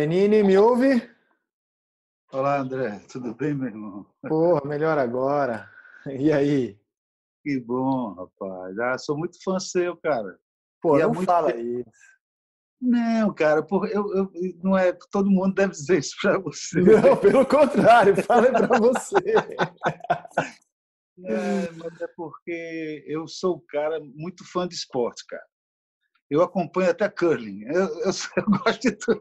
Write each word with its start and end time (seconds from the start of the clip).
Lenine, 0.00 0.42
me 0.42 0.56
ouve? 0.56 1.10
Olá, 2.32 2.56
André. 2.60 3.00
Tudo 3.12 3.34
bem, 3.34 3.52
meu 3.52 3.68
irmão? 3.68 4.06
Porra, 4.26 4.62
melhor 4.66 4.96
agora. 4.96 5.68
E 6.06 6.32
aí? 6.32 6.80
Que 7.44 7.60
bom, 7.60 8.14
rapaz. 8.14 8.78
Ah, 8.78 8.96
sou 8.96 9.18
muito 9.18 9.36
fã 9.44 9.58
seu, 9.60 9.94
cara. 9.98 10.38
Pô, 10.80 10.96
E 10.96 11.02
é 11.02 11.04
não 11.04 11.12
muito 11.12 11.26
fala 11.26 11.54
isso. 11.54 11.84
Não, 12.80 13.34
cara, 13.34 13.62
por, 13.62 13.86
eu, 13.90 14.10
eu- 14.16 14.32
não 14.64 14.74
é 14.78 14.90
todo 15.12 15.30
mundo 15.30 15.52
deve 15.54 15.72
dizer 15.72 15.98
isso 15.98 16.16
pra 16.22 16.38
você. 16.38 16.80
Não, 16.80 17.14
pelo 17.18 17.44
contrário, 17.44 18.16
fala 18.24 18.50
pra 18.50 18.78
você. 18.78 19.16
É, 21.26 21.70
mas 21.72 22.00
é 22.00 22.06
porque 22.16 23.04
eu 23.06 23.28
sou 23.28 23.56
um 23.58 23.64
cara 23.68 24.00
muito 24.14 24.50
fã 24.50 24.66
de 24.66 24.74
esporte, 24.76 25.26
cara. 25.28 25.44
Eu 26.30 26.42
acompanho 26.42 26.90
até 26.90 27.08
curling. 27.08 27.64
Eu, 27.64 27.88
eu, 28.00 28.10
eu 28.36 28.44
gosto 28.64 28.80
de 28.80 28.92
tudo. 28.92 29.20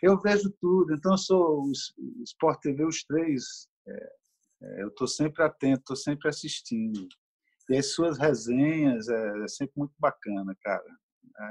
Eu 0.00 0.20
vejo 0.20 0.50
tudo. 0.60 0.94
Então, 0.94 1.12
eu 1.12 1.18
sou 1.18 1.70
Sport 2.24 2.60
TV, 2.60 2.84
os 2.84 3.02
três. 3.04 3.42
é, 3.86 4.12
é, 4.62 4.82
eu 4.82 4.88
estou 4.88 5.08
sempre 5.08 5.42
atento, 5.42 5.80
estou 5.80 5.96
sempre 5.96 6.28
assistindo. 6.28 7.06
E 7.70 7.76
as 7.76 7.92
suas 7.92 8.16
resenhas 8.18 9.08
é, 9.08 9.44
é 9.44 9.48
sempre 9.48 9.74
muito 9.76 9.92
bacana, 9.98 10.56
cara. 10.62 10.84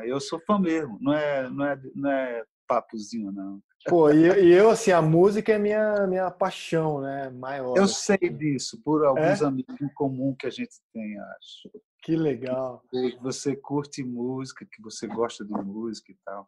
É, 0.01 0.11
Eu 0.11 0.19
sou 0.19 0.39
fã 0.39 0.57
mesmo. 0.57 0.97
Não 1.01 1.13
é, 1.13 1.49
não 1.49 1.65
é, 1.65 1.81
não 1.93 2.09
é 2.09 2.43
papozinho, 2.67 3.31
não. 3.31 3.61
Pô, 3.87 4.09
e, 4.09 4.27
e 4.43 4.53
eu, 4.53 4.69
assim, 4.69 4.91
a 4.91 5.01
música 5.01 5.53
é 5.53 5.57
minha, 5.57 6.05
minha 6.07 6.29
paixão, 6.29 6.99
né? 6.99 7.29
Maior. 7.29 7.77
Eu 7.77 7.87
sei 7.87 8.17
disso 8.17 8.81
por 8.83 9.05
alguns 9.05 9.41
É? 9.41 9.45
amigos 9.45 9.79
em 9.81 9.87
comum 9.93 10.35
que 10.37 10.47
a 10.47 10.49
gente 10.49 10.75
tem, 10.93 11.17
acho. 11.19 11.69
Que 12.01 12.15
legal. 12.15 12.83
que 12.89 13.17
você 13.21 13.55
curte 13.55 14.03
música, 14.03 14.65
que 14.65 14.81
você 14.81 15.07
gosta 15.07 15.43
de 15.43 15.53
música 15.53 16.11
e 16.11 16.17
tal. 16.23 16.47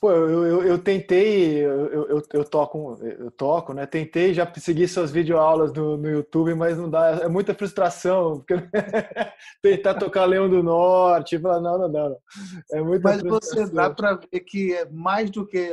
Pô, 0.00 0.10
eu, 0.10 0.44
eu, 0.44 0.62
eu 0.64 0.78
tentei, 0.78 1.64
eu, 1.64 2.06
eu, 2.08 2.22
eu 2.32 2.44
toco, 2.44 2.98
eu 3.02 3.30
toco, 3.30 3.72
né? 3.72 3.86
Tentei 3.86 4.34
já 4.34 4.52
seguir 4.56 4.86
suas 4.86 5.10
videoaulas 5.10 5.72
no, 5.72 5.96
no 5.96 6.10
YouTube, 6.10 6.54
mas 6.54 6.76
não 6.76 6.90
dá, 6.90 7.20
é 7.22 7.28
muita 7.28 7.54
frustração, 7.54 8.40
porque 8.40 8.54
tentar 9.62 9.94
tocar 9.94 10.26
Leão 10.26 10.46
do 10.46 10.62
Norte, 10.62 11.38
falar, 11.38 11.60
não, 11.60 11.78
não, 11.78 11.88
não, 11.88 12.08
não. 12.10 12.18
É 12.72 12.82
muita 12.82 13.08
Mas 13.08 13.22
você 13.22 13.66
dá 13.70 13.88
para 13.88 14.16
ver 14.16 14.40
que 14.40 14.74
é 14.74 14.84
mais 14.90 15.30
do 15.30 15.46
que 15.46 15.70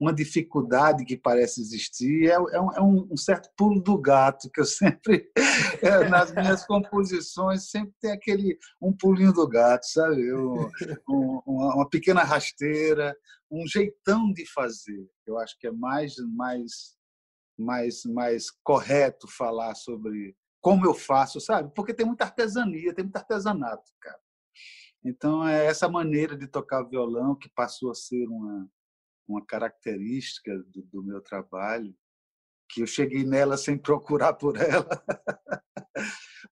uma 0.00 0.12
dificuldade 0.12 1.04
que 1.04 1.16
parece 1.16 1.60
existir, 1.60 2.26
é, 2.28 2.34
é 2.34 2.38
um, 2.60 2.72
é 2.72 2.80
um- 2.80 3.16
certo 3.16 3.48
pulo 3.56 3.80
do 3.82 3.98
gato 3.98 4.48
que 4.50 4.60
eu 4.60 4.64
sempre, 4.64 5.28
é, 5.82 6.08
nas 6.08 6.32
minhas 6.32 6.64
composições, 6.64 7.70
sempre 7.70 7.92
tem 8.00 8.12
aquele 8.12 8.56
um 8.80 8.92
pulinho 8.92 9.32
do 9.32 9.46
gato, 9.48 9.84
sabe? 9.86 10.32
Um- 10.32 10.70
uma, 11.46 11.74
uma 11.74 11.88
pequena 11.88 12.22
rasteira, 12.22 13.16
um 13.50 13.66
jeitão 13.66 14.32
de 14.32 14.46
fazer. 14.46 15.08
Eu 15.26 15.38
acho 15.38 15.58
que 15.58 15.66
é 15.66 15.72
mais, 15.72 16.14
mais, 16.36 16.96
mais, 17.58 18.04
mais 18.04 18.50
correto 18.62 19.26
falar 19.26 19.74
sobre 19.74 20.36
como 20.60 20.84
eu 20.86 20.94
faço, 20.94 21.40
sabe? 21.40 21.72
Porque 21.74 21.94
tem 21.94 22.06
muita 22.06 22.24
artesania, 22.24 22.94
tem 22.94 23.04
muito 23.04 23.16
artesanato, 23.16 23.90
cara. 24.00 24.18
Então, 25.04 25.46
é 25.46 25.66
essa 25.66 25.88
maneira 25.88 26.36
de 26.36 26.46
tocar 26.46 26.82
violão 26.82 27.34
que 27.34 27.48
passou 27.48 27.90
a 27.90 27.94
ser 27.94 28.26
uma, 28.28 28.68
uma 29.28 29.44
característica 29.44 30.56
do, 30.68 30.82
do 30.82 31.02
meu 31.02 31.20
trabalho, 31.20 31.94
que 32.70 32.82
eu 32.82 32.86
cheguei 32.86 33.24
nela 33.24 33.56
sem 33.56 33.76
procurar 33.78 34.32
por 34.34 34.56
ela, 34.56 34.88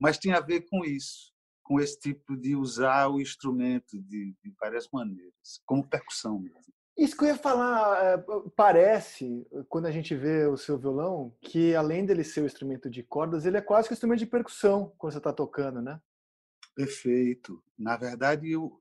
mas 0.01 0.19
tinha 0.19 0.37
a 0.37 0.41
ver 0.41 0.63
com 0.69 0.85
isso, 0.85 1.33
com 1.63 1.81
esse 1.81 1.99
tipo 1.99 2.37
de 2.37 2.55
usar 2.55 3.09
o 3.09 3.21
instrumento 3.21 4.01
de, 4.03 4.37
de 4.43 4.55
várias 4.61 4.89
maneiras, 4.93 5.61
como 5.65 5.89
percussão 5.89 6.39
mesmo. 6.39 6.75
Isso 6.97 7.15
que 7.15 7.25
eu 7.25 7.29
ia 7.29 7.37
falar, 7.37 8.03
é, 8.03 8.25
parece, 8.57 9.47
quando 9.69 9.85
a 9.85 9.91
gente 9.91 10.15
vê 10.15 10.47
o 10.47 10.57
seu 10.57 10.79
violão, 10.79 11.37
que 11.43 11.75
além 11.75 12.07
dele 12.07 12.25
ser 12.25 12.41
o 12.41 12.47
instrumento 12.47 12.89
de 12.89 13.03
cordas, 13.03 13.45
ele 13.45 13.59
é 13.59 13.61
quase 13.61 13.87
que 13.87 13.93
um 13.93 13.97
instrumento 13.97 14.21
de 14.21 14.27
percussão 14.27 14.95
quando 14.97 15.13
você 15.13 15.19
está 15.19 15.31
tocando, 15.31 15.83
né? 15.83 16.01
Perfeito. 16.75 17.63
Na 17.79 17.99
verdade, 17.99 18.51
eu 18.51 18.81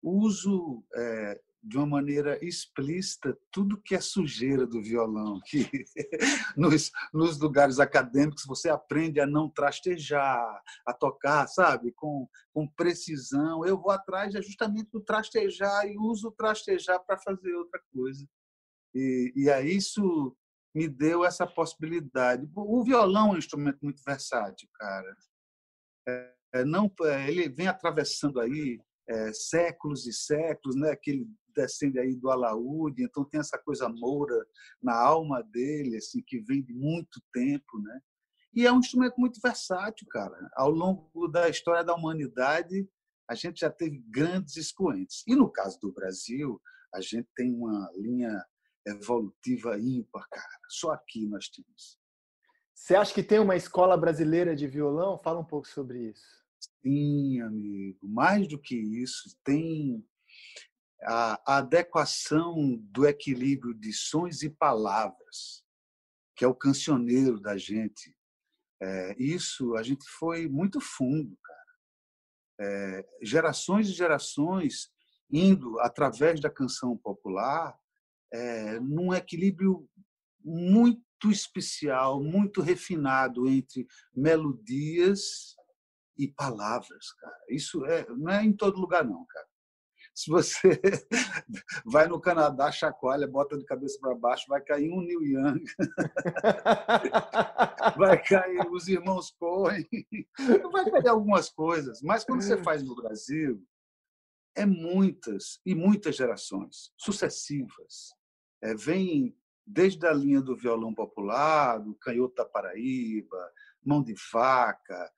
uso 0.00 0.84
é, 0.94 1.40
de 1.62 1.76
uma 1.76 1.86
maneira 1.86 2.38
explícita 2.44 3.36
tudo 3.50 3.80
que 3.82 3.94
é 3.94 4.00
sujeira 4.00 4.66
do 4.66 4.82
violão, 4.82 5.40
que 5.44 5.68
nos, 6.56 6.90
nos 7.12 7.38
lugares 7.38 7.78
acadêmicos 7.78 8.44
você 8.46 8.68
aprende 8.68 9.20
a 9.20 9.26
não 9.26 9.50
trastejar, 9.50 10.62
a 10.86 10.92
tocar, 10.92 11.46
sabe, 11.48 11.92
com, 11.92 12.28
com 12.52 12.66
precisão. 12.68 13.66
Eu 13.66 13.80
vou 13.80 13.90
atrás 13.90 14.34
é 14.34 14.42
justamente 14.42 14.90
do 14.90 15.00
trastejar 15.00 15.86
e 15.86 15.98
uso 15.98 16.28
o 16.28 16.32
trastejar 16.32 17.04
para 17.04 17.18
fazer 17.18 17.52
outra 17.54 17.80
coisa. 17.92 18.26
E, 18.94 19.32
e 19.34 19.50
aí 19.50 19.76
isso 19.76 20.36
me 20.74 20.88
deu 20.88 21.24
essa 21.24 21.46
possibilidade. 21.46 22.48
O 22.54 22.84
violão 22.84 23.30
é 23.30 23.32
um 23.32 23.38
instrumento 23.38 23.78
muito 23.82 24.02
versátil, 24.04 24.68
cara. 24.74 25.16
É, 26.54 26.64
não, 26.64 26.90
é, 27.02 27.30
ele 27.30 27.48
vem 27.48 27.66
atravessando 27.66 28.40
aí 28.40 28.80
é, 29.08 29.32
séculos 29.32 30.06
e 30.06 30.12
séculos, 30.12 30.76
né? 30.76 30.94
Que 30.96 31.10
ele 31.10 31.26
descende 31.58 31.98
aí 31.98 32.14
do 32.14 32.30
alaúde, 32.30 33.02
então 33.02 33.24
tem 33.24 33.40
essa 33.40 33.58
coisa 33.58 33.88
moura 33.88 34.46
na 34.82 34.94
alma 34.94 35.42
dele, 35.42 35.96
assim, 35.96 36.22
que 36.24 36.38
vem 36.40 36.62
de 36.62 36.72
muito 36.72 37.20
tempo, 37.32 37.80
né? 37.80 38.00
E 38.54 38.66
é 38.66 38.72
um 38.72 38.78
instrumento 38.78 39.16
muito 39.18 39.40
versátil, 39.42 40.06
cara. 40.08 40.36
Ao 40.54 40.70
longo 40.70 41.28
da 41.28 41.48
história 41.48 41.84
da 41.84 41.94
humanidade, 41.94 42.88
a 43.28 43.34
gente 43.34 43.60
já 43.60 43.70
teve 43.70 44.02
grandes 44.08 44.56
expoentes. 44.56 45.22
E 45.26 45.34
no 45.34 45.50
caso 45.50 45.78
do 45.80 45.92
Brasil, 45.92 46.60
a 46.94 47.00
gente 47.00 47.28
tem 47.36 47.52
uma 47.52 47.90
linha 47.94 48.44
evolutiva 48.86 49.78
ímpar, 49.78 50.26
cara. 50.30 50.60
Só 50.68 50.92
aqui 50.92 51.26
nós 51.26 51.48
temos. 51.48 51.98
Você 52.74 52.94
acha 52.94 53.12
que 53.12 53.22
tem 53.22 53.38
uma 53.38 53.56
escola 53.56 53.96
brasileira 53.96 54.56
de 54.56 54.66
violão? 54.66 55.20
Fala 55.22 55.40
um 55.40 55.44
pouco 55.44 55.68
sobre 55.68 56.10
isso. 56.10 56.26
Sim, 56.82 57.40
amigo. 57.40 58.08
Mais 58.08 58.48
do 58.48 58.58
que 58.58 58.76
isso, 58.76 59.36
tem 59.44 60.04
a 61.02 61.58
adequação 61.58 62.76
do 62.90 63.06
equilíbrio 63.06 63.74
de 63.74 63.92
sons 63.92 64.42
e 64.42 64.50
palavras, 64.50 65.64
que 66.36 66.44
é 66.44 66.48
o 66.48 66.54
cancioneiro 66.54 67.40
da 67.40 67.56
gente. 67.56 68.16
É, 68.80 69.16
isso 69.18 69.74
a 69.76 69.82
gente 69.82 70.08
foi 70.08 70.48
muito 70.48 70.80
fundo, 70.80 71.36
cara. 71.42 71.58
É, 72.60 73.08
gerações 73.22 73.88
e 73.88 73.92
gerações 73.92 74.90
indo 75.30 75.78
através 75.80 76.40
da 76.40 76.50
canção 76.50 76.96
popular 76.96 77.78
é, 78.32 78.80
num 78.80 79.12
equilíbrio 79.12 79.88
muito 80.44 81.30
especial, 81.30 82.22
muito 82.22 82.60
refinado 82.60 83.48
entre 83.48 83.86
melodias 84.14 85.56
e 86.16 86.28
palavras, 86.28 87.12
cara. 87.12 87.38
Isso 87.48 87.84
é, 87.86 88.08
não 88.10 88.30
é 88.32 88.44
em 88.44 88.52
todo 88.52 88.80
lugar, 88.80 89.04
não, 89.04 89.24
cara. 89.26 89.46
Se 90.18 90.32
você 90.32 90.70
vai 91.86 92.08
no 92.08 92.20
Canadá, 92.20 92.72
chacoalha, 92.72 93.24
bota 93.24 93.56
de 93.56 93.64
cabeça 93.64 93.96
para 94.00 94.16
baixo, 94.16 94.46
vai 94.48 94.60
cair 94.60 94.90
um 94.90 95.00
Neil 95.00 95.22
Young, 95.22 95.62
vai 97.96 98.20
cair 98.20 98.68
os 98.68 98.88
irmãos 98.88 99.30
Cohen, 99.38 99.86
vai 100.72 100.90
cair 100.90 101.06
algumas 101.06 101.48
coisas. 101.48 102.02
Mas 102.02 102.24
quando 102.24 102.42
você 102.42 102.60
faz 102.64 102.82
no 102.82 102.96
Brasil, 102.96 103.64
é 104.56 104.66
muitas 104.66 105.60
e 105.64 105.72
muitas 105.72 106.16
gerações 106.16 106.92
sucessivas. 106.96 108.12
É, 108.60 108.74
vem 108.74 109.38
desde 109.64 110.04
a 110.04 110.12
linha 110.12 110.42
do 110.42 110.56
violão 110.56 110.92
popular, 110.92 111.78
do 111.78 111.94
canhoto 111.94 112.34
da 112.34 112.44
Paraíba, 112.44 113.52
mão 113.84 114.02
de 114.02 114.16
faca, 114.16 115.12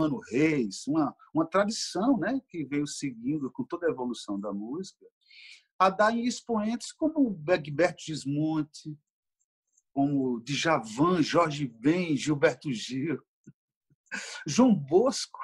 Guilhermano 0.00 0.20
Reis, 0.30 0.86
uma, 0.86 1.14
uma 1.34 1.46
tradição 1.46 2.16
né, 2.18 2.40
que 2.48 2.64
veio 2.64 2.86
seguindo 2.86 3.50
com 3.50 3.64
toda 3.64 3.86
a 3.86 3.90
evolução 3.90 4.40
da 4.40 4.52
música, 4.52 5.04
a 5.78 5.90
dar 5.90 6.14
em 6.14 6.24
expoentes 6.24 6.92
como 6.92 7.30
Begberto 7.30 8.02
Gismonte, 8.02 8.96
como 9.92 10.40
Djavan, 10.40 11.22
Jorge 11.22 11.66
Ben, 11.66 12.16
Gilberto 12.16 12.72
Gil, 12.72 13.20
João 14.46 14.74
Bosco. 14.74 15.38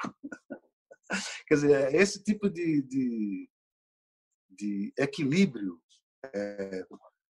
Quer 1.47 1.55
dizer, 1.55 1.95
esse 1.95 2.23
tipo 2.23 2.49
de, 2.49 2.83
de, 2.83 3.51
de 4.51 4.93
equilíbrio, 4.99 5.81
é, 6.35 6.87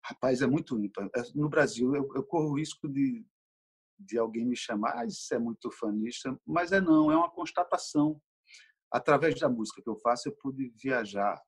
rapaz, 0.04 0.42
é 0.42 0.48
muito 0.48 0.80
ímpar. 0.80 1.10
No 1.36 1.50
Brasil, 1.50 1.96
eu, 1.96 2.10
eu 2.16 2.24
corro 2.24 2.52
o 2.52 2.58
risco 2.58 2.88
de, 2.88 3.26
de 4.06 4.18
alguém 4.18 4.46
me 4.46 4.56
chamar, 4.56 4.98
ah, 4.98 5.06
isso 5.06 5.34
é 5.34 5.40
muito 5.40 5.72
fanista, 5.72 6.38
mas 6.46 6.72
é 6.72 6.82
não, 6.82 7.12
é 7.12 7.16
uma 7.16 7.30
constatação. 7.30 8.22
Através 8.92 9.40
da 9.40 9.50
música 9.50 9.82
que 9.82 9.90
eu 9.90 9.96
faço, 9.98 10.28
eu 10.28 10.36
pude 10.36 10.74
viajar 10.82 11.42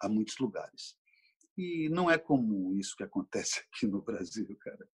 a 0.00 0.08
muitos 0.08 0.36
lugares. 0.38 0.96
E 1.56 1.88
não 1.90 2.10
é 2.10 2.18
comum 2.18 2.72
isso 2.74 2.96
que 2.96 3.04
acontece 3.04 3.60
aqui 3.72 3.86
no 3.86 4.02
Brasil, 4.02 4.56
cara. 4.60 4.88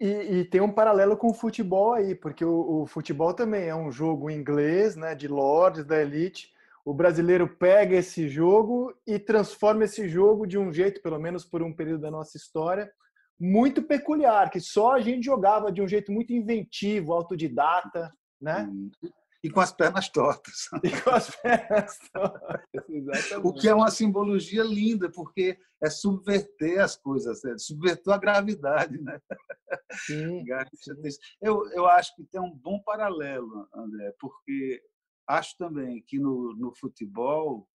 E, 0.00 0.06
e, 0.06 0.44
tem 0.44 0.60
um 0.60 0.72
paralelo 0.72 1.16
com 1.16 1.28
o 1.28 1.34
futebol 1.34 1.94
aí, 1.94 2.14
porque 2.14 2.44
o, 2.44 2.82
o, 2.82 2.86
futebol 2.86 3.34
também 3.34 3.64
é 3.64 3.74
um 3.74 3.90
jogo 3.90 4.30
inglês, 4.30 4.94
né, 4.94 5.12
de 5.12 5.26
lords, 5.26 5.84
da 5.84 6.00
elite, 6.00 6.52
o 6.84 6.94
brasileiro 6.94 7.48
pega 7.48 7.96
esse 7.96 8.28
jogo 8.28 8.94
e 9.04 9.18
transforma 9.18 9.84
esse 9.84 10.08
jogo 10.08 10.46
de 10.46 10.56
um 10.56 10.72
jeito, 10.72 11.02
pelo 11.02 11.18
menos 11.18 11.44
por 11.44 11.62
um 11.62 11.74
período 11.74 12.02
da 12.02 12.10
nossa 12.12 12.36
história, 12.36 12.92
muito 13.42 13.82
peculiar, 13.82 14.50
que 14.50 14.60
só 14.60 14.92
a 14.92 15.00
gente 15.00 15.24
jogava 15.24 15.72
de 15.72 15.82
um 15.82 15.88
jeito 15.88 16.12
muito 16.12 16.32
inventivo, 16.32 17.12
autodidata, 17.12 18.14
né? 18.40 18.70
E 19.42 19.50
com 19.50 19.58
as 19.58 19.72
pernas 19.72 20.08
tortas. 20.08 20.68
E 20.84 21.00
com 21.00 21.10
as 21.10 21.28
pernas 21.34 21.98
tortas, 22.12 22.88
exatamente. 22.88 23.44
O 23.44 23.52
que 23.52 23.68
é 23.68 23.74
uma 23.74 23.90
simbologia 23.90 24.62
linda, 24.62 25.10
porque 25.10 25.58
é 25.82 25.90
subverter 25.90 26.80
as 26.80 26.94
coisas, 26.94 27.44
é 27.44 27.58
subverter 27.58 28.14
a 28.14 28.18
gravidade, 28.18 29.02
né? 29.02 29.18
Sim, 30.06 30.44
sim. 30.78 31.18
Eu, 31.40 31.68
eu 31.72 31.86
acho 31.86 32.14
que 32.14 32.22
tem 32.22 32.40
um 32.40 32.54
bom 32.54 32.80
paralelo, 32.84 33.68
André, 33.74 34.14
porque 34.20 34.80
acho 35.26 35.56
também 35.58 36.00
que 36.06 36.16
no, 36.16 36.54
no 36.54 36.72
futebol 36.76 37.68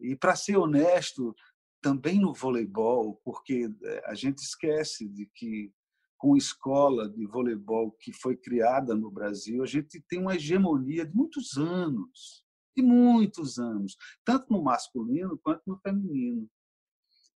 E 0.00 0.14
para 0.14 0.36
ser 0.36 0.56
honesto, 0.56 1.34
também 1.80 2.20
no 2.20 2.34
voleibol, 2.34 3.20
porque 3.24 3.70
eh, 3.82 4.02
a 4.06 4.14
gente 4.14 4.38
esquece 4.38 5.08
de 5.08 5.26
que 5.34 5.72
com 6.18 6.36
escola 6.36 7.08
de 7.08 7.26
voleibol 7.26 7.92
que 7.92 8.12
foi 8.12 8.36
criada 8.36 8.94
no 8.94 9.10
Brasil, 9.10 9.62
a 9.62 9.66
gente 9.66 10.00
tem 10.08 10.20
uma 10.20 10.34
hegemonia 10.34 11.04
de 11.04 11.14
muitos 11.14 11.56
anos, 11.56 12.44
de 12.76 12.82
muitos 12.82 13.58
anos, 13.58 13.96
tanto 14.24 14.52
no 14.52 14.62
masculino 14.62 15.38
quanto 15.42 15.62
no 15.66 15.78
feminino. 15.78 16.48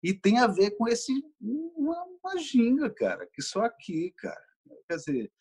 E 0.01 0.13
tem 0.13 0.39
a 0.39 0.47
ver 0.47 0.71
com 0.71 0.87
esse 0.87 1.11
uma, 1.39 2.03
uma 2.23 2.37
ginga, 2.37 2.89
cara, 2.89 3.27
que 3.33 3.41
só 3.41 3.61
aqui, 3.61 4.11
cara. 4.17 4.45
Quer 4.87 4.95
dizer, 4.95 5.31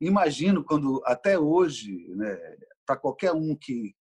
imagino 0.00 0.64
quando 0.64 1.02
até 1.04 1.38
hoje, 1.38 2.08
né, 2.16 2.36
para 2.86 2.96
qualquer 2.96 3.32
um 3.32 3.54
que 3.54 3.94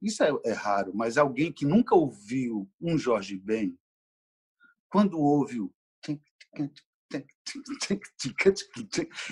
isso 0.00 0.22
é, 0.22 0.30
é, 0.44 0.52
raro, 0.52 0.92
mas 0.94 1.16
alguém 1.16 1.52
que 1.52 1.64
nunca 1.64 1.94
ouviu 1.94 2.70
um 2.80 2.98
Jorge 2.98 3.36
Ben, 3.36 3.78
quando 4.88 5.18
ouve 5.18 5.60
o 5.60 5.72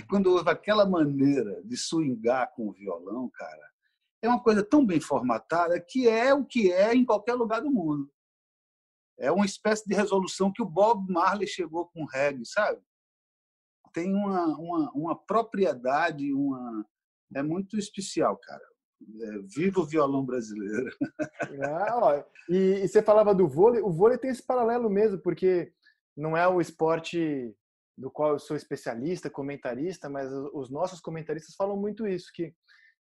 quando 0.09 0.27
ouve 0.27 0.51
aquela 0.51 0.87
maneira 0.87 1.63
de 1.65 1.77
swingar 1.77 2.53
com 2.55 2.69
o 2.69 2.73
violão, 2.73 3.29
cara, 3.31 3.71
é 4.23 4.29
uma 4.29 4.43
coisa 4.43 4.65
tão 4.65 4.85
bem 4.85 5.01
formatada 5.01 5.81
que 5.81 6.09
é 6.09 6.33
o 6.33 6.45
que 6.45 6.73
é 6.73 6.95
em 6.95 7.05
qualquer 7.05 7.35
lugar 7.35 7.61
do 7.61 7.71
mundo. 7.71 8.11
É 9.19 9.31
uma 9.31 9.45
espécie 9.45 9.87
de 9.87 9.95
resolução 9.95 10.53
que 10.53 10.63
o 10.63 10.69
Bob 10.69 11.13
Marley 11.13 11.47
chegou 11.47 11.89
com 11.89 12.03
o 12.03 12.07
reggae, 12.07 12.45
sabe? 12.47 12.81
Tem 13.93 14.13
uma, 14.13 14.47
uma, 14.57 14.93
uma 14.93 15.17
propriedade, 15.17 16.33
uma 16.33 16.85
é 17.35 17.43
muito 17.43 17.77
especial, 17.77 18.37
cara. 18.37 18.65
É, 19.21 19.39
viva 19.55 19.81
o 19.81 19.87
violão 19.87 20.25
brasileiro. 20.25 20.91
Ah, 21.63 21.99
ó, 22.03 22.25
e, 22.49 22.85
e, 22.85 22.89
você 22.89 23.03
falava 23.03 23.35
do 23.35 23.49
vôlei, 23.49 23.83
o 23.83 23.91
vôlei 23.91 24.19
tem 24.19 24.31
esse 24.31 24.45
paralelo 24.45 24.89
mesmo, 24.91 25.19
porque 25.19 25.73
não 26.17 26.37
é 26.37 26.47
o 26.49 26.61
esporte 26.61 27.55
do 27.97 28.11
qual 28.11 28.33
eu 28.33 28.39
sou 28.39 28.57
especialista, 28.57 29.31
comentarista, 29.31 30.09
mas 30.09 30.31
os 30.53 30.71
nossos 30.71 31.01
comentaristas 31.01 31.55
falam 31.55 31.77
muito 31.77 32.07
isso, 32.07 32.31
que 32.35 32.53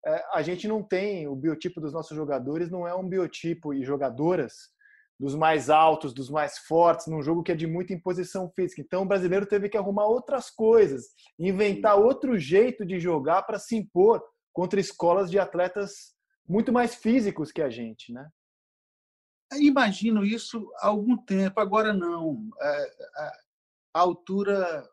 é, 0.06 0.24
a 0.32 0.42
gente 0.42 0.68
não 0.68 0.82
tem, 0.82 1.26
o 1.26 1.34
biotipo 1.34 1.80
dos 1.80 1.92
nossos 1.92 2.14
jogadores 2.16 2.70
não 2.70 2.86
é 2.86 2.94
um 2.94 3.08
biotipo 3.08 3.72
e 3.72 3.82
jogadoras 3.82 4.74
dos 5.18 5.34
mais 5.34 5.70
altos, 5.70 6.12
dos 6.12 6.28
mais 6.28 6.58
fortes, 6.58 7.06
num 7.06 7.22
jogo 7.22 7.42
que 7.42 7.52
é 7.52 7.54
de 7.54 7.66
muita 7.66 7.92
imposição 7.92 8.50
física. 8.50 8.82
Então 8.82 9.02
o 9.02 9.06
brasileiro 9.06 9.46
teve 9.46 9.68
que 9.68 9.76
arrumar 9.76 10.06
outras 10.06 10.50
coisas, 10.50 11.06
inventar 11.38 11.96
outro 11.96 12.36
jeito 12.36 12.84
de 12.84 12.98
jogar 12.98 13.42
para 13.42 13.58
se 13.58 13.76
impor 13.76 14.22
contra 14.54 14.80
escolas 14.80 15.30
de 15.30 15.38
atletas 15.38 16.14
muito 16.48 16.72
mais 16.72 16.94
físicos 16.94 17.50
que 17.50 17.60
a 17.60 17.68
gente, 17.68 18.12
né? 18.12 18.30
Imagino 19.54 20.24
isso 20.24 20.72
há 20.76 20.88
algum 20.88 21.16
tempo, 21.16 21.60
agora 21.60 21.92
não. 21.92 22.48
É, 22.60 22.96
a 23.92 24.00
altura 24.00 24.88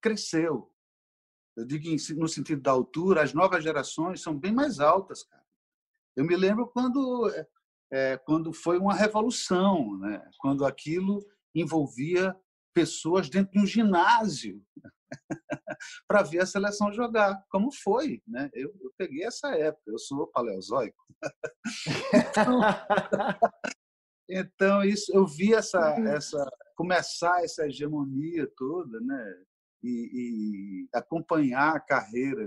cresceu. 0.00 0.72
Eu 1.56 1.66
digo 1.66 1.88
no 2.16 2.28
sentido 2.28 2.62
da 2.62 2.70
altura, 2.70 3.22
as 3.22 3.34
novas 3.34 3.62
gerações 3.62 4.22
são 4.22 4.38
bem 4.38 4.52
mais 4.52 4.78
altas, 4.78 5.24
cara. 5.24 5.44
Eu 6.14 6.24
me 6.24 6.36
lembro 6.36 6.68
quando 6.68 7.30
é, 7.92 8.16
quando 8.18 8.52
foi 8.52 8.78
uma 8.78 8.94
revolução, 8.94 9.98
né? 9.98 10.28
Quando 10.38 10.64
aquilo 10.64 11.24
envolvia 11.54 12.36
pessoas 12.74 13.28
dentro 13.28 13.52
de 13.52 13.60
um 13.60 13.66
ginásio 13.66 14.62
para 16.08 16.22
ver 16.22 16.40
a 16.40 16.46
seleção 16.46 16.92
jogar, 16.92 17.42
como 17.50 17.70
foi. 17.72 18.22
Né? 18.26 18.50
Eu, 18.52 18.74
eu, 18.80 18.92
peguei 18.96 19.24
essa 19.24 19.48
época, 19.56 19.90
eu 19.90 19.98
sou 19.98 20.26
paleozoico. 20.28 20.96
então, 22.14 22.60
então, 24.28 24.84
isso, 24.84 25.12
eu 25.14 25.26
vi 25.26 25.54
essa, 25.54 25.80
essa, 26.08 26.44
começar 26.74 27.44
essa 27.44 27.66
hegemonia 27.66 28.50
toda 28.56 29.00
né? 29.00 29.42
e, 29.82 30.10
e 30.12 30.88
acompanhar 30.92 31.76
a 31.76 31.80
carreira 31.80 32.46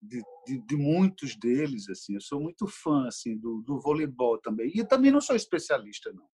de, 0.00 0.22
de, 0.46 0.58
de, 0.66 0.76
muitos 0.76 1.36
deles. 1.36 1.88
assim 1.88 2.14
Eu 2.14 2.20
sou 2.20 2.40
muito 2.40 2.66
fã 2.66 3.06
assim 3.06 3.36
do, 3.36 3.62
do 3.62 3.80
voleibol 3.80 4.38
também. 4.40 4.70
E 4.74 4.86
também 4.86 5.10
não 5.10 5.20
sou 5.20 5.36
especialista, 5.36 6.12
não 6.12 6.26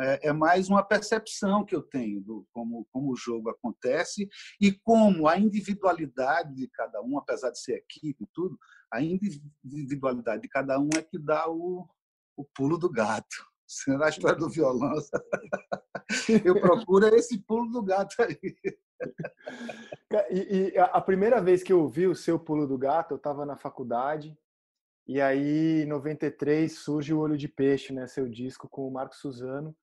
é, 0.00 0.28
é 0.28 0.32
mais 0.32 0.68
uma 0.68 0.82
percepção 0.82 1.64
que 1.64 1.74
eu 1.74 1.82
tenho 1.82 2.20
do 2.20 2.46
como, 2.52 2.86
como 2.90 3.12
o 3.12 3.16
jogo 3.16 3.50
acontece 3.50 4.28
e 4.60 4.72
como 4.72 5.28
a 5.28 5.38
individualidade 5.38 6.54
de 6.54 6.68
cada 6.68 7.02
um, 7.02 7.18
apesar 7.18 7.50
de 7.50 7.60
ser 7.60 7.74
equipe 7.74 8.24
e 8.24 8.28
tudo, 8.32 8.58
a 8.92 9.02
individualidade 9.02 10.42
de 10.42 10.48
cada 10.48 10.78
um 10.78 10.88
é 10.96 11.02
que 11.02 11.18
dá 11.18 11.48
o, 11.48 11.88
o 12.36 12.44
pulo 12.54 12.78
do 12.78 12.90
gato. 12.90 13.48
Na 13.98 14.08
história 14.08 14.36
do 14.36 14.48
violão, 14.48 14.94
eu 16.44 16.60
procuro 16.60 17.06
esse 17.14 17.38
pulo 17.38 17.70
do 17.70 17.82
gato 17.82 18.16
aí. 18.22 18.38
E, 20.30 20.72
e, 20.74 20.78
a 20.78 21.00
primeira 21.00 21.40
vez 21.40 21.62
que 21.62 21.72
eu 21.72 21.80
ouvi 21.80 22.06
o 22.06 22.14
seu 22.14 22.38
pulo 22.38 22.66
do 22.66 22.76
gato, 22.76 23.12
eu 23.12 23.16
estava 23.16 23.46
na 23.46 23.56
faculdade, 23.56 24.36
e 25.10 25.20
aí, 25.20 25.82
em 25.82 25.86
93, 25.86 26.72
surge 26.72 27.12
o 27.12 27.18
Olho 27.18 27.36
de 27.36 27.48
Peixe, 27.48 27.92
né? 27.92 28.06
Seu 28.06 28.28
disco 28.28 28.68
com 28.68 28.86
o 28.86 28.92
Marco 28.92 29.16
Suzano. 29.16 29.74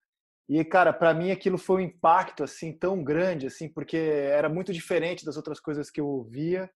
E, 0.48 0.64
cara, 0.64 0.94
para 0.94 1.14
mim 1.14 1.32
aquilo 1.32 1.58
foi 1.58 1.82
um 1.82 1.86
impacto 1.86 2.46
assim 2.46 2.72
tão 2.72 3.04
grande, 3.04 3.46
assim, 3.46 3.68
porque 3.68 3.98
era 3.98 4.48
muito 4.48 4.72
diferente 4.72 5.26
das 5.26 5.36
outras 5.36 5.60
coisas 5.60 5.92
que 5.92 6.00
eu 6.00 6.08
ouvia. 6.08 6.72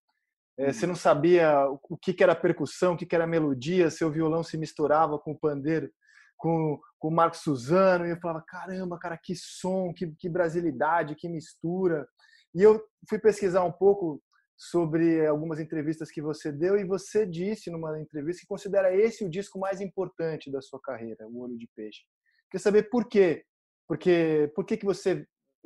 É, 0.60 0.74
você 0.74 0.84
uhum. 0.84 0.90
não 0.90 0.96
sabia 0.98 1.66
o 1.90 1.98
que, 1.98 2.14
que 2.14 2.22
era 2.22 2.36
percussão, 2.36 2.96
o 2.96 2.98
que, 2.98 3.06
que 3.06 3.16
era 3.16 3.26
melodia, 3.26 3.90
seu 3.90 4.12
violão 4.12 4.44
se 4.44 4.58
misturava 4.58 5.18
com 5.18 5.32
o 5.32 5.40
pandeiro, 5.40 5.90
com, 6.36 6.78
com 7.00 7.08
o 7.08 7.16
Marco 7.16 7.38
Suzano, 7.38 8.06
e 8.06 8.10
eu 8.10 8.20
falava, 8.20 8.44
caramba, 8.46 9.00
cara, 9.00 9.18
que 9.18 9.34
som, 9.34 9.94
que, 9.94 10.12
que 10.20 10.28
brasilidade, 10.28 11.16
que 11.16 11.30
mistura. 11.30 12.06
E 12.54 12.62
eu 12.62 12.84
fui 13.08 13.18
pesquisar 13.18 13.64
um 13.64 13.72
pouco 13.72 14.22
sobre 14.64 15.26
algumas 15.26 15.60
entrevistas 15.60 16.12
que 16.12 16.22
você 16.22 16.52
deu 16.52 16.78
e 16.78 16.86
você 16.86 17.26
disse 17.26 17.72
numa 17.72 18.00
entrevista 18.00 18.42
que 18.42 18.48
considera 18.48 18.96
esse 18.96 19.26
o 19.26 19.30
disco 19.30 19.58
mais 19.58 19.82
importante 19.82 20.52
da 20.52 20.62
sua 20.62 20.80
carreira, 20.80 21.28
O 21.28 21.40
Olho 21.40 21.58
de 21.58 21.68
Peixe. 21.76 22.02
Quer 22.52 22.60
saber 22.60 22.84
por 22.84 23.10
quê? 23.10 23.44
Porque 23.88 24.52
por 24.54 24.64
que 24.64 24.78
que 24.78 24.86
você 24.86 25.26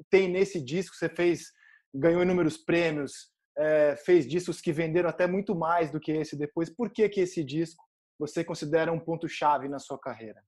tem 0.10 0.30
nesse 0.30 0.64
disco, 0.64 0.96
você 0.96 1.10
fez, 1.10 1.52
ganhou 1.94 2.22
inúmeros 2.22 2.56
prêmios, 2.56 3.34
é, 3.58 3.98
fez 3.98 4.26
discos 4.26 4.62
que 4.62 4.72
venderam 4.72 5.10
até 5.10 5.28
muito 5.28 5.54
mais 5.54 5.92
do 5.92 6.00
que 6.00 6.14
esse 6.14 6.38
depois. 6.38 6.70
Por 6.70 6.90
que 6.90 7.10
que 7.10 7.20
esse 7.20 7.44
disco 7.44 7.84
você 8.18 8.46
considera 8.46 8.94
um 8.94 9.00
ponto 9.00 9.28
chave 9.28 9.68
na 9.68 9.78
sua 9.78 10.00
carreira? 10.00 10.42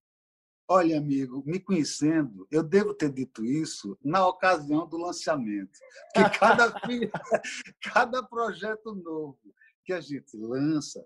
Olha, 0.67 0.97
amigo, 0.97 1.43
me 1.45 1.59
conhecendo, 1.59 2.47
eu 2.51 2.61
devo 2.61 2.93
ter 2.93 3.11
dito 3.11 3.45
isso 3.45 3.97
na 4.03 4.27
ocasião 4.27 4.87
do 4.87 4.97
lançamento. 4.97 5.79
Que 6.13 6.29
cada, 6.37 6.73
cada 7.81 8.23
projeto 8.23 8.93
novo 8.93 9.39
que 9.85 9.93
a 9.93 10.01
gente 10.01 10.35
lança, 10.35 11.05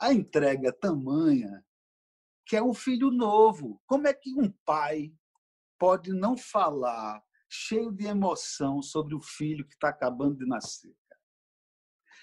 a 0.00 0.12
entrega 0.12 0.68
é 0.68 0.72
tamanha 0.72 1.64
que 2.44 2.56
é 2.56 2.62
um 2.62 2.74
filho 2.74 3.10
novo. 3.10 3.80
Como 3.86 4.08
é 4.08 4.14
que 4.14 4.34
um 4.34 4.50
pai 4.64 5.12
pode 5.78 6.12
não 6.12 6.36
falar 6.36 7.22
cheio 7.48 7.90
de 7.90 8.06
emoção 8.06 8.82
sobre 8.82 9.14
o 9.14 9.20
filho 9.20 9.66
que 9.66 9.74
está 9.74 9.88
acabando 9.88 10.36
de 10.36 10.46
nascer. 10.46 10.94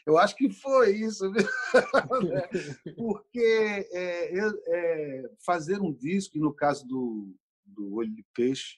Eu 0.06 0.18
acho 0.18 0.36
que 0.36 0.50
foi 0.50 0.98
isso, 0.98 1.32
porque 2.96 3.88
é, 3.92 4.38
é, 4.38 5.24
fazer 5.44 5.82
um 5.82 5.92
disco, 5.92 6.38
e 6.38 6.42
no 6.42 6.54
caso 6.54 6.86
do, 6.88 7.36
do 7.66 7.96
Olho 7.96 8.14
de 8.14 8.24
Peixe, 8.34 8.78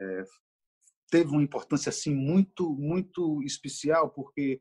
é, 0.00 0.24
teve 1.10 1.30
uma 1.30 1.42
importância 1.42 1.90
assim 1.90 2.14
muito, 2.14 2.74
muito 2.74 3.42
especial, 3.42 4.10
porque 4.10 4.60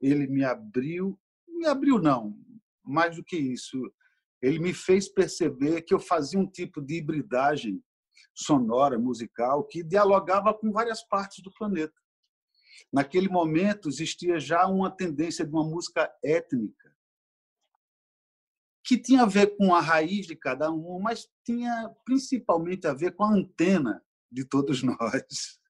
ele 0.00 0.26
me 0.26 0.44
abriu, 0.44 1.18
me 1.48 1.66
abriu 1.66 1.98
não, 1.98 2.34
mais 2.84 3.16
do 3.16 3.24
que 3.24 3.36
isso, 3.36 3.78
ele 4.42 4.58
me 4.58 4.72
fez 4.72 5.08
perceber 5.08 5.82
que 5.82 5.92
eu 5.92 5.98
fazia 5.98 6.38
um 6.38 6.46
tipo 6.46 6.80
de 6.80 6.96
hibridagem 6.96 7.82
sonora, 8.34 8.98
musical, 8.98 9.64
que 9.64 9.82
dialogava 9.82 10.52
com 10.54 10.70
várias 10.70 11.02
partes 11.06 11.42
do 11.42 11.52
planeta. 11.52 11.94
Naquele 12.92 13.28
momento 13.28 13.88
existia 13.88 14.38
já 14.38 14.66
uma 14.66 14.90
tendência 14.90 15.44
de 15.44 15.52
uma 15.52 15.64
música 15.64 16.12
étnica, 16.22 16.94
que 18.84 18.96
tinha 18.96 19.22
a 19.22 19.26
ver 19.26 19.56
com 19.56 19.74
a 19.74 19.80
raiz 19.80 20.26
de 20.26 20.36
cada 20.36 20.70
um, 20.70 21.00
mas 21.00 21.28
tinha 21.44 21.90
principalmente 22.04 22.86
a 22.86 22.94
ver 22.94 23.16
com 23.16 23.24
a 23.24 23.34
antena 23.34 24.00
de 24.30 24.44
todos 24.44 24.82
nós. 24.84 25.60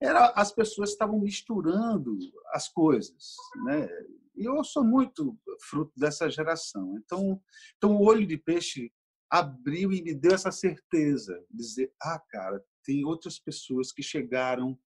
Era, 0.00 0.32
as 0.36 0.52
pessoas 0.52 0.90
estavam 0.90 1.18
misturando 1.20 2.16
as 2.52 2.68
coisas, 2.68 3.34
né? 3.64 3.88
E 4.34 4.44
eu 4.44 4.62
sou 4.64 4.84
muito 4.84 5.38
fruto 5.60 5.92
dessa 5.96 6.28
geração. 6.28 6.96
Então, 6.98 7.40
então 7.76 7.96
o 7.96 8.04
olho 8.04 8.26
de 8.26 8.36
peixe 8.36 8.92
abriu 9.30 9.92
e 9.92 10.02
me 10.02 10.14
deu 10.14 10.34
essa 10.34 10.50
certeza, 10.50 11.42
dizer, 11.50 11.90
ah, 12.02 12.20
cara, 12.28 12.62
tem 12.84 13.04
outras 13.04 13.38
pessoas 13.38 13.92
que 13.92 14.02
chegaram 14.02 14.78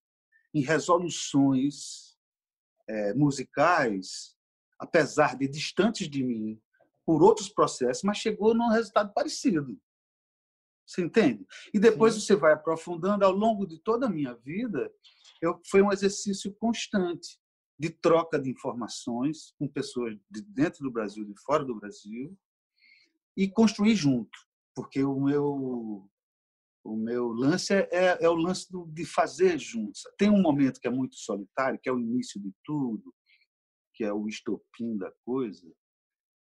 em 0.57 0.63
resoluções 0.63 2.17
é, 2.89 3.13
musicais, 3.13 4.35
apesar 4.79 5.37
de 5.37 5.47
distantes 5.47 6.09
de 6.09 6.25
mim, 6.25 6.59
por 7.05 7.23
outros 7.23 7.51
processos, 7.51 8.03
mas 8.03 8.17
chegou 8.17 8.55
num 8.55 8.71
resultado 8.71 9.13
parecido. 9.13 9.79
Você 10.87 11.03
entende? 11.03 11.47
E 11.75 11.79
depois 11.79 12.15
Sim. 12.15 12.21
você 12.21 12.37
vai 12.37 12.55
aprofundando 12.55 13.23
ao 13.23 13.33
longo 13.33 13.67
de 13.67 13.79
toda 13.81 14.07
a 14.07 14.11
minha 14.11 14.35
vida. 14.35 14.91
Eu, 15.43 15.61
foi 15.67 15.83
um 15.83 15.93
exercício 15.93 16.51
constante 16.55 17.39
de 17.79 17.91
troca 17.91 18.39
de 18.39 18.49
informações 18.49 19.53
com 19.59 19.69
pessoas 19.69 20.17
de 20.31 20.41
dentro 20.41 20.83
do 20.83 20.91
Brasil, 20.91 21.23
de 21.27 21.35
fora 21.43 21.67
do 21.67 21.75
Brasil, 21.75 22.35
e 23.37 23.47
construir 23.47 23.95
junto, 23.95 24.39
porque 24.75 25.05
o 25.05 25.21
meu 25.21 26.09
o 26.87 26.97
meu 26.97 27.29
lance 27.29 27.75
é, 27.75 27.89
é, 27.91 28.19
é 28.25 28.29
o 28.29 28.35
lance 28.35 28.71
do, 28.71 28.87
de 28.87 29.05
fazer 29.05 29.59
juntos. 29.59 30.03
Tem 30.17 30.31
um 30.31 30.41
momento 30.41 30.81
que 30.81 30.89
é 30.89 30.91
muito 30.91 31.17
solitário, 31.17 31.79
que 31.83 31.89
é 31.89 31.93
o 31.93 31.99
início 31.99 32.41
de 32.41 32.53
tudo, 32.65 33.13
que 33.95 34.05
é 34.05 34.13
o 34.13 34.29
estopim 34.29 34.97
da 34.97 35.11
coisa, 35.25 35.67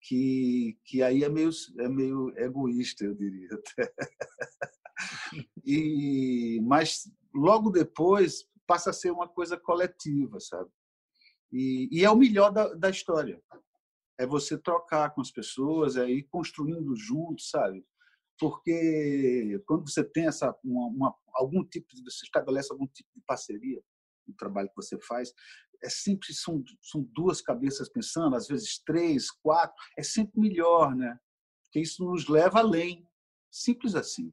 que, 0.01 0.77
que 0.85 1.01
aí 1.01 1.23
é 1.23 1.29
meio, 1.29 1.49
é 1.79 1.87
meio 1.87 2.33
egoísta, 2.37 3.05
eu 3.05 3.15
diria 3.15 3.49
até. 3.53 3.93
E, 5.65 6.59
mas 6.63 7.11
logo 7.33 7.69
depois 7.69 8.45
passa 8.67 8.89
a 8.89 8.93
ser 8.93 9.11
uma 9.11 9.27
coisa 9.27 9.57
coletiva, 9.57 10.39
sabe? 10.39 10.69
E, 11.51 11.89
e 11.91 12.03
é 12.03 12.09
o 12.09 12.15
melhor 12.15 12.51
da, 12.51 12.73
da, 12.73 12.89
história. 12.89 13.41
É 14.19 14.25
você 14.25 14.57
trocar 14.57 15.13
com 15.13 15.21
as 15.21 15.31
pessoas, 15.31 15.95
é 15.95 16.09
ir 16.09 16.23
construindo 16.23 16.95
junto, 16.95 17.41
sabe? 17.41 17.85
Porque 18.43 19.63
quando 19.65 19.89
você 19.89 20.03
tem 20.03 20.27
essa 20.27 20.53
uma, 20.61 20.87
uma, 20.87 21.15
algum 21.33 21.63
tipo 21.63 21.87
de 21.95 22.03
você 22.03 22.25
estabelece 22.25 22.73
algum 22.73 22.85
tipo 22.87 23.09
de 23.15 23.21
parceria 23.25 23.81
no 24.27 24.35
trabalho 24.35 24.67
que 24.67 24.75
você 24.75 24.99
faz, 24.99 25.31
é 25.81 25.89
sempre 25.89 26.33
são, 26.33 26.61
são 26.81 27.07
duas 27.13 27.41
cabeças 27.41 27.87
pensando, 27.87 28.35
às 28.35 28.45
vezes 28.45 28.83
três, 28.85 29.31
quatro, 29.31 29.73
é 29.97 30.03
sempre 30.03 30.41
melhor, 30.41 30.93
né? 30.93 31.17
Porque 31.63 31.79
isso 31.79 32.03
nos 32.03 32.27
leva 32.27 32.59
além. 32.59 33.07
Simples 33.49 33.95
assim. 33.95 34.29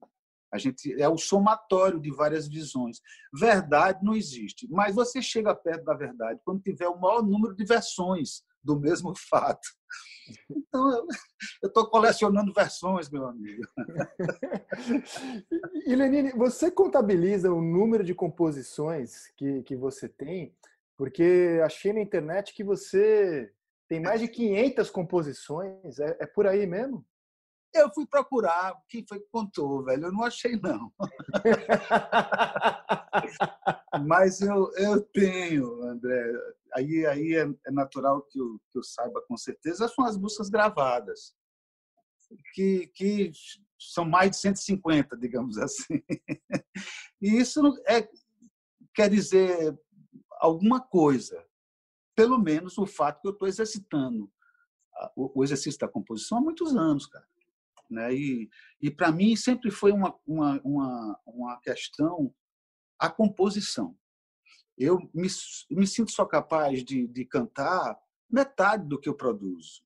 A 0.53 0.59
gente 0.59 0.93
é 1.01 1.09
o 1.09 1.17
somatório 1.17 2.01
de 2.01 2.11
várias 2.11 2.49
visões. 2.49 3.01
Verdade 3.33 4.05
não 4.05 4.17
existe, 4.17 4.67
mas 4.69 4.97
você 4.97 5.23
chega 5.23 5.55
perto 5.55 5.85
da 5.85 5.95
verdade 5.95 6.41
quando 6.45 6.63
tiver 6.63 6.89
o 6.89 6.99
maior 6.99 7.23
número 7.23 7.55
de 7.55 7.65
versões 7.65 8.43
do 8.61 8.77
mesmo 8.77 9.15
fato. 9.31 9.69
Então, 10.51 10.93
eu 10.93 11.07
estou 11.69 11.89
colecionando 11.89 12.53
versões, 12.53 13.11
meu 13.11 13.27
amigo. 13.27 13.63
E 15.87 15.95
Lenine, 15.95 16.33
você 16.33 16.71
contabiliza 16.71 17.53
o 17.53 17.61
número 17.61 18.05
de 18.05 18.15
composições 18.15 19.29
que, 19.37 19.63
que 19.63 19.75
você 19.75 20.09
tem? 20.09 20.55
Porque 20.97 21.61
achei 21.65 21.93
na 21.93 22.01
internet 22.01 22.55
que 22.55 22.63
você 22.63 23.51
tem 23.89 24.01
mais 24.01 24.21
de 24.21 24.29
500 24.29 24.91
composições. 24.91 25.99
É, 25.99 26.17
é 26.21 26.27
por 26.27 26.47
aí 26.47 26.67
mesmo? 26.67 27.05
Eu 27.73 27.89
fui 27.95 28.05
procurar 28.05 28.77
quem 28.89 29.07
foi 29.07 29.21
que 29.21 29.29
contou, 29.31 29.85
velho. 29.85 30.07
Eu 30.07 30.13
não 30.13 30.25
achei, 30.25 30.57
não. 30.57 30.93
Mas 34.07 34.41
eu, 34.41 34.73
eu 34.75 35.01
tenho, 35.01 35.83
André. 35.85 36.33
Aí, 36.75 37.07
aí 37.07 37.35
é, 37.35 37.49
é 37.67 37.71
natural 37.71 38.23
que 38.23 38.41
eu, 38.41 38.61
que 38.71 38.79
eu 38.79 38.83
saiba 38.83 39.23
com 39.23 39.37
certeza. 39.37 39.87
São 39.89 40.05
as 40.05 40.17
músicas 40.17 40.49
gravadas, 40.49 41.35
que, 42.55 42.89
que 42.89 43.31
são 43.79 44.05
mais 44.05 44.33
de 44.33 44.39
150, 44.39 45.17
digamos 45.17 45.57
assim. 45.59 46.03
E 47.23 47.37
isso 47.37 47.61
é, 47.87 48.09
quer 48.95 49.11
dizer 49.11 49.79
alguma 50.41 50.81
coisa. 50.81 51.47
Pelo 52.17 52.39
menos 52.39 52.79
o 52.79 52.87
fato 52.87 53.21
que 53.21 53.29
eu 53.29 53.33
estou 53.33 53.47
exercitando 53.47 54.33
o 55.17 55.43
exercício 55.43 55.81
da 55.81 55.89
composição 55.89 56.39
há 56.39 56.41
muitos 56.41 56.77
anos, 56.77 57.07
cara. 57.07 57.27
Né? 57.91 58.15
E, 58.15 58.51
e 58.81 58.91
para 58.91 59.11
mim 59.11 59.35
sempre 59.35 59.71
foi 59.71 59.91
uma, 59.91 60.17
uma, 60.25 60.61
uma, 60.63 61.21
uma 61.27 61.61
questão 61.61 62.33
a 62.99 63.11
composição. 63.11 63.99
Eu 64.79 64.99
me, 65.13 65.29
me 65.71 65.87
sinto 65.87 66.11
só 66.13 66.25
capaz 66.25 66.85
de, 66.85 67.09
de 67.09 67.25
cantar 67.25 67.99
metade 68.31 68.87
do 68.87 68.99
que 69.01 69.09
eu 69.09 69.15
produzo. 69.15 69.83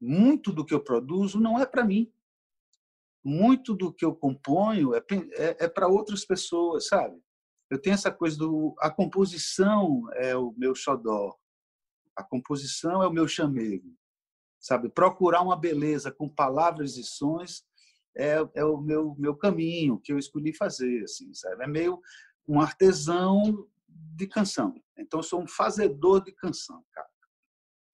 Muito 0.00 0.52
do 0.52 0.64
que 0.64 0.72
eu 0.72 0.82
produzo 0.82 1.38
não 1.38 1.58
é 1.58 1.66
para 1.66 1.84
mim. 1.84 2.12
Muito 3.24 3.74
do 3.74 3.92
que 3.92 4.04
eu 4.04 4.14
componho 4.14 4.94
é, 4.94 5.04
é, 5.34 5.64
é 5.64 5.68
para 5.68 5.86
outras 5.86 6.24
pessoas, 6.24 6.88
sabe? 6.88 7.20
Eu 7.70 7.80
tenho 7.80 7.94
essa 7.94 8.10
coisa 8.10 8.36
do. 8.36 8.74
A 8.78 8.90
composição 8.90 10.02
é 10.14 10.36
o 10.36 10.52
meu 10.56 10.74
xodó. 10.74 11.36
A 12.16 12.24
composição 12.24 13.02
é 13.02 13.06
o 13.06 13.12
meu 13.12 13.28
chamego 13.28 13.96
sabe? 14.62 14.88
Procurar 14.88 15.42
uma 15.42 15.56
beleza 15.56 16.12
com 16.12 16.28
palavras 16.28 16.96
e 16.96 17.02
sons 17.02 17.64
é, 18.16 18.36
é 18.54 18.64
o 18.64 18.78
meu 18.78 19.16
meu 19.18 19.34
caminho 19.34 19.98
que 19.98 20.12
eu 20.12 20.18
escolhi 20.18 20.54
fazer, 20.54 21.02
assim, 21.02 21.34
sabe? 21.34 21.64
É 21.64 21.66
meio 21.66 22.00
um 22.46 22.60
artesão 22.60 23.66
de 23.88 24.26
canção. 24.26 24.74
Então 24.96 25.22
sou 25.22 25.42
um 25.42 25.46
fazedor 25.48 26.22
de 26.22 26.32
canção, 26.32 26.84
cara. 26.92 27.08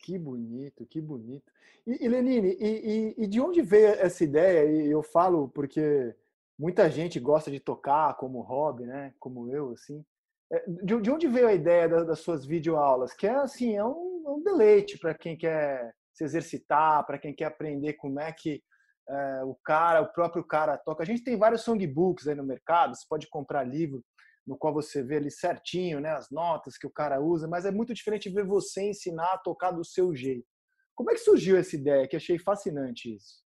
Que 0.01 0.19
bonito, 0.19 0.87
que 0.87 1.01
bonito. 1.01 1.51
E, 1.87 2.05
e 2.05 2.09
Lenine, 2.09 2.57
e, 2.61 3.15
e, 3.19 3.25
e, 3.25 3.27
de 3.27 3.41
onde 3.41 3.63
veio 3.63 3.89
essa 3.89 4.23
ideia? 4.25 4.65
E 4.71 4.91
eu 4.91 5.03
falo 5.03 5.49
porque 5.49 6.15
muita 6.59 6.91
gente 6.91 7.19
gosta 7.19 7.51
de 7.51 7.61
tocar 7.61 8.15
como 8.17 8.41
hobby, 8.41 8.85
né? 8.85 9.15
Como 9.19 9.51
eu, 9.51 9.73
assim. 9.73 10.05
É, 10.51 10.65
de, 10.67 11.01
de 11.01 11.11
onde 11.11 11.29
veio 11.29 11.49
a 11.49 11.53
ideia 11.53 11.89
das, 11.89 12.07
das 12.07 12.21
suas 12.21 12.45
videoaulas? 12.45 13.13
Que 13.13 13.27
é 13.27 13.35
assim, 13.35 13.77
é 13.77 13.85
um, 13.85 14.25
é 14.27 14.31
um 14.31 14.43
deleite 14.43 14.99
para 14.99 15.15
quem 15.15 15.37
quer 15.37 15.95
se 16.19 16.25
exercitar, 16.25 17.07
para 17.07 17.19
quem 17.19 17.33
quer 17.33 17.45
aprender 17.45 17.95
como 17.95 18.19
é 18.19 18.33
que 18.33 18.61
é, 19.09 19.45
o 19.45 19.55
cara, 19.65 20.03
o 20.03 20.13
próprio 20.13 20.45
cara 20.45 20.77
toca. 20.77 21.03
A 21.03 21.07
gente 21.07 21.23
tem 21.23 21.39
vários 21.39 21.63
songbooks 21.63 22.27
aí 22.27 22.35
no 22.35 22.45
mercado, 22.45 22.95
você 22.95 23.07
pode 23.09 23.29
comprar 23.29 23.63
livro 23.63 24.05
no 24.45 24.57
qual 24.57 24.75
você 24.75 25.03
vê 25.03 25.17
ali 25.17 25.31
certinho, 25.31 26.01
né, 26.01 26.11
as 26.11 26.31
notas 26.31 26.77
que 26.77 26.87
o 26.87 26.91
cara 26.91 27.21
usa, 27.21 27.47
mas 27.47 27.65
é 27.65 27.71
muito 27.71 27.95
diferente 27.95 28.31
ver 28.31 28.45
você 28.45 28.91
ensinar 28.91 29.35
a 29.35 29.39
tocar 29.39 29.71
do 29.71 29.85
seu 29.85 30.15
jeito. 30.15 30.47
Como 30.95 31.11
é 31.11 31.15
que 31.15 31.21
surgiu 31.21 31.57
essa 31.57 31.77
ideia? 31.77 32.09
Que 32.09 32.17
achei 32.17 32.39
fascinante 32.39 33.15
isso. 33.15 33.45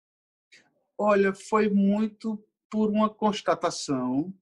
Olha, 0.98 1.34
foi 1.34 1.70
muito 1.70 2.44
por 2.70 2.90
uma 2.90 3.10
constatação 3.10 4.34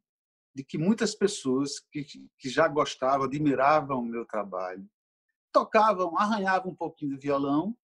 de 0.55 0.63
que 0.63 0.77
muitas 0.77 1.13
pessoas 1.13 1.79
que, 1.91 2.05
que 2.39 2.50
já 2.50 2.67
gostavam, 2.67 3.25
admiravam 3.25 4.00
o 4.00 4.05
meu 4.05 4.25
trabalho, 4.25 4.88
tocavam, 5.51 6.17
arranhavam 6.17 6.72
um 6.72 6.75
pouquinho 6.75 7.12
de 7.12 7.27
violão 7.27 7.77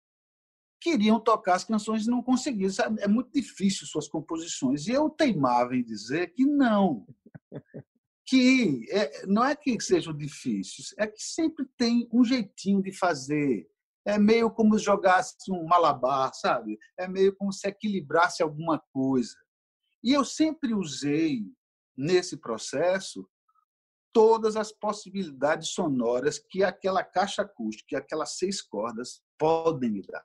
queriam 0.81 1.21
tocar 1.21 1.55
as 1.55 1.65
canções 1.65 2.07
e 2.07 2.11
não 2.11 2.23
conseguiam. 2.23 2.71
É 2.99 3.09
muito 3.09 3.31
difícil 3.33 3.87
suas 3.87 4.09
composições. 4.09 4.87
E 4.87 4.93
eu 4.93 5.11
teimava 5.11 5.77
em 5.77 5.83
dizer 5.83 6.33
que 6.33 6.45
não. 6.45 7.07
Que 8.27 8.85
é, 8.91 9.27
não 9.27 9.45
é 9.45 9.57
que 9.57 9.81
sejam 9.81 10.15
difíceis, 10.15 10.95
é 10.99 11.07
que 11.07 11.23
sempre 11.23 11.67
tem 11.79 12.07
um 12.13 12.23
jeitinho 12.23 12.83
de 12.83 12.93
fazer. 12.93 13.67
É 14.07 14.19
meio 14.19 14.51
como 14.51 14.79
jogasse 14.79 15.51
um 15.51 15.65
malabar, 15.67 16.33
sabe? 16.35 16.79
É 16.99 17.09
meio 17.09 17.35
como 17.37 17.53
se 17.53 17.67
equilibrasse 17.67 18.43
alguma 18.43 18.83
coisa. 18.93 19.35
E 20.03 20.13
eu 20.13 20.25
sempre 20.25 20.75
usei, 20.75 21.43
nesse 21.97 22.37
processo, 22.37 23.29
todas 24.13 24.57
as 24.57 24.73
possibilidades 24.73 25.69
sonoras 25.69 26.39
que 26.39 26.63
aquela 26.63 27.05
caixa 27.05 27.43
acústica, 27.43 27.99
aquelas 27.99 28.37
seis 28.37 28.61
cordas 28.61 29.23
podem 29.39 29.91
me 29.91 30.03
dar. 30.03 30.25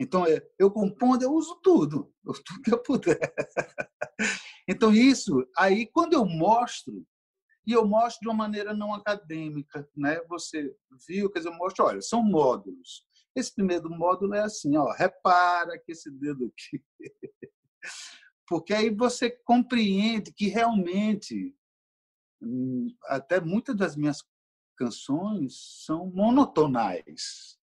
Então, 0.00 0.24
é, 0.26 0.40
eu 0.58 0.70
compondo, 0.70 1.22
eu 1.22 1.32
uso 1.32 1.58
tudo, 1.62 2.12
tudo 2.24 2.62
que 2.62 2.72
eu 2.72 2.82
puder. 2.82 3.18
Então, 4.70 4.92
isso, 4.92 5.48
aí, 5.56 5.86
quando 5.86 6.12
eu 6.12 6.26
mostro, 6.26 7.02
e 7.66 7.72
eu 7.72 7.86
mostro 7.86 8.20
de 8.20 8.28
uma 8.28 8.34
maneira 8.34 8.74
não 8.74 8.94
acadêmica, 8.94 9.88
né? 9.96 10.20
Você 10.28 10.74
viu, 11.06 11.30
quer 11.30 11.38
dizer, 11.40 11.50
eu 11.50 11.56
mostro, 11.56 11.84
olha, 11.86 12.02
são 12.02 12.22
módulos. 12.22 13.02
Esse 13.34 13.54
primeiro 13.54 13.90
módulo 13.90 14.34
é 14.34 14.40
assim, 14.40 14.76
ó, 14.76 14.90
repara 14.92 15.78
que 15.78 15.92
esse 15.92 16.10
dedo 16.10 16.52
aqui. 16.52 16.82
Porque 18.46 18.72
aí 18.72 18.88
você 18.88 19.30
compreende 19.30 20.32
que 20.32 20.48
realmente 20.48 21.54
hum, 22.42 22.88
até 23.04 23.40
muitas 23.40 23.76
das 23.76 23.96
minhas 23.96 24.24
canções 24.76 25.84
são 25.84 26.06
monotonais. 26.06 27.57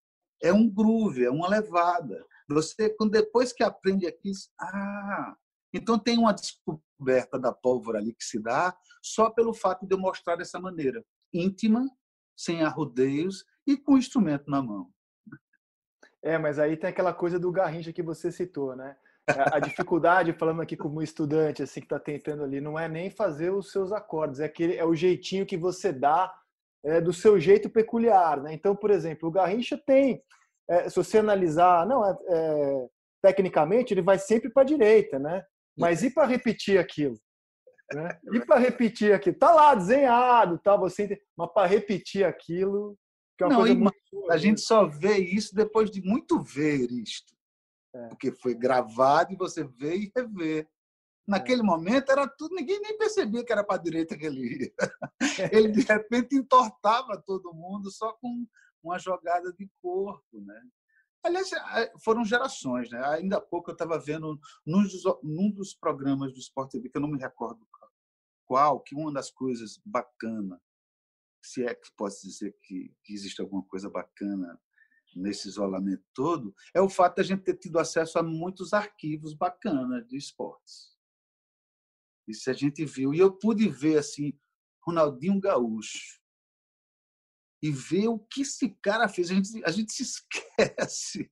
É 0.45 0.53
um 0.53 0.69
groove, 0.69 1.25
é 1.25 1.29
uma 1.31 1.49
levada. 1.49 2.23
Você, 2.47 2.95
depois 3.09 3.51
que 3.51 3.63
aprende 3.63 4.05
aqui, 4.05 4.31
ah, 4.61 5.35
então 5.73 5.97
tem 5.97 6.19
uma 6.19 6.33
descoberta 6.33 7.39
da 7.39 7.51
pólvora 7.51 7.97
ali 7.97 8.13
que 8.13 8.23
se 8.23 8.39
dá 8.39 8.77
só 9.01 9.31
pelo 9.31 9.53
fato 9.53 9.87
de 9.87 9.95
eu 9.95 9.97
mostrar 9.97 10.35
dessa 10.35 10.59
maneira, 10.59 11.03
íntima, 11.33 11.89
sem 12.37 12.61
arrodeios 12.63 13.43
e 13.65 13.75
com 13.75 13.93
o 13.93 13.97
instrumento 13.97 14.49
na 14.49 14.61
mão. 14.61 14.91
É, 16.21 16.37
mas 16.37 16.59
aí 16.59 16.77
tem 16.77 16.91
aquela 16.91 17.13
coisa 17.13 17.39
do 17.39 17.51
garrincha 17.51 17.91
que 17.91 18.03
você 18.03 18.31
citou, 18.31 18.75
né? 18.75 18.95
A 19.51 19.59
dificuldade, 19.59 20.33
falando 20.33 20.61
aqui 20.61 20.77
como 20.77 21.01
estudante, 21.01 21.63
assim, 21.63 21.79
que 21.79 21.87
está 21.87 21.99
tentando 21.99 22.43
ali, 22.43 22.61
não 22.61 22.77
é 22.77 22.87
nem 22.87 23.09
fazer 23.09 23.49
os 23.49 23.71
seus 23.71 23.91
acordes, 23.91 24.39
é, 24.39 24.45
aquele, 24.45 24.75
é 24.75 24.85
o 24.85 24.93
jeitinho 24.93 25.45
que 25.47 25.57
você 25.57 25.91
dá 25.91 26.31
é, 26.85 27.01
do 27.01 27.11
seu 27.11 27.39
jeito 27.39 27.69
peculiar, 27.69 28.41
né? 28.41 28.53
Então, 28.53 28.75
por 28.75 28.91
exemplo, 28.91 29.27
o 29.27 29.31
garrincha 29.31 29.77
tem, 29.77 30.21
é, 30.69 30.87
se 30.89 30.95
você 30.95 31.17
analisar, 31.17 31.85
não, 31.85 32.05
é, 32.05 32.17
é 32.29 32.87
tecnicamente, 33.21 33.93
ele 33.93 34.01
vai 34.01 34.19
sempre 34.19 34.49
para 34.51 34.61
a 34.61 34.65
direita, 34.65 35.17
né? 35.17 35.43
Mas 35.77 36.03
e 36.03 36.09
para 36.09 36.27
repetir 36.27 36.79
aquilo? 36.79 37.19
Né? 37.93 38.17
E 38.33 38.39
para 38.45 38.59
repetir 38.59 39.13
aquilo? 39.13 39.37
Tá 39.37 39.53
lá 39.53 39.75
desenhado, 39.75 40.59
tá? 40.59 40.75
Você, 40.77 41.21
mas 41.35 41.51
para 41.53 41.67
repetir 41.67 42.23
aquilo, 42.23 42.97
é 43.41 43.47
não, 43.47 43.65
muito... 43.65 43.93
a 44.29 44.37
gente 44.37 44.61
só 44.61 44.85
vê 44.85 45.17
isso 45.17 45.53
depois 45.53 45.91
de 45.91 46.01
muito 46.01 46.41
ver 46.41 46.89
isto, 46.91 47.33
é. 47.93 48.07
porque 48.07 48.31
foi 48.31 48.55
gravado 48.55 49.33
e 49.33 49.37
você 49.37 49.63
vê 49.63 49.95
e 49.97 50.11
revê. 50.15 50.67
Naquele 51.27 51.61
é. 51.61 51.63
momento 51.63 52.11
era 52.11 52.27
tudo, 52.27 52.55
ninguém 52.55 52.79
nem 52.81 52.97
percebia 52.97 53.43
que 53.43 53.51
era 53.51 53.63
para 53.63 53.75
a 53.79 53.83
direita 53.83 54.17
que 54.17 54.25
ele 54.25 54.65
ia. 54.65 54.73
Ele 55.51 55.71
de 55.71 55.81
repente 55.81 56.35
entortava 56.35 57.21
todo 57.21 57.53
mundo 57.53 57.89
só 57.91 58.13
com 58.13 58.45
uma 58.83 58.99
jogada 58.99 59.51
de 59.53 59.69
corpo, 59.81 60.39
né? 60.41 60.61
Aliás, 61.23 61.51
é, 61.51 61.91
foram 62.03 62.23
gerações, 62.23 62.89
né? 62.91 63.03
Ainda 63.07 63.37
há 63.37 63.41
pouco 63.41 63.71
eu 63.71 63.73
estava 63.73 63.97
vendo 63.97 64.39
num 64.65 64.83
dos, 64.83 65.03
num 65.23 65.51
dos, 65.51 65.73
programas 65.73 66.31
do 66.31 66.39
Sport 66.39 66.71
TV, 66.71 66.89
que 66.89 66.97
eu 66.97 67.01
não 67.01 67.09
me 67.09 67.17
recordo 67.17 67.67
qual, 68.45 68.79
que 68.79 68.95
uma 68.95 69.11
das 69.11 69.31
coisas 69.31 69.81
bacana, 69.83 70.61
se 71.43 71.65
é 71.65 71.73
que 71.73 71.89
posso 71.97 72.21
dizer 72.21 72.55
que, 72.61 72.93
que 73.03 73.13
existe 73.13 73.41
alguma 73.41 73.63
coisa 73.63 73.89
bacana 73.89 74.59
nesse 75.15 75.47
isolamento 75.47 76.03
todo, 76.13 76.53
é 76.73 76.81
o 76.81 76.89
fato 76.89 77.15
de 77.15 77.21
a 77.21 77.23
gente 77.23 77.43
ter 77.43 77.57
tido 77.57 77.79
acesso 77.79 78.19
a 78.19 78.23
muitos 78.23 78.73
arquivos 78.73 79.33
bacanas 79.33 80.05
de 80.07 80.17
esportes. 80.17 80.94
Isso 82.27 82.49
a 82.49 82.53
gente 82.53 82.83
viu. 82.85 83.13
E 83.13 83.19
eu 83.19 83.31
pude 83.31 83.67
ver 83.69 83.97
assim, 83.97 84.33
Ronaldinho 84.83 85.39
Gaúcho, 85.39 86.19
e 87.61 87.71
ver 87.71 88.07
o 88.07 88.19
que 88.19 88.41
esse 88.41 88.69
cara 88.81 89.07
fez. 89.07 89.31
A 89.31 89.33
gente, 89.33 89.65
a 89.65 89.71
gente 89.71 89.91
se 89.91 90.03
esquece 90.03 91.31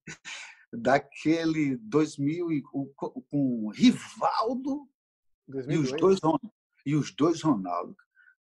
daquele 0.71 1.77
2000 1.77 2.51
e, 2.51 2.61
com 2.61 3.69
Rivaldo 3.69 4.89
2002. 5.47 5.69
e 5.69 5.77
os 5.77 5.99
dois 5.99 6.19
e 6.85 6.95
os 6.95 7.15
dois 7.15 7.41
Ronaldo. 7.41 7.95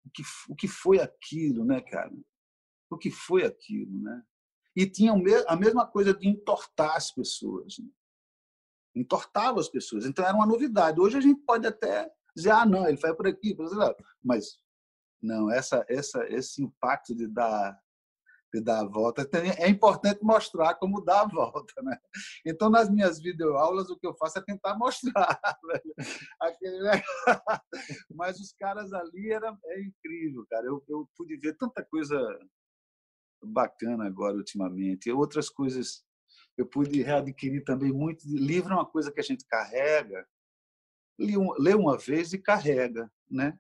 O 0.05 0.11
que, 0.11 0.23
o 0.49 0.57
que 0.57 0.67
foi 0.67 1.01
aquilo, 1.01 1.65
né, 1.65 1.81
cara? 1.81 2.13
O 2.91 2.99
que 2.99 3.11
foi 3.11 3.45
aquilo, 3.45 4.01
né? 4.01 4.23
E 4.75 4.87
tinha 4.87 5.13
a 5.47 5.57
mesma 5.57 5.87
coisa 5.87 6.15
de 6.15 6.27
entortar 6.27 6.97
as 6.97 7.13
pessoas. 7.13 7.79
Né? 7.79 7.89
Entortava 8.97 9.61
as 9.61 9.69
pessoas. 9.69 10.07
Então 10.07 10.25
era 10.25 10.35
uma 10.35 10.47
novidade. 10.47 11.01
Hoje 11.01 11.19
a 11.19 11.21
gente 11.21 11.41
pode 11.43 11.67
até 11.67 12.11
dizer, 12.35 12.51
ah, 12.51 12.67
não, 12.67 12.87
ele 12.89 12.97
vai 12.97 13.15
por 13.15 13.27
aqui, 13.27 13.57
mas 14.23 14.59
não, 15.23 15.51
essa, 15.51 15.85
essa, 15.89 16.27
esse 16.29 16.63
impacto 16.63 17.15
de 17.15 17.29
dar, 17.29 17.79
de 18.53 18.61
dar 18.61 18.81
a 18.81 18.89
volta 18.89 19.29
é 19.59 19.69
importante 19.69 20.19
mostrar 20.23 20.75
como 20.75 21.01
dar 21.01 21.23
a 21.23 21.29
volta, 21.29 21.81
né? 21.83 21.97
Então, 22.45 22.69
nas 22.69 22.91
minhas 22.91 23.21
videoaulas, 23.21 23.89
o 23.89 23.97
que 23.97 24.07
eu 24.07 24.15
faço 24.15 24.39
é 24.39 24.43
tentar 24.43 24.77
mostrar. 24.77 25.39
Aquele... 26.41 27.03
Mas 28.11 28.41
os 28.41 28.53
caras 28.53 28.93
ali 28.93 29.33
era 29.33 29.57
é 29.67 29.83
incrível, 29.83 30.45
cara. 30.51 30.67
Eu, 30.67 30.83
eu 30.89 31.09
pude 31.17 31.37
ver 31.37 31.57
tanta 31.57 31.85
coisa 31.85 32.19
bacana 33.45 34.07
agora 34.07 34.37
ultimamente, 34.37 35.09
e 35.09 35.13
outras 35.13 35.49
coisas 35.49 36.05
eu 36.57 36.67
pude 36.67 37.03
readquirir 37.03 37.65
também 37.65 37.93
muito. 37.93 38.25
Livro 38.27 38.73
é 38.73 38.77
uma 38.77 38.87
coisa 38.87 39.13
que 39.13 39.21
a 39.21 39.25
gente 39.25 39.45
carrega, 39.47 40.27
lê 41.19 41.75
uma 41.75 41.99
vez 41.99 42.33
e 42.33 42.39
carrega, 42.39 43.11
né? 43.31 43.59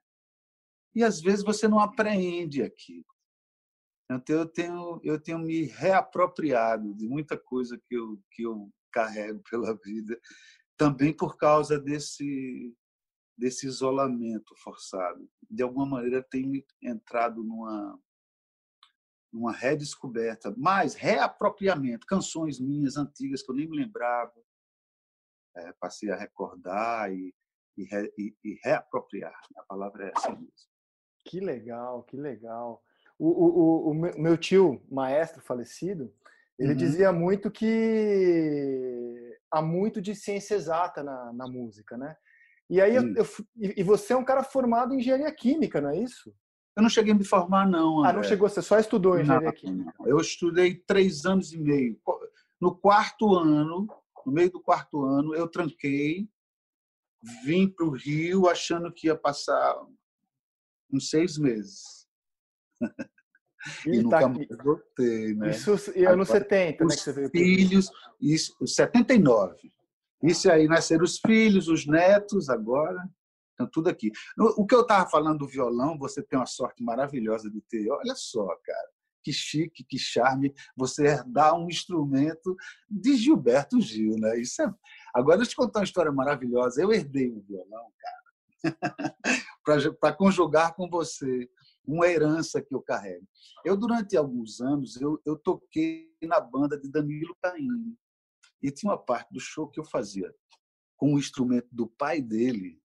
e 0.94 1.02
às 1.02 1.20
vezes 1.20 1.44
você 1.44 1.66
não 1.66 1.78
apreende 1.78 2.62
aquilo. 2.62 3.04
Então 4.10 4.36
eu 4.36 4.46
tenho 4.46 5.00
eu 5.02 5.20
tenho 5.20 5.38
me 5.38 5.64
reapropriado 5.64 6.94
de 6.94 7.08
muita 7.08 7.38
coisa 7.38 7.80
que 7.86 7.94
eu 7.94 8.20
que 8.30 8.42
eu 8.42 8.70
carrego 8.92 9.42
pela 9.50 9.74
vida, 9.82 10.18
também 10.76 11.14
por 11.16 11.36
causa 11.36 11.78
desse 11.78 12.74
desse 13.36 13.66
isolamento 13.66 14.54
forçado. 14.62 15.28
De 15.50 15.62
alguma 15.62 15.86
maneira 15.86 16.22
tem 16.22 16.64
entrado 16.82 17.42
numa 17.42 17.98
numa 19.32 19.52
redescoberta, 19.52 20.54
mais 20.58 20.94
reapropriamento, 20.94 22.06
canções 22.06 22.60
minhas 22.60 22.98
antigas 22.98 23.42
que 23.42 23.50
eu 23.50 23.54
nem 23.54 23.66
me 23.66 23.78
lembrava, 23.78 24.34
é, 25.56 25.72
passei 25.80 26.10
a 26.10 26.16
recordar 26.16 27.10
e, 27.10 27.34
e, 27.76 27.85
e, 28.18 28.35
e 28.44 28.58
reapropriar. 28.64 29.35
A 29.56 29.62
palavra 29.64 30.06
é 30.06 30.12
essa 30.16 30.30
mesmo. 30.30 30.48
Que 31.24 31.40
legal, 31.40 32.02
que 32.04 32.16
legal. 32.16 32.82
O, 33.18 33.28
o, 33.28 33.90
o 33.90 33.94
meu 33.94 34.37
tio, 34.37 34.82
maestro 34.90 35.40
falecido, 35.40 36.12
ele 36.58 36.72
uhum. 36.72 36.76
dizia 36.76 37.12
muito 37.12 37.50
que 37.50 39.38
há 39.50 39.62
muito 39.62 40.00
de 40.00 40.14
ciência 40.14 40.54
exata 40.54 41.02
na, 41.02 41.32
na 41.32 41.46
música, 41.46 41.96
né? 41.96 42.16
E 42.68 42.80
aí, 42.80 42.96
eu, 42.96 43.02
eu, 43.14 43.26
e 43.76 43.82
você 43.82 44.12
é 44.12 44.16
um 44.16 44.24
cara 44.24 44.42
formado 44.42 44.94
em 44.94 44.98
engenharia 44.98 45.30
química, 45.32 45.80
não 45.80 45.90
é 45.90 45.98
isso? 45.98 46.35
Eu 46.74 46.82
não 46.82 46.88
cheguei 46.88 47.12
a 47.12 47.14
me 47.16 47.24
formar, 47.24 47.68
não. 47.68 47.98
André. 47.98 48.11
Ah, 48.11 48.12
não 48.14 48.22
chegou, 48.22 48.48
você 48.48 48.62
só 48.62 48.78
estudou 48.78 49.20
engenharia 49.20 49.48
não, 49.48 49.54
química? 49.54 49.94
Não. 49.98 50.06
Eu 50.06 50.16
estudei 50.18 50.74
três 50.74 51.26
anos 51.26 51.52
e 51.52 51.58
meio. 51.58 51.98
No 52.61 52.74
quarto 52.74 53.35
ano, 53.35 53.87
no 54.24 54.32
meio 54.32 54.50
do 54.50 54.61
quarto 54.61 55.04
ano, 55.04 55.35
eu 55.35 55.48
tranquei, 55.48 56.28
vim 57.44 57.68
para 57.68 57.87
o 57.87 57.90
Rio 57.90 58.48
achando 58.48 58.92
que 58.92 59.06
ia 59.06 59.16
passar 59.16 59.76
uns 60.92 61.08
seis 61.08 61.38
meses. 61.38 62.06
E, 63.87 63.90
e 63.90 64.02
nunca 64.02 64.20
tá, 64.20 64.28
mais 64.28 64.48
voltei, 64.62 65.35
né? 65.35 65.50
Isso 65.50 65.92
e 65.94 66.04
anos 66.04 66.28
70, 66.28 66.85
né? 66.85 66.90
Que 66.90 67.00
você 67.00 67.12
veio 67.12 67.30
filhos, 67.30 67.90
isso, 68.20 68.54
79. 68.66 69.72
Isso 70.22 70.50
aí 70.50 70.66
nasceram 70.66 71.04
os 71.04 71.18
filhos, 71.18 71.68
os 71.68 71.87
netos 71.87 72.48
agora. 72.48 73.08
Estão 73.50 73.68
tudo 73.70 73.88
aqui. 73.88 74.11
O 74.56 74.66
que 74.66 74.74
eu 74.74 74.80
estava 74.80 75.08
falando 75.08 75.40
do 75.40 75.48
violão, 75.48 75.98
você 75.98 76.22
tem 76.22 76.38
uma 76.38 76.46
sorte 76.46 76.82
maravilhosa 76.82 77.50
de 77.50 77.61
ter. 77.62 77.88
Olha 77.90 78.14
só, 78.14 78.46
cara. 78.64 78.88
Que 79.22 79.32
chique, 79.32 79.85
que 79.85 79.98
charme 79.98 80.52
você 80.76 81.06
herdar 81.06 81.54
um 81.54 81.68
instrumento 81.68 82.56
de 82.90 83.14
Gilberto 83.16 83.80
Gil, 83.80 84.16
né? 84.18 84.40
Isso 84.40 84.61
é... 84.62 84.74
Agora, 85.14 85.38
deixa 85.38 85.51
eu 85.51 85.55
te 85.55 85.57
contar 85.57 85.81
uma 85.81 85.85
história 85.85 86.12
maravilhosa. 86.12 86.83
Eu 86.83 86.92
herdei 86.92 87.31
um 87.31 87.40
violão, 87.40 87.92
cara 87.98 88.22
para 90.01 90.12
conjugar 90.12 90.75
com 90.75 90.88
você 90.88 91.51
uma 91.85 92.07
herança 92.07 92.62
que 92.62 92.75
eu 92.75 92.81
carrego. 92.81 93.27
Eu, 93.64 93.77
durante 93.77 94.16
alguns 94.16 94.61
anos, 94.61 95.01
eu, 95.01 95.20
eu 95.25 95.37
toquei 95.37 96.14
na 96.22 96.40
banda 96.40 96.79
de 96.79 96.88
Danilo 96.88 97.37
Caim. 97.42 97.96
E 98.62 98.70
tinha 98.70 98.92
uma 98.92 98.98
parte 98.98 99.33
do 99.33 99.40
show 99.40 99.68
que 99.68 99.81
eu 99.81 99.85
fazia 99.85 100.33
com 100.96 101.14
o 101.14 101.18
instrumento 101.18 101.68
do 101.72 101.88
pai 101.88 102.22
dele, 102.22 102.81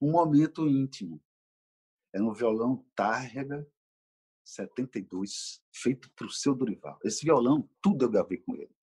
um 0.00 0.10
momento 0.10 0.66
íntimo. 0.66 1.22
Era 2.12 2.24
um 2.24 2.32
violão 2.32 2.84
Tárrega 2.96 3.64
72, 4.44 5.62
feito 5.72 6.10
para 6.16 6.26
o 6.26 6.30
seu 6.30 6.56
Dorival. 6.56 6.98
Esse 7.04 7.24
violão, 7.24 7.68
tudo 7.80 8.04
eu 8.04 8.10
gravei 8.10 8.38
com 8.38 8.56
ele. 8.56 8.74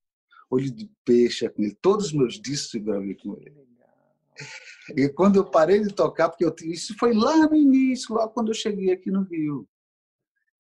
Olho 0.50 0.72
de 0.72 0.90
peixe 1.04 1.46
é 1.46 1.50
com 1.50 1.62
ele, 1.62 1.76
todos 1.82 2.08
os 2.08 2.14
meus 2.14 2.40
discos 2.40 2.74
eu 2.74 2.84
gravei 2.84 3.16
com 3.16 3.36
ele. 3.38 3.68
E 4.96 5.10
quando 5.10 5.38
eu 5.38 5.50
parei 5.50 5.82
de 5.82 5.94
tocar, 5.94 6.30
porque 6.30 6.46
eu, 6.46 6.54
isso 6.64 6.96
foi 6.98 7.14
lá 7.14 7.48
no 7.48 7.56
início, 7.56 8.16
lá 8.16 8.28
quando 8.30 8.50
eu 8.50 8.54
cheguei 8.54 8.92
aqui 8.92 9.12
no 9.12 9.24
Rio. 9.24 9.68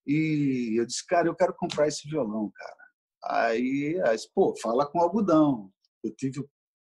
E 0.06 0.80
eu 0.80 0.86
disse, 0.86 1.06
cara, 1.06 1.28
eu 1.28 1.36
quero 1.36 1.54
comprar 1.54 1.88
esse 1.88 2.08
violão, 2.10 2.52
cara. 2.54 2.88
Aí, 3.24 4.00
aí 4.06 4.18
pô, 4.34 4.56
fala 4.62 4.86
com 4.86 5.00
algodão. 5.00 5.72
Eu 6.04 6.14
tive 6.16 6.44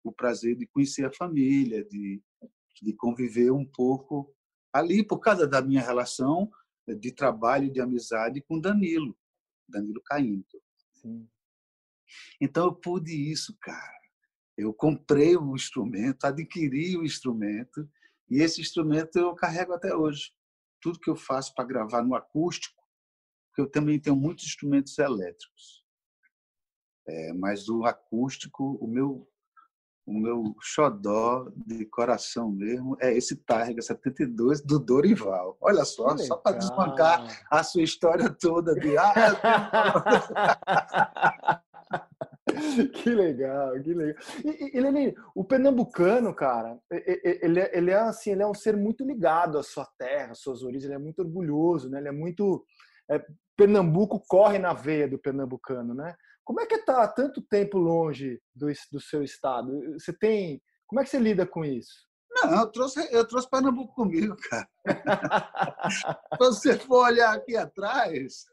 o 0.03 0.11
prazer 0.11 0.55
de 0.55 0.67
conhecer 0.67 1.05
a 1.05 1.13
família, 1.13 1.83
de, 1.85 2.21
de 2.81 2.93
conviver 2.93 3.51
um 3.51 3.65
pouco 3.65 4.33
ali, 4.71 5.05
por 5.05 5.19
causa 5.19 5.47
da 5.47 5.61
minha 5.61 5.81
relação 5.81 6.51
de 6.99 7.11
trabalho, 7.11 7.71
de 7.71 7.79
amizade 7.79 8.41
com 8.41 8.59
Danilo, 8.59 9.15
Danilo 9.69 10.01
Caim. 10.03 10.43
Sim. 10.93 11.27
Então 12.39 12.65
eu 12.65 12.75
pude 12.75 13.11
isso, 13.31 13.55
cara. 13.61 14.01
Eu 14.57 14.73
comprei 14.73 15.35
o 15.35 15.55
instrumento, 15.55 16.25
adquiri 16.25 16.97
o 16.97 17.03
instrumento 17.03 17.89
e 18.29 18.41
esse 18.41 18.61
instrumento 18.61 19.17
eu 19.17 19.33
carrego 19.35 19.73
até 19.73 19.95
hoje. 19.95 20.31
Tudo 20.81 20.99
que 20.99 21.09
eu 21.09 21.15
faço 21.15 21.53
para 21.55 21.65
gravar 21.65 22.03
no 22.03 22.15
acústico, 22.15 22.81
porque 23.47 23.61
eu 23.61 23.69
também 23.69 23.99
tenho 23.99 24.15
muitos 24.15 24.45
instrumentos 24.45 24.97
elétricos. 24.97 25.83
É, 27.07 27.33
mas 27.33 27.67
o 27.67 27.83
acústico, 27.85 28.77
o 28.79 28.87
meu 28.87 29.27
o 30.05 30.19
meu 30.19 30.53
xodó 30.61 31.49
de 31.55 31.85
coração 31.85 32.51
mesmo 32.51 32.97
é 32.99 33.15
esse 33.15 33.37
Targa 33.37 33.81
72 33.81 34.59
do 34.61 34.77
Dorival. 34.77 35.57
Olha 35.61 35.85
só, 35.85 36.17
só 36.17 36.35
para 36.35 36.57
desbancar 36.57 37.45
a 37.49 37.63
sua 37.63 37.83
história 37.83 38.29
toda 38.29 38.75
de 38.75 38.97
ah, 38.97 39.13
que 42.93 43.09
legal, 43.09 43.73
que 43.81 43.93
legal. 43.93 44.23
E, 44.43 44.77
e 44.77 45.15
o 45.35 45.43
pernambucano, 45.43 46.33
cara, 46.33 46.79
ele, 46.91 47.59
é, 47.59 47.77
ele 47.77 47.91
é 47.91 47.99
assim, 47.99 48.31
ele 48.31 48.43
é 48.43 48.47
um 48.47 48.53
ser 48.53 48.75
muito 48.75 49.03
ligado 49.05 49.57
à 49.57 49.63
sua 49.63 49.87
terra, 49.97 50.31
às 50.31 50.39
suas 50.39 50.63
origens, 50.63 50.85
ele 50.85 50.93
é 50.93 50.99
muito 50.99 51.19
orgulhoso, 51.19 51.89
né? 51.89 51.99
Ele 51.99 52.09
é 52.09 52.11
muito 52.11 52.63
é, 53.09 53.23
Pernambuco 53.55 54.23
corre 54.27 54.57
na 54.57 54.73
veia 54.73 55.07
do 55.07 55.19
pernambucano, 55.19 55.93
né? 55.93 56.15
Como 56.43 56.59
é 56.59 56.65
que 56.65 56.79
tá 56.79 57.07
tanto 57.07 57.41
tempo 57.41 57.77
longe 57.77 58.41
do, 58.53 58.67
do 58.91 58.99
seu 58.99 59.23
estado? 59.23 59.71
Você 59.93 60.11
tem, 60.11 60.61
como 60.87 60.99
é 60.99 61.03
que 61.03 61.09
você 61.09 61.19
lida 61.19 61.45
com 61.45 61.63
isso? 61.63 62.07
Não, 62.31 62.61
eu 62.61 62.71
trouxe, 62.71 63.07
eu 63.13 63.27
trouxe 63.27 63.49
Pernambuco 63.49 63.93
comigo, 63.93 64.35
cara. 64.49 64.67
Se 65.91 66.37
você 66.39 66.79
for 66.79 67.05
olhar 67.05 67.33
aqui 67.33 67.55
atrás, 67.55 68.45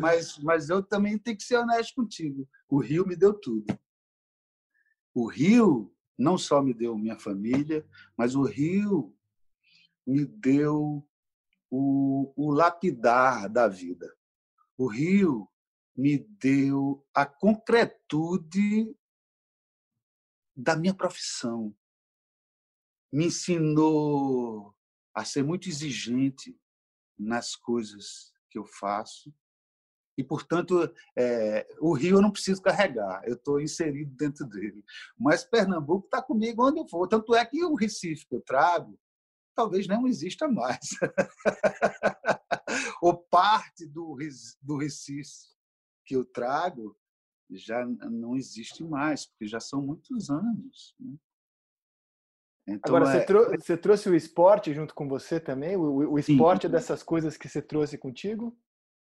mas, 0.00 0.38
mas 0.38 0.68
eu 0.68 0.82
também 0.82 1.18
tenho 1.18 1.36
que 1.36 1.42
ser 1.42 1.56
honesto 1.56 1.94
contigo. 1.94 2.48
O 2.68 2.78
Rio 2.78 3.06
me 3.06 3.16
deu 3.16 3.32
tudo. 3.32 3.66
O 5.14 5.26
Rio 5.26 5.94
não 6.18 6.36
só 6.36 6.62
me 6.62 6.74
deu 6.74 6.96
minha 6.96 7.18
família, 7.18 7.86
mas 8.16 8.34
o 8.34 8.42
Rio 8.42 9.16
me 10.06 10.24
deu 10.24 11.06
o, 11.70 12.32
o 12.36 12.50
lapidar 12.52 13.48
da 13.48 13.68
vida. 13.68 14.14
O 14.76 14.86
Rio 14.86 15.48
me 15.96 16.18
deu 16.18 17.06
a 17.14 17.24
concretude 17.24 18.94
da 20.56 20.76
minha 20.76 20.94
profissão. 20.94 21.74
Me 23.12 23.26
ensinou 23.26 24.74
a 25.14 25.24
ser 25.24 25.44
muito 25.44 25.68
exigente 25.68 26.58
nas 27.18 27.54
coisas 27.54 28.32
que 28.50 28.58
eu 28.58 28.64
faço. 28.64 29.32
E, 30.16 30.22
portanto, 30.22 30.90
é, 31.16 31.66
o 31.80 31.92
Rio 31.92 32.18
eu 32.18 32.22
não 32.22 32.30
preciso 32.30 32.62
carregar, 32.62 33.22
eu 33.26 33.34
estou 33.34 33.60
inserido 33.60 34.14
dentro 34.16 34.46
dele. 34.46 34.84
Mas 35.18 35.44
Pernambuco 35.44 36.06
está 36.06 36.22
comigo 36.22 36.66
onde 36.66 36.80
eu 36.80 36.88
for. 36.88 37.08
Tanto 37.08 37.34
é 37.34 37.44
que 37.44 37.64
o 37.64 37.74
Recife 37.74 38.26
que 38.26 38.36
eu 38.36 38.40
trago 38.40 38.98
talvez 39.54 39.86
não 39.86 40.06
exista 40.06 40.48
mais. 40.48 40.90
Ou 43.00 43.16
parte 43.16 43.86
do, 43.86 44.16
do 44.60 44.76
Recife 44.76 45.54
que 46.04 46.16
eu 46.16 46.24
trago 46.24 46.96
já 47.50 47.86
não 47.86 48.36
existe 48.36 48.82
mais, 48.82 49.26
porque 49.26 49.46
já 49.46 49.60
são 49.60 49.80
muitos 49.80 50.30
anos. 50.30 50.94
Né? 50.98 51.14
Então, 52.66 52.96
Agora, 52.96 53.10
é... 53.10 53.20
você, 53.20 53.26
trou 53.26 53.50
você, 53.50 53.76
trouxe 53.76 54.08
o 54.08 54.14
esporte 54.14 54.74
junto 54.74 54.94
com 54.94 55.06
você 55.06 55.38
também? 55.38 55.76
O, 55.76 56.12
o 56.12 56.18
esporte 56.18 56.62
sim. 56.62 56.68
é 56.68 56.70
dessas 56.70 57.02
coisas 57.02 57.36
que 57.36 57.48
você 57.48 57.60
trouxe 57.60 57.98
contigo? 57.98 58.58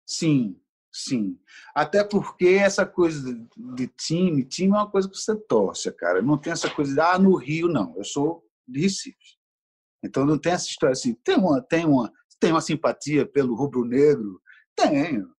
Sim, 0.06 0.60
sim. 0.96 1.38
Até 1.74 2.02
porque 2.02 2.46
essa 2.46 2.86
coisa 2.86 3.34
de 3.56 3.86
time, 3.88 4.44
time 4.44 4.72
é 4.72 4.76
uma 4.76 4.90
coisa 4.90 5.08
que 5.08 5.16
você 5.16 5.36
torce, 5.36 5.92
cara. 5.92 6.22
Não 6.22 6.38
tem 6.38 6.52
essa 6.52 6.70
coisa 6.70 6.94
de, 6.94 7.00
ah, 7.00 7.18
no 7.18 7.36
Rio, 7.36 7.68
não. 7.68 7.94
Eu 7.96 8.04
sou 8.04 8.44
de 8.66 8.80
Recife. 8.80 9.36
Então 10.04 10.24
não 10.24 10.38
tem 10.38 10.52
essa 10.52 10.66
história 10.66 10.92
assim. 10.92 11.14
Tem 11.24 11.36
uma, 11.36 11.62
tem 11.62 11.84
uma, 11.84 12.12
tem 12.40 12.52
uma 12.52 12.60
simpatia 12.60 13.26
pelo 13.26 13.54
rubro-negro? 13.54 14.40
Tenho. 14.74 15.30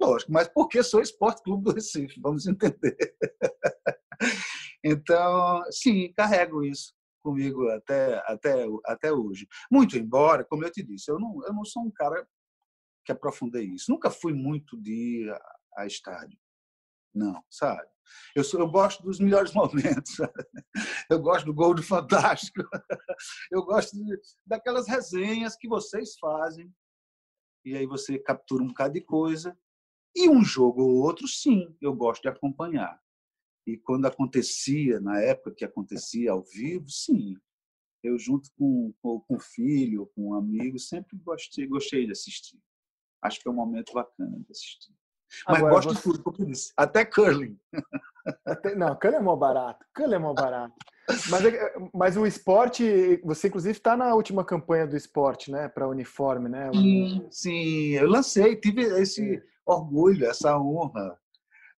Lógico, 0.00 0.30
mas 0.32 0.48
porque 0.48 0.82
sou 0.82 1.00
Esporte 1.00 1.42
Clube 1.42 1.64
do 1.64 1.72
Recife, 1.72 2.20
vamos 2.20 2.46
entender. 2.46 2.96
Então, 4.84 5.60
sim, 5.72 6.12
carrego 6.16 6.62
isso 6.62 6.94
comigo 7.20 7.68
até, 7.68 8.16
até, 8.26 8.64
até 8.86 9.12
hoje. 9.12 9.46
Muito 9.70 9.98
embora, 9.98 10.44
como 10.44 10.64
eu 10.64 10.70
te 10.70 10.82
disse, 10.82 11.10
eu 11.10 11.18
não, 11.18 11.44
eu 11.44 11.52
não 11.52 11.64
sou 11.64 11.82
um 11.82 11.90
cara 11.90 12.26
que 13.08 13.12
aprofundei 13.12 13.64
isso. 13.64 13.90
Nunca 13.90 14.10
fui 14.10 14.34
muito 14.34 14.76
de 14.76 14.92
ir 14.92 15.30
a, 15.30 15.56
a 15.78 15.86
estádio. 15.86 16.38
Não, 17.14 17.42
sabe? 17.50 17.88
Eu, 18.36 18.44
sou, 18.44 18.60
eu 18.60 18.68
gosto 18.68 19.02
dos 19.02 19.18
melhores 19.18 19.52
momentos. 19.56 20.18
Eu 21.08 21.18
gosto 21.18 21.46
do 21.46 21.54
gol 21.54 21.74
do 21.74 21.82
Fantástico. 21.82 22.62
Eu 23.50 23.64
gosto 23.64 23.96
de, 23.96 24.20
daquelas 24.46 24.86
resenhas 24.86 25.56
que 25.56 25.66
vocês 25.66 26.18
fazem. 26.18 26.70
E 27.64 27.74
aí 27.74 27.86
você 27.86 28.18
captura 28.18 28.62
um 28.62 28.68
bocado 28.68 28.92
de 28.92 29.00
coisa 29.00 29.58
e 30.14 30.28
um 30.28 30.44
jogo 30.44 30.82
ou 30.82 30.96
outro, 30.96 31.26
sim, 31.26 31.74
eu 31.80 31.94
gosto 31.94 32.22
de 32.22 32.28
acompanhar. 32.28 33.00
E 33.66 33.78
quando 33.78 34.06
acontecia, 34.06 35.00
na 35.00 35.18
época 35.20 35.54
que 35.54 35.64
acontecia 35.64 36.32
ao 36.32 36.42
vivo, 36.42 36.88
sim. 36.90 37.36
Eu, 38.02 38.18
junto 38.18 38.50
com, 38.56 38.92
com, 39.00 39.24
o 39.30 39.40
filho, 39.40 40.10
com 40.14 40.28
um 40.28 40.34
amigo, 40.34 40.78
sempre 40.78 41.16
gostei, 41.18 41.66
gostei 41.66 42.06
de 42.06 42.12
assistir. 42.12 42.58
Acho 43.22 43.40
que 43.40 43.48
é 43.48 43.50
um 43.50 43.54
momento 43.54 43.92
bacana 43.92 44.38
de 44.38 44.50
assistir. 44.50 44.92
Mas 45.46 45.58
Agora, 45.58 45.74
gosto 45.74 45.94
de 45.94 46.02
tudo, 46.02 46.22
como 46.22 46.36
eu 46.40 46.46
disse. 46.46 46.72
Até 46.76 47.04
curling. 47.04 47.58
Até, 48.46 48.74
não, 48.74 48.94
curling 48.96 49.16
é 49.16 49.20
mó 49.20 49.36
barato. 49.36 49.84
Curling 49.94 50.14
é 50.14 50.18
mó 50.18 50.32
barato. 50.32 50.74
Mas, 51.30 51.44
é 51.46 51.74
mas 51.94 52.16
o 52.18 52.26
esporte, 52.26 53.18
você 53.24 53.48
inclusive 53.48 53.72
está 53.72 53.96
na 53.96 54.14
última 54.14 54.44
campanha 54.44 54.86
do 54.86 54.94
esporte, 54.94 55.50
né? 55.50 55.66
Para 55.66 55.88
uniforme, 55.88 56.50
né? 56.50 56.70
Sim, 56.70 57.26
sim, 57.30 57.92
eu 57.92 58.06
lancei, 58.06 58.54
tive 58.56 58.82
esse, 58.82 59.36
é 59.36 59.42
orgulho, 59.64 60.26
essa 60.26 60.58
honra. 60.58 61.18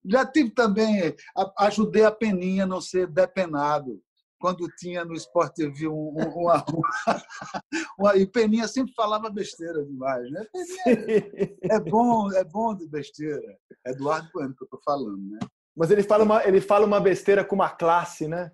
Já 0.04 0.26
tive 0.26 0.50
também, 0.50 1.14
ajudei 1.58 2.04
a 2.04 2.10
Peninha 2.10 2.64
a 2.64 2.66
não 2.66 2.80
ser 2.80 3.06
depenado. 3.06 4.02
Quando 4.40 4.66
tinha 4.78 5.04
no 5.04 5.14
Sport 5.14 5.54
TV 5.54 5.86
um, 5.86 6.14
um, 6.16 6.28
uma, 6.40 6.64
uma, 7.98 8.16
E 8.16 8.26
Peninha 8.26 8.66
sempre 8.66 8.94
falava 8.94 9.28
besteira 9.28 9.84
demais, 9.84 10.30
né? 10.30 10.46
Peninha 10.84 11.56
é 11.62 11.78
bom, 11.78 12.32
é 12.32 12.42
bom 12.42 12.74
de 12.74 12.88
besteira. 12.88 13.58
É 13.86 13.90
Eduardo 13.90 14.30
Bueno 14.32 14.56
que 14.56 14.62
eu 14.62 14.64
estou 14.64 14.80
falando, 14.82 15.20
né? 15.28 15.38
Mas 15.76 15.90
ele 15.90 16.02
fala, 16.02 16.24
uma, 16.24 16.44
ele 16.44 16.60
fala 16.60 16.86
uma 16.86 17.00
besteira 17.00 17.44
com 17.44 17.54
uma 17.54 17.68
classe, 17.68 18.26
né? 18.26 18.50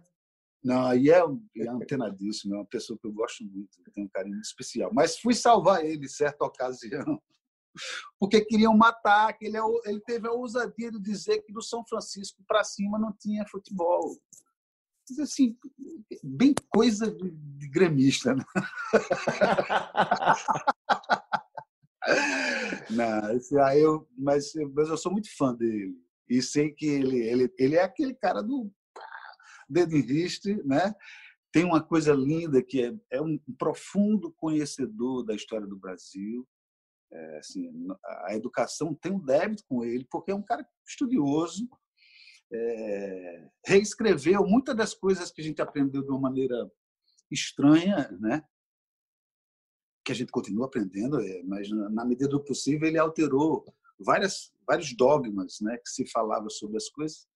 Não, 0.62 0.92
e 0.96 1.10
é, 1.10 1.18
é 1.18 1.68
antenadíssimo, 1.68 2.54
é 2.54 2.58
uma 2.58 2.66
pessoa 2.66 2.98
que 2.98 3.06
eu 3.06 3.12
gosto 3.12 3.44
muito, 3.44 3.70
tenho 3.94 4.08
um 4.08 4.10
carinho 4.10 4.40
especial. 4.40 4.90
Mas 4.92 5.16
fui 5.20 5.32
salvar 5.32 5.84
ele 5.84 6.08
certa 6.08 6.44
ocasião 6.44 7.22
porque 8.18 8.44
queriam 8.44 8.76
matar, 8.76 9.32
que 9.34 9.46
ele, 9.46 9.56
é 9.56 9.60
ele 9.84 10.00
teve 10.00 10.26
a 10.26 10.32
ousadia 10.32 10.90
de 10.90 11.00
dizer 11.00 11.42
que 11.42 11.52
do 11.52 11.62
São 11.62 11.84
Francisco 11.86 12.42
para 12.48 12.64
cima 12.64 12.98
não 12.98 13.12
tinha 13.12 13.46
futebol. 13.46 14.18
Assim, 15.20 15.56
bem 16.22 16.54
coisa 16.68 17.10
de, 17.10 17.68
gremista. 17.68 18.34
Né? 18.34 18.44
não, 22.90 23.22
aí 23.64 23.80
eu, 23.80 24.08
mas, 24.16 24.52
mas 24.74 24.88
eu 24.88 24.96
sou 24.96 25.12
muito 25.12 25.28
fã 25.36 25.54
dele. 25.54 25.94
E 26.28 26.42
sei 26.42 26.72
que 26.72 26.86
ele, 26.86 27.20
ele, 27.20 27.52
ele 27.58 27.76
é 27.76 27.82
aquele 27.82 28.14
cara 28.14 28.42
do 28.42 28.70
dedo 29.68 29.96
em 29.96 30.00
riste, 30.00 30.54
né? 30.64 30.94
Tem 31.52 31.64
uma 31.64 31.82
coisa 31.82 32.12
linda 32.12 32.62
que 32.62 32.82
é, 32.82 32.92
é 33.10 33.22
um 33.22 33.38
profundo 33.58 34.32
conhecedor 34.32 35.24
da 35.24 35.34
história 35.34 35.66
do 35.66 35.78
Brasil 35.78 36.46
é, 37.12 37.38
assim, 37.38 37.70
a 38.26 38.34
educação 38.34 38.94
tem 38.94 39.12
um 39.12 39.18
débito 39.18 39.64
com 39.68 39.84
ele, 39.84 40.06
porque 40.10 40.30
é 40.30 40.34
um 40.34 40.42
cara 40.42 40.66
estudioso, 40.86 41.68
é, 42.52 43.48
reescreveu 43.64 44.46
muitas 44.46 44.76
das 44.76 44.94
coisas 44.94 45.30
que 45.30 45.40
a 45.40 45.44
gente 45.44 45.60
aprendeu 45.60 46.02
de 46.02 46.10
uma 46.10 46.20
maneira 46.20 46.70
estranha, 47.30 48.08
né? 48.20 48.42
que 50.04 50.12
a 50.12 50.14
gente 50.14 50.30
continua 50.30 50.66
aprendendo, 50.66 51.20
é, 51.20 51.42
mas 51.42 51.68
na 51.68 52.04
medida 52.04 52.28
do 52.28 52.44
possível 52.44 52.86
ele 52.86 52.98
alterou 52.98 53.64
várias, 53.98 54.52
vários 54.66 54.94
dogmas 54.96 55.58
né? 55.60 55.76
que 55.78 55.88
se 55.88 56.08
falava 56.10 56.48
sobre 56.48 56.76
as 56.76 56.88
coisas, 56.88 57.26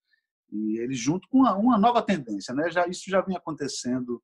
e 0.52 0.78
ele 0.78 0.94
junto 0.94 1.28
com 1.28 1.38
uma, 1.38 1.56
uma 1.56 1.78
nova 1.78 2.02
tendência. 2.02 2.54
Né? 2.54 2.70
Já, 2.70 2.86
isso 2.86 3.10
já 3.10 3.20
vem 3.20 3.36
acontecendo 3.36 4.22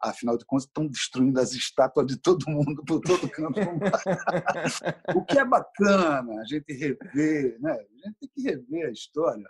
afinal 0.00 0.38
de 0.38 0.44
contas, 0.44 0.64
estão 0.64 0.86
destruindo 0.86 1.38
as 1.38 1.52
estátuas 1.52 2.06
de 2.06 2.16
todo 2.16 2.48
mundo 2.48 2.82
por 2.84 3.00
todo 3.00 3.28
canto. 3.28 3.60
o 5.14 5.24
que 5.24 5.38
é 5.38 5.44
bacana 5.44 6.40
a 6.40 6.44
gente 6.44 6.72
rever, 6.72 7.60
né? 7.60 7.72
A 7.72 8.08
gente 8.08 8.16
tem 8.20 8.30
que 8.34 8.42
rever 8.42 8.86
a 8.86 8.90
história. 8.90 9.44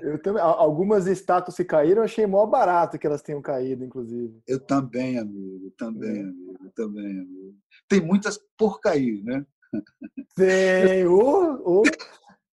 Eu 0.00 0.20
também, 0.20 0.42
algumas 0.42 1.06
estátuas 1.06 1.56
se 1.56 1.64
caíram, 1.64 1.98
eu 1.98 2.04
achei 2.04 2.26
mó 2.26 2.44
barato 2.46 2.98
que 2.98 3.06
elas 3.06 3.22
tenham 3.22 3.42
caído, 3.42 3.84
inclusive. 3.84 4.42
Eu 4.46 4.60
também, 4.60 5.18
amigo, 5.18 5.70
também, 5.76 6.18
é. 6.18 6.22
amigo, 6.22 6.70
também, 6.74 7.20
amigo. 7.20 7.56
Tem 7.88 8.00
muitas 8.00 8.38
por 8.56 8.80
cair, 8.80 9.22
né? 9.24 9.44
Tem, 10.36 11.06
o, 11.06 11.80
o, 11.80 11.82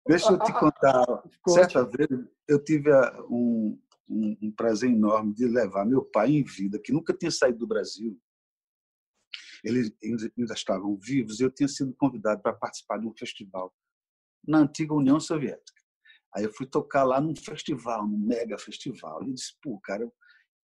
Deixa 0.08 0.32
eu 0.32 0.40
te 0.40 0.54
contar. 0.54 1.06
Certa 1.48 1.84
vez 1.86 2.08
eu 2.48 2.64
tive 2.64 2.90
um, 3.30 3.80
um, 4.10 4.38
um, 4.42 4.52
prazer 4.52 4.90
enorme 4.90 5.34
de 5.34 5.46
levar 5.46 5.86
meu 5.86 6.04
pai 6.04 6.32
em 6.32 6.44
vida, 6.44 6.80
que 6.80 6.94
nunca 6.94 7.14
tinha 7.14 7.32
saído 7.32 7.60
do 7.60 7.68
Brasil. 7.68 8.18
Eles 9.64 9.92
ainda 10.02 10.54
estavam 10.54 10.98
vivos 10.98 11.40
e 11.40 11.44
eu 11.44 11.52
tinha 11.52 11.68
sido 11.68 11.94
convidado 11.96 12.42
para 12.42 12.54
participar 12.54 13.00
de 13.00 13.08
um 13.08 13.14
festival 13.14 13.74
na 14.48 14.60
antiga 14.60 14.94
União 14.94 15.20
Soviética. 15.20 15.77
Aí 16.36 16.44
eu 16.44 16.54
fui 16.54 16.66
tocar 16.66 17.04
lá 17.04 17.20
num 17.20 17.36
festival, 17.36 18.08
num 18.08 18.18
mega 18.18 18.58
festival. 18.58 19.24
E 19.24 19.34
disse, 19.34 19.56
pô, 19.62 19.80
cara, 19.80 20.08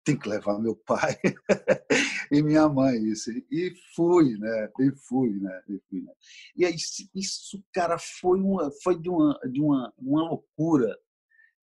tem 0.04 0.18
que 0.18 0.28
levar 0.28 0.60
meu 0.60 0.76
pai 0.76 1.18
e 2.32 2.42
minha 2.42 2.68
mãe 2.68 2.98
isso 3.06 3.32
e 3.32 3.74
fui 3.96 4.38
né 4.38 4.70
e 4.80 4.92
fui 5.08 5.40
né 5.40 5.64
e 5.70 5.80
fui 5.90 6.02
né 6.02 6.14
e 6.56 6.66
aí 6.66 6.76
isso 7.16 7.64
cara 7.74 7.98
foi 7.98 8.40
uma 8.40 8.70
foi 8.84 9.00
de 9.00 9.10
uma 9.10 9.40
de 9.50 9.62
uma, 9.62 9.94
uma 9.98 10.30
loucura 10.30 10.98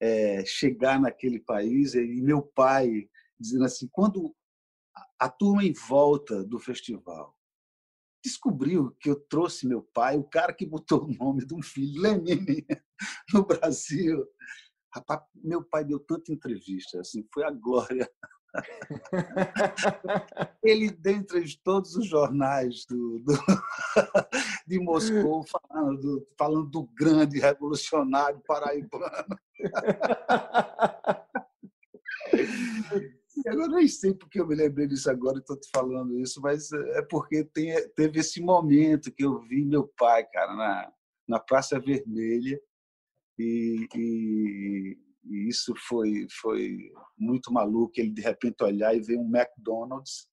é, 0.00 0.44
chegar 0.46 0.98
naquele 0.98 1.38
país 1.40 1.94
e 1.94 2.22
meu 2.22 2.42
pai 2.42 3.08
dizendo 3.38 3.64
assim 3.64 3.88
quando 3.92 4.34
a, 4.96 5.26
a 5.26 5.28
turma 5.28 5.62
em 5.62 5.74
volta 5.74 6.42
do 6.42 6.58
festival 6.58 7.36
descobriu 8.22 8.94
que 9.00 9.10
eu 9.10 9.16
trouxe 9.16 9.66
meu 9.66 9.82
pai 9.94 10.16
o 10.16 10.24
cara 10.24 10.52
que 10.52 10.66
botou 10.66 11.04
o 11.04 11.12
nome 11.12 11.46
de 11.46 11.54
um 11.54 11.62
filho 11.62 12.02
Lenine 12.02 12.66
no 13.32 13.46
Brasil 13.46 14.26
Rapaz, 14.92 15.20
meu 15.36 15.62
pai 15.62 15.84
deu 15.84 16.00
tanta 16.00 16.32
entrevista, 16.32 16.98
assim, 17.00 17.24
foi 17.32 17.44
a 17.44 17.50
glória. 17.50 18.10
Ele, 20.64 20.90
dentre 20.90 21.56
todos 21.62 21.94
os 21.94 22.06
jornais 22.06 22.84
do, 22.86 23.20
do 23.20 23.32
de 24.66 24.80
Moscou, 24.80 25.44
falando 25.44 26.00
do, 26.00 26.26
falando 26.36 26.68
do 26.68 26.82
grande 26.82 27.38
revolucionário 27.38 28.42
paraibano. 28.44 29.06
Eu 33.44 33.68
nem 33.68 33.86
sei 33.88 34.14
porque 34.14 34.40
eu 34.40 34.46
me 34.46 34.54
lembrei 34.54 34.86
disso 34.86 35.10
agora 35.10 35.38
e 35.38 35.40
estou 35.40 35.58
te 35.58 35.68
falando 35.74 36.18
isso, 36.18 36.40
mas 36.40 36.70
é 36.72 37.02
porque 37.02 37.44
tem, 37.44 37.74
teve 37.90 38.20
esse 38.20 38.40
momento 38.40 39.12
que 39.12 39.24
eu 39.24 39.40
vi 39.40 39.64
meu 39.64 39.88
pai, 39.96 40.24
cara, 40.26 40.54
na, 40.54 40.92
na 41.28 41.40
Praça 41.40 41.80
Vermelha, 41.80 42.60
e, 43.38 43.86
e, 43.94 44.98
e, 45.24 45.48
isso 45.48 45.74
foi, 45.88 46.26
foi 46.40 46.92
muito 47.16 47.52
maluco, 47.52 47.92
ele 47.96 48.10
de 48.10 48.20
repente 48.20 48.62
olhar 48.62 48.94
e 48.94 49.00
ver 49.00 49.16
um 49.16 49.34
McDonald's. 49.34 50.28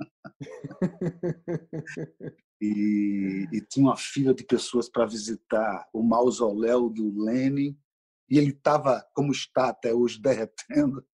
e, 2.60 3.46
e, 3.52 3.60
tinha 3.68 3.86
uma 3.86 3.96
fila 3.96 4.32
de 4.32 4.44
pessoas 4.44 4.88
para 4.88 5.06
visitar 5.06 5.88
o 5.92 6.02
mausoléu 6.02 6.88
do 6.88 7.22
Lenin, 7.22 7.76
e 8.30 8.38
ele 8.38 8.52
estava, 8.52 9.04
como 9.14 9.32
está 9.32 9.68
até 9.68 9.92
hoje, 9.92 10.20
derretendo. 10.20 11.04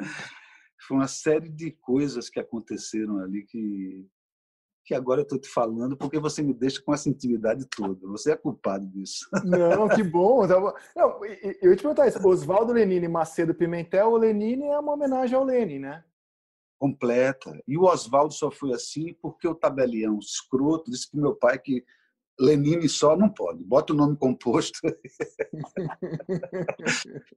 Foi 0.86 0.96
uma 0.96 1.08
série 1.08 1.48
de 1.48 1.70
coisas 1.70 2.28
que 2.28 2.40
aconteceram 2.40 3.18
ali 3.18 3.44
que, 3.44 4.08
que 4.84 4.94
agora 4.94 5.20
eu 5.20 5.24
estou 5.24 5.38
te 5.38 5.48
falando 5.48 5.96
porque 5.96 6.18
você 6.18 6.42
me 6.42 6.52
deixa 6.54 6.82
com 6.82 6.92
essa 6.92 7.08
intimidade 7.08 7.66
toda. 7.66 8.08
Você 8.08 8.32
é 8.32 8.36
culpado 8.36 8.86
disso. 8.86 9.28
Não, 9.44 9.88
que 9.88 10.02
bom. 10.04 10.46
Não, 10.46 11.24
eu 11.24 11.70
ia 11.70 11.76
te 11.76 11.82
perguntar 11.82 12.08
isso. 12.08 12.26
Oswaldo 12.26 12.72
Lenine 12.72 13.06
Macedo 13.08 13.54
Pimentel, 13.54 14.10
o 14.10 14.16
Lenine 14.16 14.64
é 14.64 14.78
uma 14.78 14.92
homenagem 14.92 15.36
ao 15.36 15.44
Lenin, 15.44 15.80
né? 15.80 16.04
Completa. 16.78 17.62
E 17.68 17.76
o 17.76 17.82
Oswaldo 17.82 18.32
só 18.32 18.50
foi 18.50 18.72
assim 18.72 19.14
porque 19.20 19.46
o 19.46 19.54
tabelião 19.54 20.18
escroto 20.18 20.90
disse 20.90 21.10
que 21.10 21.16
meu 21.16 21.36
pai 21.36 21.58
que 21.58 21.84
Lenine 22.40 22.88
só 22.88 23.16
não 23.16 23.28
pode, 23.28 23.62
bota 23.62 23.92
o 23.92 23.96
nome 23.96 24.16
composto. 24.16 24.78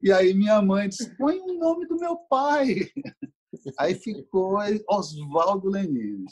e 0.02 0.12
aí 0.12 0.34
minha 0.34 0.62
mãe 0.62 0.88
disse: 0.88 1.14
põe 1.18 1.38
o 1.40 1.60
nome 1.60 1.86
do 1.86 1.98
meu 1.98 2.16
pai. 2.30 2.90
Aí 3.78 3.96
ficou 3.96 4.56
Oswaldo 4.90 5.70
Lenine. 5.70 6.26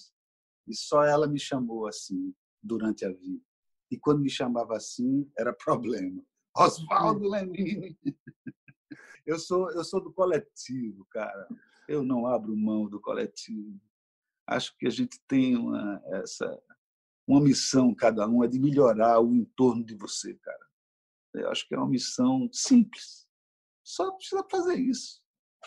E 0.67 0.75
só 0.75 1.03
ela 1.03 1.27
me 1.27 1.39
chamou 1.39 1.85
assim 1.85 2.33
durante 2.63 3.05
a 3.05 3.09
vida. 3.09 3.43
E 3.91 3.97
quando 3.97 4.21
me 4.21 4.29
chamava 4.29 4.77
assim, 4.77 5.29
era 5.37 5.53
problema. 5.53 6.23
Oswaldo 6.57 7.27
Lenine. 7.27 7.97
Eu 9.25 9.37
sou, 9.37 9.69
eu 9.71 9.83
sou 9.83 10.01
do 10.01 10.11
coletivo, 10.11 11.05
cara. 11.09 11.47
Eu 11.87 12.03
não 12.03 12.25
abro 12.25 12.55
mão 12.55 12.87
do 12.87 12.99
coletivo. 12.99 13.79
Acho 14.47 14.75
que 14.77 14.87
a 14.87 14.89
gente 14.89 15.19
tem 15.27 15.55
uma, 15.55 16.01
essa, 16.07 16.59
uma 17.31 17.41
missão, 17.41 17.93
cada 17.93 18.27
um, 18.27 18.43
é 18.43 18.47
de 18.47 18.59
melhorar 18.59 19.19
o 19.19 19.33
entorno 19.33 19.83
de 19.83 19.95
você, 19.95 20.33
cara. 20.35 20.65
Eu 21.33 21.49
acho 21.49 21.67
que 21.67 21.75
é 21.75 21.77
uma 21.77 21.89
missão 21.89 22.49
simples. 22.51 23.27
Só 23.83 24.11
precisa 24.11 24.45
fazer 24.49 24.75
isso. 24.75 25.21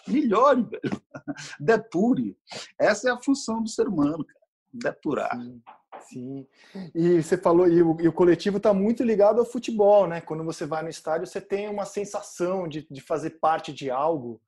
Melhore, 0.06 0.62
velho. 0.62 1.02
Depure. 1.58 2.36
Essa 2.78 3.08
é 3.08 3.12
a 3.12 3.20
função 3.20 3.62
do 3.62 3.68
ser 3.68 3.88
humano, 3.88 4.24
cara 4.24 4.44
depurar. 4.74 5.38
Sim, 6.08 6.46
sim. 6.72 6.90
E 6.94 7.22
você 7.22 7.38
falou, 7.38 7.68
e 7.68 7.82
o, 7.82 7.96
e 8.00 8.08
o 8.08 8.12
coletivo 8.12 8.56
está 8.56 8.74
muito 8.74 9.02
ligado 9.02 9.38
ao 9.38 9.46
futebol, 9.46 10.06
né? 10.06 10.20
Quando 10.20 10.44
você 10.44 10.66
vai 10.66 10.82
no 10.82 10.88
estádio, 10.88 11.26
você 11.26 11.40
tem 11.40 11.68
uma 11.68 11.86
sensação 11.86 12.66
de, 12.66 12.86
de 12.90 13.00
fazer 13.00 13.30
parte 13.30 13.72
de 13.72 13.90
algo. 13.90 14.40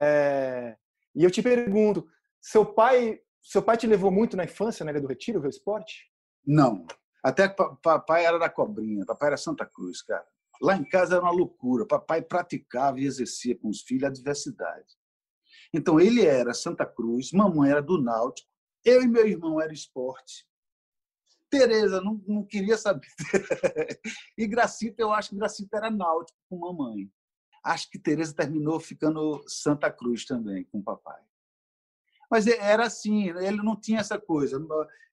É... 0.00 0.76
E 1.14 1.24
eu 1.24 1.30
te 1.30 1.42
pergunto, 1.42 2.06
seu 2.40 2.64
pai, 2.64 3.20
seu 3.42 3.62
pai 3.62 3.76
te 3.76 3.86
levou 3.86 4.10
muito 4.10 4.36
na 4.36 4.44
infância, 4.44 4.84
na 4.84 4.92
né, 4.92 5.00
do 5.00 5.08
Retiro, 5.08 5.40
ver 5.40 5.48
o 5.48 5.50
esporte? 5.50 6.10
Não. 6.46 6.86
Até 7.22 7.48
papai 7.48 8.24
era 8.24 8.38
da 8.38 8.48
cobrinha, 8.48 9.04
papai 9.04 9.28
era 9.28 9.36
Santa 9.36 9.66
Cruz, 9.66 10.02
cara. 10.02 10.26
Lá 10.60 10.76
em 10.76 10.84
casa 10.84 11.16
era 11.16 11.22
uma 11.22 11.32
loucura. 11.32 11.86
Papai 11.86 12.22
praticava 12.22 12.98
e 13.00 13.04
exercia 13.04 13.56
com 13.56 13.68
os 13.68 13.82
filhos 13.82 14.04
a 14.04 14.12
diversidade. 14.12 14.96
Então 15.72 16.00
ele 16.00 16.24
era 16.24 16.54
Santa 16.54 16.86
Cruz, 16.86 17.32
mamãe 17.32 17.70
era 17.70 17.82
do 17.82 18.00
Náutico, 18.00 18.48
eu 18.84 19.02
e 19.02 19.08
meu 19.08 19.26
irmão 19.26 19.60
era 19.60 19.72
esporte. 19.72 20.46
Tereza 21.50 22.00
não, 22.00 22.22
não 22.26 22.44
queria 22.44 22.76
saber. 22.76 23.08
e 24.36 24.46
Gracita, 24.46 25.02
eu 25.02 25.12
acho 25.12 25.30
que 25.30 25.36
Gracita 25.36 25.78
era 25.78 25.90
náutico 25.90 26.38
com 26.48 26.58
mamãe. 26.58 27.10
Acho 27.64 27.90
que 27.90 27.98
Tereza 27.98 28.34
terminou 28.34 28.78
ficando 28.78 29.42
Santa 29.46 29.90
Cruz 29.90 30.24
também 30.24 30.64
com 30.64 30.82
papai. 30.82 31.20
Mas 32.30 32.46
era 32.46 32.86
assim, 32.86 33.30
ele 33.30 33.56
não 33.58 33.78
tinha 33.78 34.00
essa 34.00 34.18
coisa. 34.18 34.60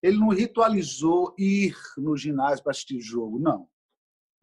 Ele 0.04 0.18
não 0.18 0.30
ritualizou 0.30 1.34
ir 1.38 1.76
no 1.98 2.18
ginásio 2.18 2.64
para 2.64 2.72
assistir 2.72 3.00
jogo, 3.00 3.40
não. 3.40 3.68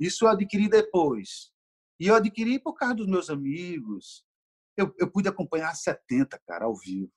Isso 0.00 0.24
eu 0.24 0.28
adquiri 0.28 0.68
depois. 0.68 1.52
E 2.00 2.06
eu 2.06 2.14
adquiri 2.14 2.58
por 2.58 2.74
causa 2.74 2.94
dos 2.94 3.06
meus 3.06 3.30
amigos. 3.30 4.24
Eu, 4.76 4.92
eu 4.98 5.10
pude 5.10 5.28
acompanhar 5.28 5.74
70, 5.74 6.40
cara, 6.46 6.64
ao 6.64 6.74
vivo. 6.74 7.12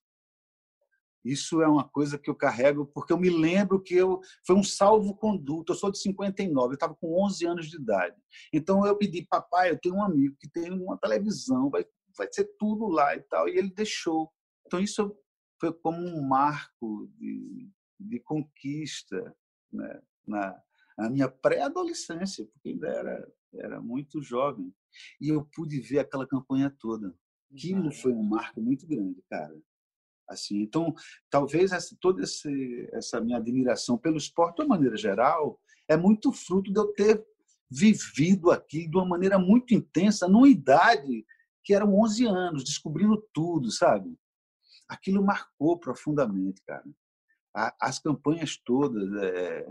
Isso 1.26 1.60
é 1.60 1.68
uma 1.68 1.90
coisa 1.90 2.20
que 2.20 2.30
eu 2.30 2.36
carrego 2.36 2.86
porque 2.86 3.12
eu 3.12 3.18
me 3.18 3.32
lembro 3.32 3.82
que 3.82 3.96
eu 3.96 4.22
foi 4.46 4.56
um 4.56 4.64
salvo-conduto. 4.64 5.74
Eu 5.74 5.76
sou 5.76 5.90
de 5.90 5.98
59, 5.98 6.68
eu 6.68 6.74
estava 6.76 6.94
com 6.94 7.20
11 7.26 7.48
anos 7.48 7.68
de 7.68 7.78
idade. 7.78 8.16
Então 8.54 8.86
eu 8.86 8.96
pedi, 8.96 9.26
papai, 9.28 9.72
eu 9.72 9.80
tenho 9.80 9.96
um 9.96 10.04
amigo 10.04 10.36
que 10.40 10.48
tem 10.48 10.72
uma 10.72 11.00
televisão, 11.00 11.72
vai, 11.72 11.84
vai 12.16 12.28
ser 12.32 12.48
tudo 12.60 12.88
lá 12.88 13.16
e 13.16 13.22
tal. 13.22 13.50
E 13.50 13.58
ele 13.58 13.72
deixou. 13.72 14.32
Então 14.68 14.80
isso 14.80 15.18
foi 15.60 15.74
como 15.74 15.98
um 15.98 16.22
marco 16.22 17.10
de, 17.18 17.70
de 18.00 18.20
conquista 18.20 19.36
né? 19.72 20.02
na, 20.28 20.62
na 20.98 21.10
minha 21.10 21.30
pré-adolescência, 21.30 22.46
porque 22.46 22.70
ainda 22.70 22.88
era, 22.88 23.34
era 23.54 23.82
muito 23.82 24.22
jovem. 24.22 24.74
E 25.20 25.30
eu 25.30 25.46
pude 25.54 25.80
ver 25.80 26.00
aquela 26.00 26.28
campanha 26.28 26.74
toda. 26.80 27.14
Aquilo 27.52 27.92
foi 27.92 28.12
um 28.14 28.24
marco 28.24 28.62
muito 28.62 28.88
grande, 28.88 29.22
cara 29.30 29.56
assim 30.28 30.62
então 30.62 30.94
talvez 31.30 31.72
essa, 31.72 31.96
toda 32.00 32.24
esse, 32.24 32.90
essa 32.94 33.22
minha 33.22 33.38
admiração 33.38 33.98
pelo 33.98 34.18
esporte 34.18 34.58
de 34.58 34.64
uma 34.64 34.76
maneira 34.76 34.98
geral 34.98 35.60
é 35.88 35.96
muito 35.96 36.32
fruto 36.32 36.72
de 36.72 36.80
eu 36.80 36.88
ter 36.94 37.24
vivido 37.70 38.52
aqui 38.52 38.88
de 38.88 38.96
uma 38.98 39.06
maneira 39.06 39.38
muito 39.38 39.74
intensa 39.74 40.28
numa 40.28 40.48
idade 40.48 41.26
que 41.64 41.74
eram 41.74 42.00
11 42.00 42.26
anos 42.26 42.64
descobrindo 42.64 43.24
tudo 43.34 43.72
sabe 43.72 44.16
aquilo 44.88 45.24
marcou 45.24 45.80
profundamente 45.80 46.62
cara 46.64 46.86
as 47.80 48.00
campanhas 48.00 48.58
todas 48.58 49.14
é, 49.24 49.66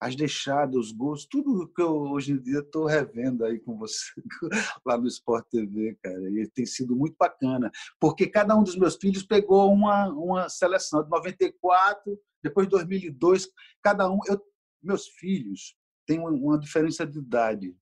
as 0.00 0.14
deixadas, 0.14 0.76
os 0.76 0.92
gols, 0.92 1.26
tudo 1.26 1.68
que 1.68 1.82
eu 1.82 1.92
hoje 1.92 2.32
em 2.32 2.40
dia 2.40 2.60
estou 2.60 2.86
revendo 2.86 3.44
aí 3.44 3.58
com 3.58 3.76
você 3.76 4.12
lá 4.86 4.96
no 4.96 5.08
Sport 5.08 5.46
TV, 5.50 5.98
cara. 6.02 6.30
E 6.30 6.48
tem 6.48 6.64
sido 6.64 6.96
muito 6.96 7.16
bacana, 7.18 7.70
porque 8.00 8.26
cada 8.26 8.56
um 8.56 8.62
dos 8.62 8.76
meus 8.76 8.96
filhos 8.96 9.24
pegou 9.24 9.72
uma, 9.72 10.08
uma 10.08 10.48
seleção 10.48 11.02
de 11.02 11.10
94, 11.10 12.18
depois 12.42 12.66
de 12.66 12.70
2002, 12.70 13.48
cada 13.82 14.08
um. 14.08 14.20
Eu, 14.26 14.40
meus 14.80 15.08
filhos 15.08 15.76
têm 16.06 16.20
uma 16.20 16.58
diferença 16.58 17.04
de 17.04 17.18
idade. 17.18 17.76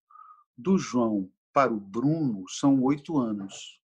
Do 0.58 0.78
João 0.78 1.30
para 1.52 1.70
o 1.70 1.78
Bruno 1.78 2.44
são 2.48 2.82
oito 2.82 3.18
anos. 3.18 3.78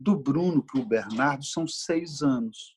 Do 0.00 0.16
Bruno 0.16 0.64
para 0.64 0.80
o 0.80 0.86
Bernardo 0.86 1.44
são 1.44 1.66
seis 1.66 2.22
anos. 2.22 2.74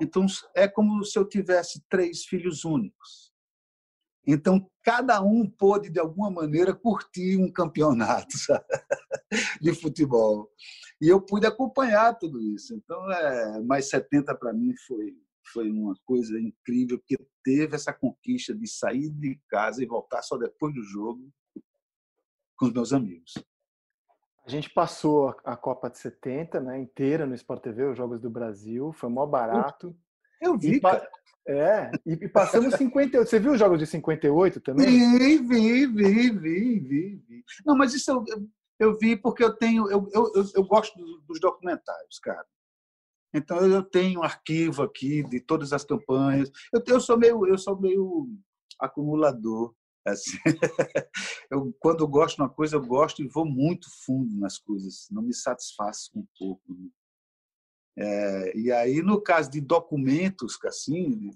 Então 0.00 0.24
é 0.54 0.68
como 0.68 1.04
se 1.04 1.18
eu 1.18 1.28
tivesse 1.28 1.82
três 1.88 2.24
filhos 2.24 2.64
únicos 2.64 3.32
Então, 4.24 4.70
cada 4.84 5.20
um 5.20 5.50
pôde, 5.50 5.90
de 5.90 5.98
alguma 5.98 6.30
maneira, 6.30 6.72
curtir 6.72 7.36
um 7.36 7.50
campeonato 7.50 8.36
sabe? 8.38 8.64
de 9.60 9.74
futebol. 9.74 10.48
E 11.00 11.08
eu 11.08 11.20
pude 11.20 11.46
acompanhar 11.46 12.14
tudo 12.14 12.40
isso. 12.40 12.74
Então, 12.74 13.10
é, 13.10 13.60
mais 13.62 13.88
70 13.88 14.34
para 14.36 14.52
mim 14.52 14.74
foi, 14.86 15.16
foi 15.52 15.70
uma 15.70 15.94
coisa 16.04 16.38
incrível, 16.38 16.98
porque 16.98 17.18
teve 17.42 17.74
essa 17.74 17.92
conquista 17.92 18.54
de 18.54 18.68
sair 18.68 19.10
de 19.10 19.40
casa 19.48 19.82
e 19.82 19.86
voltar 19.86 20.22
só 20.22 20.36
depois 20.36 20.72
do 20.74 20.82
jogo 20.82 21.28
com 22.56 22.66
os 22.66 22.72
meus 22.72 22.92
amigos. 22.92 23.34
A 24.48 24.50
gente 24.50 24.70
passou 24.70 25.36
a 25.44 25.54
Copa 25.54 25.90
de 25.90 25.98
70 25.98 26.58
né, 26.58 26.80
inteira 26.80 27.26
no 27.26 27.34
Sport 27.34 27.62
TV, 27.62 27.84
os 27.84 27.98
Jogos 27.98 28.18
do 28.18 28.30
Brasil, 28.30 28.94
foi 28.94 29.10
mó 29.10 29.26
barato. 29.26 29.94
Eu, 30.40 30.56
vi, 30.56 30.80
cara. 30.80 31.06
É, 31.46 31.90
e 32.06 32.26
passamos 32.26 32.74
58. 32.74 33.28
Você 33.28 33.38
viu 33.38 33.52
os 33.52 33.58
jogos 33.58 33.78
de 33.78 33.86
58 33.86 34.58
também? 34.62 34.86
Vi, 34.86 35.36
vi, 35.36 35.86
vi, 35.86 35.86
vi, 35.86 36.30
vi. 36.30 37.16
vi. 37.28 37.44
Não, 37.66 37.76
mas 37.76 37.92
isso 37.92 38.10
eu, 38.10 38.24
eu 38.78 38.98
vi 38.98 39.18
porque 39.18 39.44
eu 39.44 39.52
tenho. 39.52 39.90
Eu, 39.90 40.08
eu, 40.14 40.32
eu 40.54 40.64
gosto 40.64 40.98
dos 41.26 41.38
documentários, 41.38 42.18
cara. 42.18 42.46
Então 43.34 43.58
eu 43.66 43.82
tenho 43.82 44.20
um 44.20 44.22
arquivo 44.22 44.82
aqui 44.82 45.22
de 45.24 45.40
todas 45.40 45.74
as 45.74 45.84
campanhas. 45.84 46.50
Eu, 46.72 46.82
eu 46.86 47.00
sou 47.00 47.18
meio, 47.18 47.46
eu 47.46 47.58
sou 47.58 47.78
meio 47.78 48.30
acumulador. 48.80 49.74
Assim. 50.10 50.36
Eu, 51.50 51.74
quando 51.80 52.00
eu 52.04 52.08
gosto 52.08 52.36
de 52.36 52.42
uma 52.42 52.48
coisa, 52.50 52.76
eu 52.76 52.84
gosto 52.84 53.22
e 53.22 53.26
vou 53.28 53.46
muito 53.46 53.86
fundo 54.04 54.36
nas 54.36 54.58
coisas. 54.58 55.06
Não 55.10 55.22
me 55.22 55.32
satisfaço 55.32 56.10
com 56.12 56.20
um 56.20 56.26
pouco. 56.38 56.74
Né? 56.74 56.88
É, 57.96 58.56
e 58.56 58.70
aí, 58.70 59.00
no 59.00 59.20
caso 59.20 59.50
de 59.50 59.60
documentos, 59.60 60.58
assim, 60.66 61.30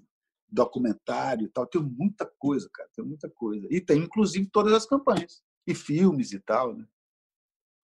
documentário 0.47 1.45
e 1.47 1.49
tal, 1.49 1.65
tem 1.65 1.81
muita 1.81 2.31
coisa, 2.37 2.69
cara, 2.71 2.87
tem 2.95 3.03
muita 3.03 3.29
coisa. 3.29 3.67
E 3.69 3.81
tem, 3.81 3.97
inclusive, 3.99 4.47
todas 4.51 4.71
as 4.71 4.85
campanhas, 4.85 5.43
e 5.65 5.73
filmes 5.73 6.31
e 6.31 6.39
tal, 6.39 6.75
né? 6.75 6.85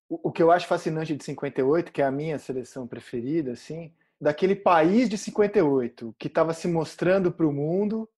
O, 0.07 0.29
o 0.29 0.31
que 0.31 0.41
eu 0.41 0.51
acho 0.51 0.67
fascinante 0.67 1.15
de 1.15 1.23
58, 1.23 1.91
que 1.91 2.01
é 2.01 2.05
a 2.05 2.11
minha 2.11 2.37
seleção 2.39 2.87
preferida, 2.87 3.51
assim, 3.51 3.93
daquele 4.19 4.55
país 4.55 5.09
de 5.09 5.17
58, 5.17 6.15
que 6.17 6.27
estava 6.27 6.53
se 6.53 6.67
mostrando 6.67 7.31
para 7.31 7.47
o 7.47 7.53
mundo, 7.53 8.09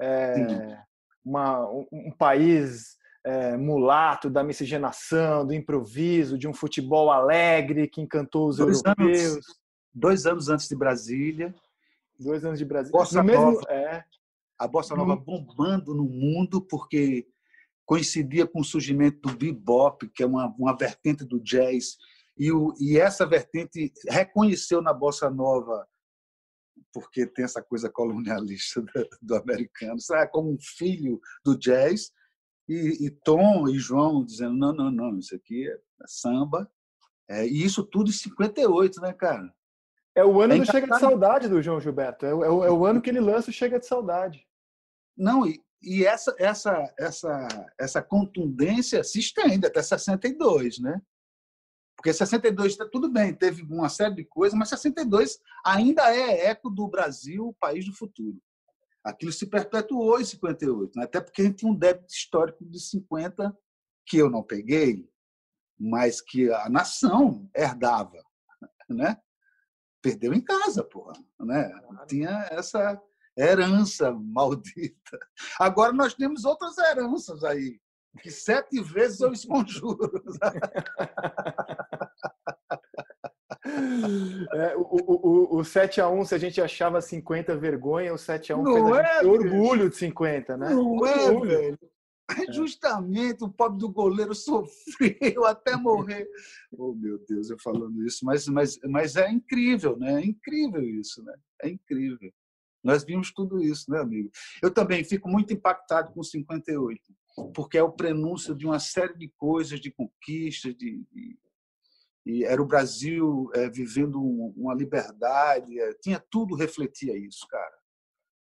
é, 0.00 0.78
uma, 1.24 1.68
um, 1.92 2.12
país 2.16 2.96
é, 3.24 3.56
mulato 3.56 4.30
da 4.30 4.42
miscigenação, 4.42 5.46
do 5.46 5.52
improviso, 5.52 6.38
de 6.38 6.48
um 6.48 6.54
futebol 6.54 7.10
alegre 7.10 7.88
que 7.88 8.00
encantou 8.00 8.48
os 8.48 8.56
Dois 8.56 8.82
europeus. 8.84 9.32
Anos 9.32 9.60
dois 9.94 10.26
anos 10.26 10.48
antes 10.48 10.68
de 10.68 10.76
Brasília. 10.76 11.54
Dois 12.18 12.44
anos 12.44 12.58
de 12.58 12.64
Brasília. 12.64 12.98
Bossa 12.98 13.22
mesmo, 13.22 13.52
Nova, 13.52 13.66
é. 13.70 14.04
A 14.58 14.68
Bossa 14.68 14.94
Nova 14.94 15.16
no... 15.16 15.20
bombando 15.20 15.94
no 15.94 16.04
mundo, 16.04 16.60
porque 16.60 17.26
coincidia 17.84 18.46
com 18.46 18.60
o 18.60 18.64
surgimento 18.64 19.20
do 19.28 19.36
bebop, 19.36 20.08
que 20.10 20.22
é 20.22 20.26
uma, 20.26 20.54
uma 20.58 20.76
vertente 20.76 21.24
do 21.24 21.40
jazz, 21.40 21.96
e, 22.38 22.52
o, 22.52 22.72
e 22.78 22.98
essa 22.98 23.26
vertente 23.26 23.92
reconheceu 24.08 24.80
na 24.80 24.94
Bossa 24.94 25.28
Nova, 25.28 25.86
porque 26.92 27.26
tem 27.26 27.44
essa 27.44 27.62
coisa 27.62 27.90
colonialista 27.90 28.82
do, 29.20 29.36
americano, 29.36 30.00
sabe? 30.00 30.30
como 30.30 30.52
um 30.52 30.58
filho 30.60 31.20
do 31.44 31.56
jazz, 31.56 32.12
e, 32.68 33.06
e, 33.06 33.10
Tom 33.10 33.68
e 33.68 33.78
João 33.78 34.24
dizendo, 34.24 34.56
não, 34.56 34.72
não, 34.72 34.90
não, 34.90 35.18
isso 35.18 35.34
aqui 35.34 35.68
é, 35.68 35.72
é 35.72 36.06
samba, 36.06 36.70
é, 37.28 37.46
e 37.46 37.64
isso 37.64 37.84
tudo 37.84 38.10
em 38.10 38.12
58, 38.12 39.00
né, 39.00 39.12
cara? 39.12 39.52
É 40.14 40.24
o 40.24 40.40
ano 40.40 40.54
é 40.54 40.58
do 40.58 40.66
Chega 40.66 40.86
de 40.86 40.98
Saudade 40.98 41.48
do 41.48 41.62
João 41.62 41.80
Gilberto. 41.80 42.26
É 42.26 42.34
o, 42.34 42.64
é 42.64 42.66
é 42.66 42.70
o 42.70 42.84
ano 42.84 43.00
que 43.00 43.10
ele 43.10 43.20
lança 43.20 43.50
o 43.50 43.52
Chega 43.52 43.78
de 43.78 43.86
Saudade. 43.86 44.44
Não, 45.16 45.46
e, 45.46 45.62
e 45.82 46.04
essa, 46.04 46.34
essa, 46.38 46.92
essa, 46.98 47.48
essa 47.78 48.02
contundência 48.02 49.04
se 49.04 49.18
estende 49.18 49.66
até 49.66 49.82
62, 49.82 50.78
né? 50.78 51.00
Porque 52.00 52.14
62 52.14 52.72
está 52.72 52.88
tudo 52.88 53.10
bem, 53.10 53.34
teve 53.34 53.62
uma 53.62 53.90
série 53.90 54.14
de 54.14 54.24
coisas, 54.24 54.58
mas 54.58 54.70
62 54.70 55.38
ainda 55.62 56.10
é 56.10 56.46
eco 56.46 56.70
do 56.70 56.88
Brasil, 56.88 57.48
o 57.48 57.52
país 57.52 57.84
do 57.84 57.92
futuro. 57.92 58.40
Aquilo 59.04 59.30
se 59.30 59.44
perpetuou 59.44 60.18
em 60.18 60.24
58, 60.24 60.98
né? 60.98 61.04
até 61.04 61.20
porque 61.20 61.42
a 61.42 61.44
gente 61.44 61.56
tinha 61.56 61.70
um 61.70 61.76
débito 61.76 62.10
histórico 62.10 62.64
de 62.64 62.80
50 62.80 63.54
que 64.06 64.16
eu 64.16 64.30
não 64.30 64.42
peguei, 64.42 65.06
mas 65.78 66.22
que 66.22 66.50
a 66.50 66.70
nação 66.70 67.46
herdava, 67.54 68.24
né? 68.88 69.20
perdeu 70.00 70.32
em 70.32 70.40
casa, 70.40 70.82
porra, 70.82 71.12
né? 71.38 71.70
Tinha 72.08 72.48
essa 72.50 72.98
herança 73.36 74.10
maldita. 74.10 75.18
Agora 75.58 75.92
nós 75.92 76.14
temos 76.14 76.46
outras 76.46 76.78
heranças 76.78 77.44
aí, 77.44 77.78
que 78.22 78.30
sete 78.30 78.80
vezes 78.80 79.20
eu 79.20 79.34
esconjuro. 79.34 80.10
É, 84.52 84.76
o, 84.76 84.80
o, 84.80 85.58
o 85.58 85.60
7x1, 85.60 86.24
se 86.24 86.34
a 86.34 86.38
gente 86.38 86.60
achava 86.60 87.00
50 87.00 87.56
vergonha, 87.56 88.12
o 88.12 88.16
7x1 88.16 88.64
fez 88.64 88.84
a 88.84 89.02
gente 89.02 89.26
é, 89.26 89.28
orgulho 89.28 89.88
de 89.88 89.96
50, 89.96 90.56
né? 90.56 90.70
Não 90.70 91.06
é, 91.06 91.40
velho. 91.46 91.78
É. 92.38 92.52
Justamente 92.52 93.44
o 93.44 93.48
pobre 93.48 93.78
do 93.78 93.88
goleiro 93.90 94.34
sofreu 94.34 95.44
até 95.44 95.76
morrer. 95.76 96.26
Oh, 96.72 96.94
meu 96.94 97.18
Deus, 97.28 97.50
eu 97.50 97.58
falando 97.58 98.06
isso, 98.06 98.24
mas, 98.24 98.46
mas, 98.46 98.78
mas 98.88 99.16
é 99.16 99.28
incrível, 99.28 99.96
né? 99.98 100.22
É 100.22 100.24
incrível 100.24 100.82
isso, 100.82 101.22
né? 101.24 101.34
É 101.62 101.68
incrível. 101.68 102.32
Nós 102.82 103.04
vimos 103.04 103.32
tudo 103.32 103.62
isso, 103.62 103.90
né, 103.90 103.98
amigo? 103.98 104.30
Eu 104.62 104.72
também 104.72 105.04
fico 105.04 105.28
muito 105.28 105.52
impactado 105.52 106.12
com 106.12 106.22
58, 106.22 107.00
porque 107.52 107.76
é 107.76 107.82
o 107.82 107.92
prenúncio 107.92 108.54
de 108.54 108.64
uma 108.64 108.78
série 108.78 109.18
de 109.18 109.28
coisas, 109.36 109.80
de 109.80 109.90
conquistas, 109.90 110.74
de, 110.76 111.04
de 111.12 111.38
e 112.26 112.44
era 112.44 112.62
o 112.62 112.66
Brasil 112.66 113.50
é, 113.54 113.68
vivendo 113.68 114.20
uma 114.20 114.74
liberdade, 114.74 115.78
é, 115.80 115.94
tinha 115.94 116.22
tudo 116.30 116.54
refletia 116.54 117.16
isso, 117.16 117.46
cara. 117.48 117.78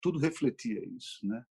Tudo 0.01 0.19
refletia 0.19 0.81
isso, 0.87 1.27
né? 1.27 1.45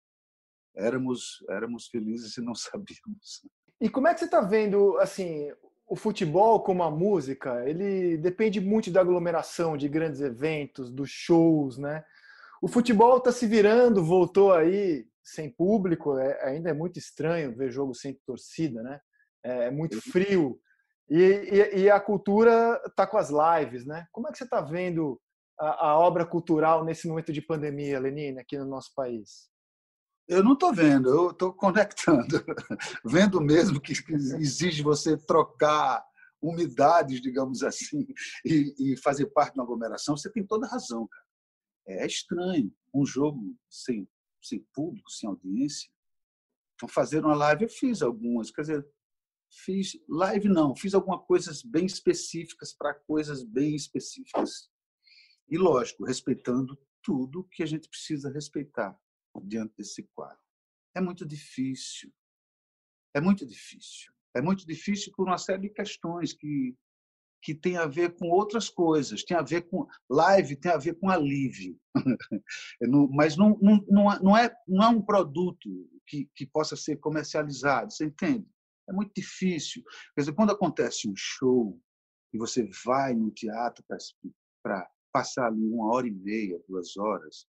éramos 0.75 1.43
éramos 1.49 1.87
felizes 1.87 2.37
e 2.37 2.41
não 2.41 2.55
sabíamos. 2.55 3.45
E 3.79 3.89
como 3.89 4.07
é 4.07 4.13
que 4.13 4.19
você 4.19 4.25
está 4.25 4.41
vendo 4.41 4.97
assim 4.99 5.51
o 5.87 5.95
futebol 5.95 6.61
como 6.61 6.83
a 6.83 6.91
música? 6.91 7.67
Ele 7.67 8.17
depende 8.17 8.61
muito 8.61 8.91
da 8.91 9.01
aglomeração 9.01 9.75
de 9.75 9.89
grandes 9.89 10.21
eventos, 10.21 10.89
dos 10.91 11.09
shows, 11.09 11.77
né? 11.77 12.03
O 12.61 12.67
futebol 12.67 13.17
está 13.17 13.31
se 13.31 13.47
virando, 13.47 14.03
voltou 14.03 14.53
aí 14.53 15.07
sem 15.23 15.49
público, 15.49 16.17
é, 16.17 16.45
ainda 16.45 16.69
é 16.69 16.73
muito 16.73 16.97
estranho 16.99 17.55
ver 17.55 17.71
jogo 17.71 17.93
sem 17.93 18.13
torcida, 18.25 18.81
né? 18.83 18.99
É, 19.43 19.65
é 19.65 19.71
muito 19.71 19.99
frio. 20.01 20.59
E, 21.11 21.17
e, 21.17 21.79
e 21.81 21.89
a 21.89 21.99
cultura 21.99 22.81
está 22.85 23.05
com 23.05 23.17
as 23.17 23.29
lives, 23.29 23.85
né? 23.85 24.07
Como 24.13 24.29
é 24.29 24.31
que 24.31 24.37
você 24.37 24.45
está 24.45 24.61
vendo 24.61 25.19
a, 25.59 25.89
a, 25.89 25.99
obra 25.99 26.25
cultural 26.25 26.85
nesse 26.85 27.05
momento 27.05 27.33
de 27.33 27.41
pandemia, 27.41 27.99
Lenine, 27.99 28.39
aqui 28.39 28.57
no 28.57 28.63
nosso 28.65 28.93
país? 28.95 29.49
Eu 30.25 30.41
não 30.41 30.53
estou 30.53 30.73
vendo, 30.73 31.09
eu 31.09 31.31
estou 31.31 31.53
conectando. 31.53 32.41
vendo 33.03 33.41
mesmo 33.41 33.81
que 33.81 33.91
exige 33.91 34.81
você 34.81 35.17
trocar 35.17 36.01
umidades, 36.41 37.21
digamos 37.21 37.61
assim, 37.61 38.07
e, 38.45 38.73
e, 38.79 38.97
fazer 39.01 39.25
parte 39.27 39.53
de 39.53 39.59
uma 39.59 39.65
aglomeração, 39.65 40.15
você 40.15 40.31
tem 40.31 40.47
toda 40.47 40.65
razão, 40.65 41.05
cara. 41.07 41.25
É 41.87 42.05
estranho 42.05 42.73
um 42.93 43.05
jogo 43.05 43.53
sem, 43.69 44.07
sem 44.41 44.65
público, 44.73 45.11
sem 45.11 45.27
audiência. 45.27 45.89
Então, 46.75 46.87
fazer 46.87 47.25
uma 47.25 47.35
live, 47.35 47.65
eu 47.65 47.69
fiz 47.69 48.01
algumas, 48.01 48.49
quer 48.49 48.61
dizer, 48.61 48.87
fiz 49.51 49.97
live 50.07 50.47
não, 50.47 50.75
fiz 50.75 50.93
algumas 50.93 51.25
coisas 51.25 51.61
bem 51.61 51.85
específicas 51.85 52.73
para 52.73 52.93
coisas 52.93 53.43
bem 53.43 53.75
específicas. 53.75 54.69
E, 55.49 55.57
lógico, 55.57 56.05
respeitando 56.05 56.79
tudo 57.03 57.47
que 57.51 57.61
a 57.61 57.65
gente 57.65 57.89
precisa 57.89 58.31
respeitar 58.31 58.97
diante 59.43 59.75
desse 59.77 60.03
quadro. 60.15 60.39
É 60.95 61.01
muito 61.01 61.25
difícil. 61.25 62.11
É 63.13 63.19
muito 63.19 63.45
difícil. 63.45 64.13
É 64.33 64.41
muito 64.41 64.65
difícil 64.65 65.11
por 65.15 65.27
uma 65.27 65.37
série 65.37 65.63
de 65.63 65.69
questões 65.69 66.31
que, 66.31 66.73
que 67.43 67.53
tem 67.53 67.75
a 67.75 67.85
ver 67.85 68.15
com 68.15 68.29
outras 68.29 68.69
coisas. 68.69 69.23
Tem 69.23 69.35
a 69.35 69.41
ver 69.41 69.63
com. 69.63 69.85
Live 70.09 70.55
tem 70.55 70.71
a 70.71 70.77
ver 70.77 70.95
com 70.95 71.09
alívio. 71.09 71.77
Mas 73.11 73.35
não, 73.35 73.57
não, 73.61 73.83
não, 73.89 74.19
não, 74.21 74.37
é, 74.37 74.53
não 74.65 74.83
é 74.85 74.87
um 74.87 75.01
produto 75.01 75.89
que, 76.07 76.29
que 76.33 76.45
possa 76.45 76.77
ser 76.77 76.97
comercializado. 76.97 77.91
Você 77.91 78.05
entende? 78.05 78.47
É 78.91 78.93
muito 78.93 79.13
difícil. 79.15 79.81
Quer 80.13 80.21
dizer, 80.21 80.33
quando 80.33 80.51
acontece 80.51 81.09
um 81.09 81.13
show 81.15 81.79
e 82.33 82.37
você 82.37 82.69
vai 82.85 83.13
no 83.13 83.31
teatro 83.31 83.83
para 84.61 84.91
passar 85.13 85.47
ali 85.47 85.65
uma 85.65 85.93
hora 85.93 86.07
e 86.07 86.11
meia, 86.11 86.61
duas 86.67 86.97
horas, 86.97 87.47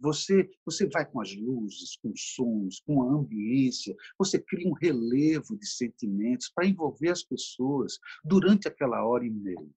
você, 0.00 0.50
você 0.64 0.88
vai 0.88 1.08
com 1.08 1.20
as 1.20 1.34
luzes, 1.36 1.96
com 2.02 2.12
sons, 2.16 2.80
com 2.80 3.02
a 3.02 3.12
ambiência, 3.12 3.94
você 4.18 4.40
cria 4.40 4.68
um 4.68 4.72
relevo 4.72 5.56
de 5.56 5.66
sentimentos 5.66 6.50
para 6.54 6.66
envolver 6.66 7.10
as 7.10 7.22
pessoas 7.22 7.98
durante 8.24 8.66
aquela 8.66 9.04
hora 9.06 9.24
e 9.24 9.30
meia. 9.30 9.70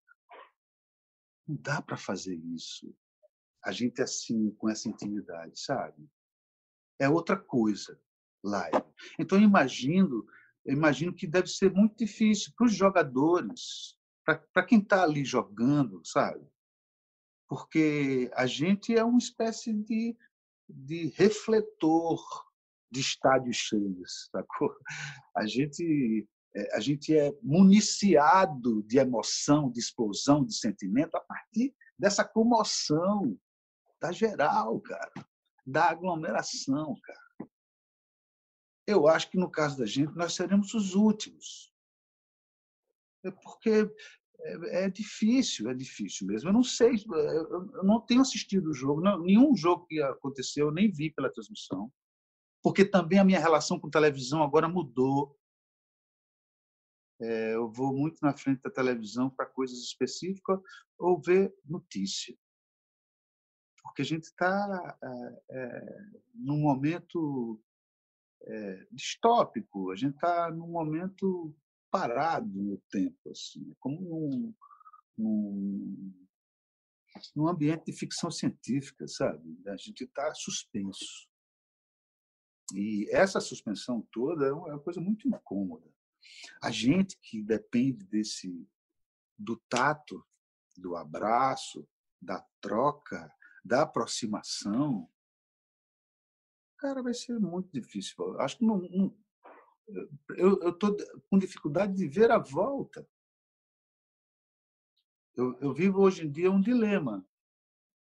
Não 1.47 1.57
dá 1.57 1.82
para 1.82 1.97
fazer 1.97 2.36
isso. 2.36 2.95
A 3.64 3.72
gente 3.72 3.99
é 3.99 4.03
assim, 4.03 4.49
com 4.51 4.70
essa 4.70 4.89
intimidade, 4.89 5.59
sabe? 5.59 6.09
É 6.99 7.07
outra 7.07 7.38
coisa. 7.38 7.99
live. 8.43 8.84
Então, 9.20 9.39
imagino, 9.39 10.26
eu 10.66 10.74
imagino 10.74 11.14
que 11.14 11.28
deve 11.28 11.47
ser 11.47 11.72
muito 11.72 11.97
difícil 11.97 12.53
para 12.55 12.66
os 12.66 12.74
jogadores, 12.74 13.97
para 14.24 14.66
quem 14.66 14.80
está 14.80 15.03
ali 15.03 15.26
jogando, 15.26 16.01
sabe? 16.05 16.45
Porque 17.47 18.32
a 18.34 18.45
gente 18.45 18.95
é 18.95 19.03
uma 19.03 19.18
espécie 19.18 19.74
de, 19.74 20.16
de 20.70 21.07
refletor 21.16 22.20
de 22.89 23.01
estádios 23.01 23.57
cheios, 23.57 24.30
sacou? 24.32 24.74
A 25.36 25.45
gente 25.45 26.28
é, 26.55 26.76
a 26.76 26.80
gente 26.80 27.16
é 27.18 27.34
municiado 27.41 28.84
de 28.84 28.99
emoção, 28.99 29.72
de 29.72 29.80
explosão, 29.80 30.45
de 30.45 30.55
sentimento 30.55 31.16
a 31.16 31.22
partir 31.22 31.76
dessa 31.97 32.24
comoção 32.24 33.38
da 33.99 34.11
geral, 34.11 34.80
cara, 34.82 35.11
da 35.66 35.89
aglomeração, 35.89 36.95
cara. 37.01 37.22
Eu 38.86 39.08
acho 39.08 39.30
que 39.30 39.38
no 39.38 39.50
caso 39.50 39.78
da 39.78 39.86
gente 39.86 40.16
nós 40.16 40.34
seremos 40.34 40.74
os 40.74 40.94
últimos. 40.96 41.74
É 43.24 43.32
porque 43.32 43.90
é, 44.42 44.86
é 44.86 44.90
difícil, 44.90 45.70
é 45.70 45.74
difícil 45.74 46.28
mesmo. 46.28 46.50
Eu 46.50 46.54
não 46.54 46.64
sei, 46.64 46.96
eu 46.96 47.84
não 47.84 48.02
tenho 48.02 48.22
assistido 48.22 48.70
o 48.70 48.74
jogo, 48.74 49.02
não, 49.02 49.20
nenhum 49.20 49.56
jogo 49.56 49.86
que 49.86 50.02
aconteceu 50.02 50.68
eu 50.68 50.74
nem 50.74 50.92
vi 50.92 51.10
pela 51.12 51.32
transmissão, 51.32 51.92
porque 52.62 52.84
também 52.84 53.20
a 53.20 53.24
minha 53.24 53.40
relação 53.40 53.80
com 53.80 53.90
televisão 53.90 54.44
agora 54.44 54.68
mudou 54.68 55.38
é, 57.24 57.56
eu 57.56 57.72
vou 57.72 57.94
muito 57.94 58.20
na 58.22 58.36
frente 58.36 58.62
da 58.62 58.70
televisão 58.70 59.30
para 59.30 59.46
coisas 59.46 59.80
específicas 59.80 60.60
ou 60.98 61.22
ver 61.22 61.56
notícia. 61.64 62.36
Porque 63.82 64.02
a 64.02 64.06
gente 64.06 64.24
está 64.24 64.98
é, 65.02 65.44
é, 65.52 65.98
num 66.34 66.58
momento 66.58 67.62
é, 68.46 68.88
distópico, 68.91 69.91
a 69.91 69.96
gente 69.96 70.16
está 70.16 70.52
num 70.52 70.68
momento 70.68 71.56
parado 71.89 72.62
no 72.62 72.78
tempo, 72.89 73.30
assim, 73.30 73.76
como 73.80 74.02
num, 74.02 74.56
num, 75.18 76.14
num 77.36 77.48
ambiente 77.48 77.86
de 77.86 77.94
ficção 77.94 78.32
científica, 78.32 79.08
sabe? 79.08 79.62
A 79.68 79.78
gente 79.78 80.04
está 80.04 80.34
suspenso. 80.34 81.30
E 82.74 83.08
essa 83.12 83.39
suspensão 83.39 84.08
toda 84.12 84.48
é 84.48 84.52
uma 84.52 84.80
coisa 84.80 85.00
muito 85.00 85.28
incômoda. 85.28 85.88
A 86.62 86.72
gente 86.72 87.18
que 87.22 87.44
depende 87.44 88.06
desse 88.06 88.68
do 89.38 89.62
tato, 89.70 90.26
do 90.78 90.96
abraço, 90.96 91.88
da 92.22 92.44
troca, 92.62 93.32
da 93.64 93.84
aproximação, 93.84 95.10
cara, 96.84 97.02
vai 97.02 97.14
ser 97.14 97.40
muito 97.40 97.72
difícil. 97.72 98.38
Acho 98.42 98.58
que 98.58 98.66
não, 98.66 98.78
não 98.78 99.18
eu 100.36 100.70
estou 100.70 100.96
com 101.30 101.38
dificuldade 101.38 101.94
de 101.94 102.08
ver 102.08 102.30
a 102.30 102.38
volta. 102.38 103.08
Eu, 105.34 105.58
eu, 105.60 105.74
vivo 105.74 106.02
hoje 106.02 106.26
em 106.26 106.32
dia 106.32 106.52
um 106.52 106.62
dilema 106.62 107.26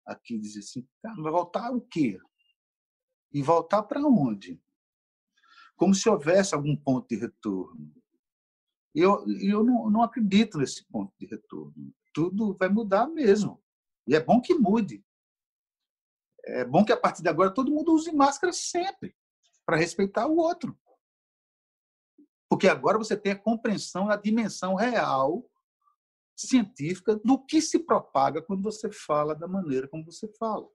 aqui, 0.05 0.37
dizer 0.37 0.59
assim, 0.59 0.87
cara, 1.01 1.21
vai 1.21 1.31
voltar 1.31 1.71
o 1.71 1.81
quê? 1.81 2.19
E 3.31 3.41
voltar 3.41 3.83
para 3.83 4.01
onde? 4.01 4.59
Como 5.75 5.93
se 5.93 6.09
houvesse 6.09 6.55
algum 6.55 6.75
ponto 6.75 7.07
de 7.07 7.15
retorno. 7.15 7.93
E 8.93 8.99
eu, 8.99 9.23
eu 9.41 9.63
não, 9.63 9.89
não 9.89 10.03
acredito 10.03 10.57
nesse 10.57 10.85
ponto 10.87 11.13
de 11.19 11.27
retorno. 11.27 11.93
Tudo 12.11 12.55
vai 12.55 12.67
mudar 12.67 13.07
mesmo. 13.07 13.63
E 14.07 14.15
é 14.15 14.19
bom 14.19 14.41
que 14.41 14.53
mude. 14.55 15.03
É 16.45 16.65
bom 16.65 16.83
que 16.83 16.91
a 16.91 16.97
partir 16.97 17.21
de 17.21 17.29
agora 17.29 17.53
todo 17.53 17.71
mundo 17.71 17.93
use 17.93 18.11
máscara 18.11 18.51
sempre, 18.51 19.15
para 19.65 19.77
respeitar 19.77 20.27
o 20.27 20.37
outro. 20.37 20.77
Porque 22.49 22.67
agora 22.67 22.97
você 22.97 23.15
tem 23.15 23.31
a 23.31 23.39
compreensão, 23.39 24.09
a 24.09 24.15
dimensão 24.15 24.75
real, 24.75 25.49
científica, 26.35 27.15
do 27.15 27.43
que 27.45 27.61
se 27.61 27.79
propaga 27.79 28.41
quando 28.41 28.61
você 28.61 28.91
fala 28.91 29.35
da 29.35 29.47
maneira 29.47 29.87
como 29.87 30.03
você 30.03 30.27
fala. 30.37 30.67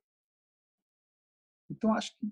Então, 1.68 1.92
acho 1.94 2.16
que 2.18 2.26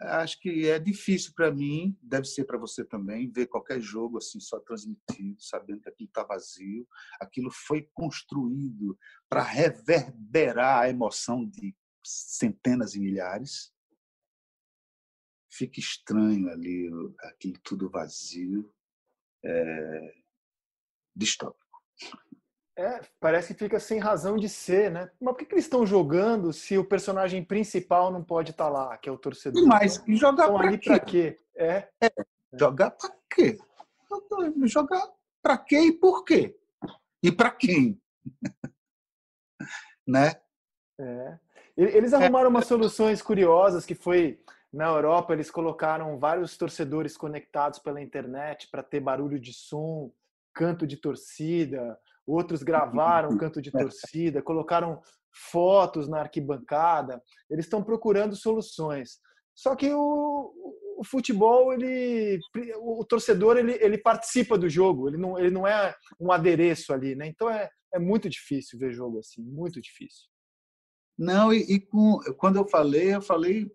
acho 0.00 0.38
que 0.40 0.68
é 0.68 0.78
difícil 0.78 1.32
para 1.34 1.50
mim, 1.50 1.98
deve 2.02 2.26
ser 2.26 2.44
para 2.44 2.58
você 2.58 2.84
também, 2.84 3.30
ver 3.30 3.46
qualquer 3.46 3.80
jogo 3.80 4.18
assim 4.18 4.38
só 4.38 4.60
transmitido, 4.60 5.40
sabendo 5.40 5.80
que 5.80 5.88
aquilo 5.88 6.08
está 6.08 6.22
vazio. 6.22 6.86
Aquilo 7.20 7.50
foi 7.50 7.88
construído 7.94 8.98
para 9.28 9.42
reverberar 9.42 10.82
a 10.82 10.88
emoção 10.88 11.44
de 11.48 11.74
centenas 12.04 12.94
e 12.94 13.00
milhares. 13.00 13.72
Fica 15.50 15.80
estranho 15.80 16.50
ali, 16.50 16.90
aquilo 17.22 17.58
tudo 17.62 17.90
vazio, 17.90 18.72
é, 19.44 20.14
distópico. 21.16 21.68
É, 22.78 23.00
parece 23.18 23.54
que 23.54 23.64
fica 23.64 23.80
sem 23.80 23.98
razão 23.98 24.36
de 24.36 24.48
ser, 24.48 24.88
né? 24.88 25.10
Mas 25.20 25.32
por 25.32 25.38
que, 25.38 25.46
que 25.46 25.54
eles 25.54 25.64
estão 25.64 25.84
jogando 25.84 26.52
se 26.52 26.78
o 26.78 26.84
personagem 26.84 27.44
principal 27.44 28.12
não 28.12 28.22
pode 28.22 28.52
estar 28.52 28.66
tá 28.66 28.70
lá, 28.70 28.96
que 28.96 29.08
é 29.08 29.12
o 29.12 29.18
torcedor? 29.18 29.66
Mas 29.66 30.00
e 30.06 30.14
jogar 30.14 30.44
então, 30.44 30.56
pra, 30.56 30.68
ali 30.68 30.78
quê? 30.78 30.88
pra 30.88 31.00
quê? 31.00 31.36
É. 31.56 31.88
é. 32.00 32.12
Jogar 32.52 32.92
pra 32.92 33.12
quê? 33.28 33.58
Jogar 34.66 35.12
pra 35.42 35.58
quê 35.58 35.80
e 35.80 35.92
por 35.92 36.24
quê? 36.24 36.56
E 37.20 37.32
pra 37.32 37.50
quem? 37.50 38.00
né? 40.06 40.40
É. 41.00 41.38
Eles 41.78 42.12
arrumaram 42.12 42.50
umas 42.50 42.66
soluções 42.66 43.22
curiosas 43.22 43.86
que 43.86 43.94
foi 43.94 44.40
na 44.72 44.86
Europa 44.86 45.32
eles 45.32 45.50
colocaram 45.50 46.18
vários 46.18 46.56
torcedores 46.56 47.16
conectados 47.16 47.78
pela 47.78 48.02
internet 48.02 48.68
para 48.70 48.82
ter 48.82 49.00
barulho 49.00 49.40
de 49.40 49.52
som, 49.52 50.12
canto 50.54 50.86
de 50.86 50.96
torcida, 50.96 51.98
outros 52.26 52.62
gravaram 52.62 53.30
canto 53.38 53.62
de 53.62 53.70
torcida, 53.70 54.42
colocaram 54.42 55.00
fotos 55.50 56.08
na 56.08 56.20
arquibancada. 56.20 57.22
Eles 57.48 57.64
estão 57.64 57.82
procurando 57.82 58.36
soluções. 58.36 59.20
Só 59.54 59.74
que 59.74 59.90
o, 59.92 60.52
o, 60.98 61.04
futebol, 61.04 61.72
ele, 61.72 62.38
o 62.80 63.04
torcedor, 63.04 63.56
ele, 63.56 63.78
ele 63.80 63.98
participa 63.98 64.58
do 64.58 64.68
jogo, 64.68 65.08
ele 65.08 65.16
não, 65.16 65.38
ele 65.38 65.50
não 65.50 65.66
é 65.66 65.94
um 66.20 66.30
adereço 66.30 66.92
ali, 66.92 67.14
né? 67.14 67.26
Então 67.26 67.48
é, 67.48 67.68
é 67.94 67.98
muito 67.98 68.28
difícil 68.28 68.78
ver 68.78 68.92
jogo 68.92 69.18
assim, 69.18 69.42
muito 69.42 69.80
difícil. 69.80 70.28
Não, 71.18 71.52
e, 71.52 71.62
e 71.62 71.80
com, 71.80 72.20
quando 72.36 72.56
eu 72.56 72.68
falei, 72.68 73.14
eu 73.14 73.20
falei 73.22 73.68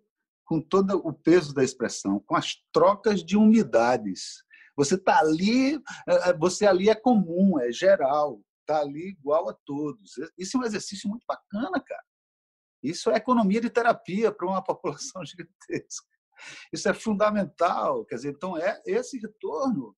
com 0.45 0.61
todo 0.61 0.95
o 1.05 1.11
peso 1.11 1.53
da 1.53 1.63
expressão, 1.63 2.19
com 2.21 2.35
as 2.35 2.55
trocas 2.71 3.23
de 3.23 3.35
umidades. 3.35 4.43
Você 4.77 4.95
está 4.95 5.19
ali, 5.19 5.75
é, 6.07 6.29
é, 6.29 6.33
você 6.33 6.65
ali 6.65 6.89
é 6.89 6.95
comum, 6.95 7.59
é 7.59 7.71
geral, 7.71 8.41
está 8.61 8.79
ali 8.79 9.09
igual 9.09 9.49
a 9.49 9.53
todos. 9.65 10.13
Isso 10.37 10.57
é 10.57 10.59
um 10.61 10.63
exercício 10.63 11.09
muito 11.09 11.25
bacana, 11.27 11.81
cara. 11.81 12.03
Isso 12.81 13.09
é 13.11 13.15
economia 13.15 13.61
de 13.61 13.69
terapia 13.69 14.31
para 14.31 14.47
uma 14.47 14.61
população 14.63 15.23
gigantesca. 15.25 16.07
Isso 16.71 16.89
é 16.89 16.93
fundamental. 16.93 18.05
Quer 18.05 18.15
dizer, 18.15 18.29
então 18.29 18.57
é 18.57 18.81
esse 18.85 19.19
retorno. 19.19 19.95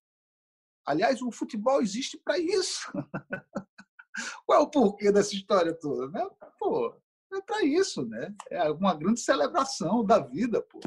Aliás, 0.86 1.22
o 1.22 1.32
futebol 1.32 1.82
existe 1.82 2.20
para 2.24 2.38
isso. 2.38 2.92
Qual 4.46 4.60
é 4.60 4.64
o 4.64 4.70
porquê 4.70 5.12
dessa 5.12 5.34
história 5.34 5.74
toda? 5.74 6.08
Né? 6.10 6.30
Pô, 6.60 7.02
é 7.38 7.42
para 7.42 7.64
isso, 7.64 8.06
né? 8.06 8.34
É 8.50 8.70
uma 8.70 8.94
grande 8.96 9.22
celebração 9.22 10.04
da 10.04 10.20
vida, 10.20 10.62
pô. 10.62 10.80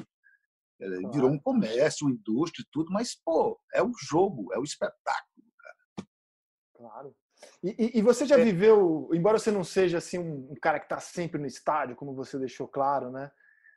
Claro. 0.78 1.11
Virou 1.11 1.30
um 1.30 1.38
comércio, 1.38 2.07
uma 2.07 2.14
indústria, 2.14 2.64
tudo, 2.70 2.92
mas, 2.92 3.14
pô, 3.14 3.61
é 3.74 3.82
o 3.82 3.92
jogo, 4.09 4.53
é 4.55 4.59
o 4.59 4.62
espetáculo, 4.62 5.46
cara. 5.59 6.09
Claro. 6.74 7.16
E, 7.62 7.99
e, 7.99 8.03
você 8.03 8.26
já 8.26 8.38
é. 8.38 8.44
viveu, 8.44 9.09
embora 9.12 9.38
você 9.38 9.51
não 9.51 9.64
seja 9.64 9.99
assim 9.99 10.18
um, 10.18 10.53
um 10.53 10.55
cara 10.61 10.78
que 10.78 10.86
está 10.86 11.01
sempre 11.01 11.40
no 11.40 11.46
estádio, 11.46 11.96
como 11.96 12.14
você 12.14 12.38
deixou 12.38 12.68
claro, 12.68 13.11
né? 13.11 13.30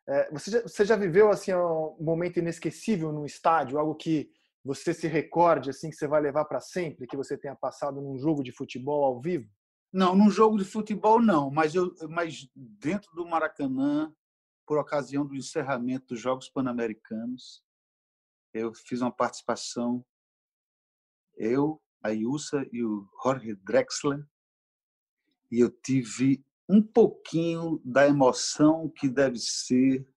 É, 0.08 0.32
você, 0.32 0.52
já, 0.52 0.62
você 0.62 0.86
já 0.86 0.96
viveu 0.96 1.30
assim 1.30 1.54
um 1.54 1.96
momento 2.00 2.38
inesquecível 2.38 3.12
no 3.12 3.26
estádio, 3.26 3.78
algo 3.78 3.96
que 3.96 4.32
você 4.64 4.94
se 4.94 5.08
recorde 5.08 5.70
assim 5.70 5.90
que 5.90 5.96
você 5.96 6.08
vai 6.08 6.22
levar 6.22 6.46
para 6.46 6.60
sempre, 6.60 7.08
que 7.08 7.18
você 7.18 7.38
tenha 7.38 7.56
passado 7.56 8.02
num 8.02 8.18
jogo 8.18 8.44
de 8.44 8.52
futebol 8.52 9.04
ao 9.04 9.22
vivo? 9.22 9.48
Não, 9.92 10.16
num 10.16 10.30
jogo 10.30 10.58
de 10.58 10.64
futebol 10.64 11.22
não, 11.22 11.52
mas 11.52 11.76
eu, 11.76 11.94
mas 12.10 12.50
dentro 12.56 13.14
do 13.14 13.26
Maracanã 13.26 14.14
por 14.72 14.78
ocasião 14.78 15.26
do 15.26 15.36
encerramento 15.36 16.14
dos 16.14 16.22
Jogos 16.22 16.48
Pan-Americanos. 16.48 17.62
Eu 18.54 18.74
fiz 18.74 19.02
uma 19.02 19.12
participação, 19.12 20.06
eu, 21.36 21.82
a 22.02 22.14
Ilsa 22.14 22.66
e 22.72 22.82
o 22.82 23.06
Jorge 23.22 23.54
Drexler, 23.56 24.26
e 25.52 25.60
eu 25.60 25.70
tive 25.70 26.42
um 26.70 26.82
pouquinho 26.82 27.82
da 27.84 28.08
emoção 28.08 28.90
que 28.90 29.10
deve 29.10 29.38
ser 29.40 30.08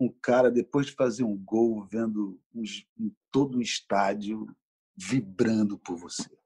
um 0.00 0.10
cara, 0.10 0.50
depois 0.50 0.86
de 0.86 0.92
fazer 0.92 1.24
um 1.24 1.36
gol, 1.36 1.84
vendo 1.84 2.40
um, 2.54 3.14
todo 3.30 3.58
o 3.58 3.62
estádio 3.62 4.46
vibrando 4.96 5.78
por 5.78 5.98
você. 5.98 6.39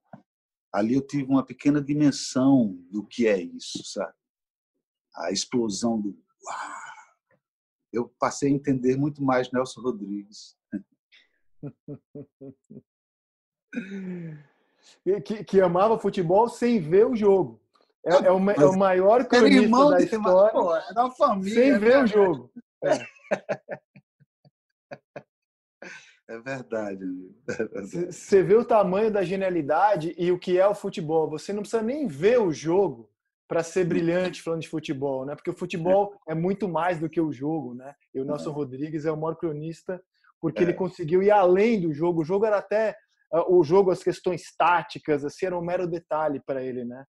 Ali 0.75 0.95
eu 0.95 1.07
tive 1.07 1.31
uma 1.31 1.47
pequena 1.47 1.81
dimensão 1.81 2.77
do 2.91 3.07
que 3.07 3.29
é 3.29 3.41
isso, 3.41 3.85
sabe? 3.85 4.13
A 5.15 5.31
explosão 5.31 6.01
do. 6.01 6.19
Uau! 6.45 6.85
eu 7.95 8.13
passei 8.19 8.51
a 8.51 8.53
entender 8.53 8.97
muito 8.97 9.23
mais 9.23 9.53
Nelson 9.53 9.81
Rodrigues. 9.81 10.57
que, 15.25 15.45
que 15.45 15.61
amava 15.61 15.97
futebol 15.99 16.49
sem 16.49 16.81
ver 16.81 17.07
o 17.07 17.15
jogo. 17.15 17.61
É, 18.05 18.27
é, 18.27 18.33
o, 18.33 18.51
é 18.51 18.67
o 18.67 18.77
maior 18.77 19.25
cronista 19.25 19.91
da 19.91 20.01
história. 20.01 20.53
Pô, 20.53 20.77
é 20.77 20.93
da 20.93 21.09
família, 21.11 21.55
sem 21.55 21.79
ver 21.79 21.97
né? 21.97 22.03
o 22.03 22.07
jogo. 22.07 22.51
É. 22.83 23.07
É 26.29 26.39
verdade. 26.39 27.05
Você 28.11 28.39
é 28.39 28.43
vê 28.43 28.55
o 28.55 28.65
tamanho 28.65 29.11
da 29.11 29.23
genialidade 29.23 30.15
e 30.17 30.33
o 30.33 30.39
que 30.39 30.59
é 30.59 30.67
o 30.67 30.75
futebol. 30.75 31.29
Você 31.31 31.53
não 31.53 31.61
precisa 31.63 31.83
nem 31.83 32.07
ver 32.07 32.41
o 32.41 32.53
jogo 32.53 33.11
para 33.47 33.63
ser 33.63 33.85
brilhante 33.85 34.43
falando 34.43 34.63
de 34.63 34.69
futebol, 34.69 35.27
né? 35.27 35.35
Porque 35.35 35.51
o 35.51 35.57
futebol 35.57 36.19
é 36.27 36.35
muito 36.35 36.67
mais 36.67 36.99
do 36.99 37.11
que 37.11 37.21
o 37.21 37.31
jogo, 37.31 37.75
né? 37.75 37.95
E 38.15 38.21
o 38.21 38.25
Nelson 38.25 38.51
é. 38.51 38.53
Rodrigues 38.55 39.05
é 39.05 39.13
o 39.13 39.17
maior 39.17 39.37
cronista 39.37 40.03
porque 40.41 40.61
é. 40.61 40.63
ele 40.63 40.75
conseguiu 40.75 41.23
ir 41.23 41.31
além 41.31 41.81
do 41.81 41.93
jogo. 41.93 42.23
O 42.23 42.25
jogo 42.25 42.45
era 42.47 42.59
até 42.59 42.95
o 43.49 43.65
jogo, 43.65 43.91
as 43.91 44.03
questões 44.03 44.55
táticas, 44.57 45.25
assim, 45.25 45.47
era 45.47 45.59
um 45.59 45.65
mero 45.65 45.87
detalhe 45.87 46.41
para 46.45 46.63
ele, 46.63 46.85
né? 46.85 47.05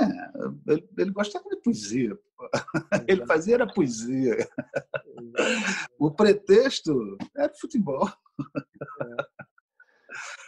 É, 0.00 0.72
ele, 0.72 0.88
ele, 0.98 1.10
gostava 1.10 1.48
de 1.48 1.56
poesia. 1.56 2.18
Ele 3.08 3.24
fazia 3.26 3.54
era 3.54 3.66
poesia. 3.66 4.36
O 5.98 6.10
pretexto 6.10 7.16
era 7.36 7.52
futebol. 7.54 8.08
É. 8.08 9.44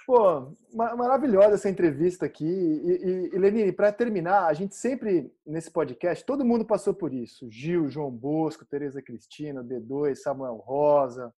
Pô, 0.06 0.52
maravilhosa 0.72 1.56
essa 1.56 1.68
entrevista 1.68 2.26
aqui. 2.26 2.44
E, 2.44 2.90
e, 2.90 3.34
e 3.34 3.38
Lenine, 3.38 3.72
para 3.72 3.90
terminar, 3.90 4.46
a 4.46 4.52
gente 4.52 4.76
sempre, 4.76 5.32
nesse 5.44 5.68
podcast, 5.68 6.24
todo 6.24 6.44
mundo 6.44 6.64
passou 6.64 6.94
por 6.94 7.12
isso. 7.12 7.50
Gil, 7.50 7.88
João 7.88 8.10
Bosco, 8.10 8.64
Tereza 8.64 9.02
Cristina, 9.02 9.64
D2, 9.64 10.14
Samuel 10.14 10.56
Rosa, 10.56 11.34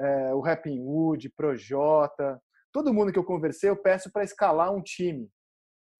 é, 0.00 0.34
o 0.34 0.40
Rapping 0.40 0.80
Wood, 0.80 1.30
Projota. 1.30 2.40
Todo 2.72 2.92
mundo 2.92 3.12
que 3.12 3.18
eu 3.18 3.24
conversei, 3.24 3.70
eu 3.70 3.76
peço 3.76 4.10
para 4.10 4.24
escalar 4.24 4.72
um 4.72 4.82
time. 4.82 5.30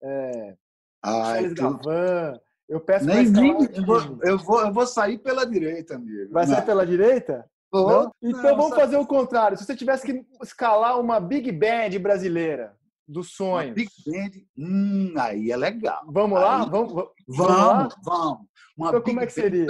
É, 0.03 0.55
Ai, 1.03 1.53
Gavan. 1.53 2.39
Eu 2.67 2.79
peço 2.79 3.05
Nem 3.05 3.27
mim, 3.27 3.55
eu, 3.73 3.83
vou, 3.83 4.19
eu, 4.21 4.37
vou, 4.37 4.61
eu 4.61 4.71
vou 4.71 4.85
sair 4.85 5.17
pela 5.17 5.43
direita, 5.43 5.95
amigo. 5.95 6.31
Vai 6.31 6.45
sair 6.45 6.63
pela 6.63 6.85
direita? 6.85 7.49
Não? 7.73 8.11
Então 8.21 8.43
não, 8.43 8.57
vamos 8.57 8.75
fazer 8.75 8.97
o 8.97 9.07
contrário. 9.07 9.57
Se 9.57 9.65
você 9.65 9.75
tivesse 9.75 10.05
que 10.05 10.25
escalar 10.43 10.99
uma 10.99 11.19
Big 11.19 11.51
Band 11.51 11.97
brasileira 11.99 12.77
dos 13.07 13.31
sonhos. 13.31 13.69
Uma 13.69 13.73
Big 13.73 13.91
Band, 14.05 14.41
hum, 14.57 15.13
aí 15.17 15.51
é 15.51 15.57
legal. 15.57 16.03
Vamos 16.07 16.37
aí, 16.37 16.43
lá? 16.43 16.65
Vamos, 16.65 16.93
vamos, 16.93 17.13
vamos. 17.27 17.95
vamos. 18.03 18.47
Uma 18.77 18.87
então, 18.89 18.99
Big 18.99 19.03
como 19.03 19.19
é 19.21 19.25
que 19.25 19.33
seria? 19.33 19.67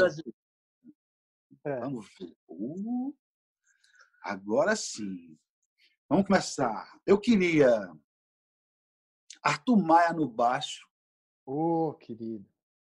É. 1.65 1.79
Vamos 1.79 2.05
ver. 2.19 2.33
Uh, 2.49 3.13
agora 4.23 4.75
sim. 4.75 5.37
Vamos 6.09 6.25
começar. 6.25 6.91
Eu 7.05 7.17
queria 7.17 7.91
Arthur 9.41 9.77
Maia 9.77 10.11
no 10.11 10.27
baixo. 10.27 10.88
Ô, 11.51 11.87
oh, 11.87 11.93
querido. 11.95 12.47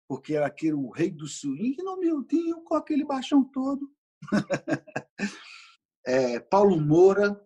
Porque 0.06 0.34
era 0.34 0.46
aquele 0.46 0.74
o 0.74 0.90
rei 0.90 1.10
do 1.10 1.26
swing 1.26 1.82
no 1.82 1.96
Miltinho 1.96 2.62
com 2.64 2.74
aquele 2.74 3.02
baixão 3.02 3.42
todo. 3.42 3.90
é, 6.04 6.38
Paulo 6.38 6.78
Moura, 6.78 7.42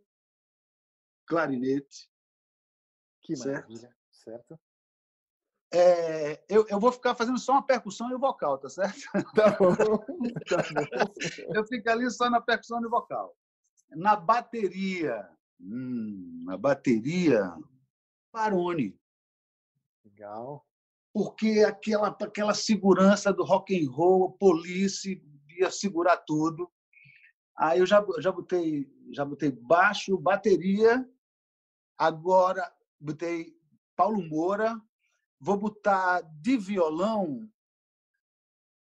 clarinete. 1.24 2.10
Que 3.22 3.36
certo? 3.36 3.68
maravilha, 3.68 3.96
certo? 4.10 4.58
É, 5.72 6.44
eu, 6.48 6.66
eu 6.68 6.80
vou 6.80 6.90
ficar 6.90 7.14
fazendo 7.14 7.38
só 7.38 7.52
uma 7.52 7.64
percussão 7.64 8.10
e 8.10 8.14
o 8.14 8.18
vocal, 8.18 8.58
tá 8.58 8.68
certo? 8.68 8.98
Tá 9.36 9.56
bom. 9.56 9.76
Tá 9.76 10.56
bom. 10.74 11.54
Eu 11.54 11.64
fico 11.66 11.88
ali 11.88 12.10
só 12.10 12.28
na 12.28 12.40
percussão 12.40 12.84
e 12.84 12.88
vocal. 12.88 13.36
Na 13.90 14.16
bateria, 14.16 15.30
hum, 15.60 16.42
na 16.44 16.56
bateria, 16.56 17.56
Barone. 18.32 18.98
Legal 20.04 20.65
porque 21.16 21.64
aquela, 21.66 22.08
aquela 22.08 22.52
segurança 22.52 23.32
do 23.32 23.42
rock 23.42 23.74
and 23.74 23.90
roll, 23.90 24.32
police, 24.32 25.18
ia 25.48 25.70
segurar 25.70 26.18
tudo. 26.18 26.70
Aí 27.56 27.78
eu 27.78 27.86
já, 27.86 28.04
já, 28.18 28.30
botei, 28.30 28.86
já 29.12 29.24
botei 29.24 29.50
baixo, 29.50 30.18
bateria, 30.18 31.08
agora 31.96 32.70
botei 33.00 33.56
Paulo 33.96 34.20
Moura, 34.28 34.78
vou 35.40 35.56
botar 35.56 36.20
de 36.20 36.58
violão 36.58 37.50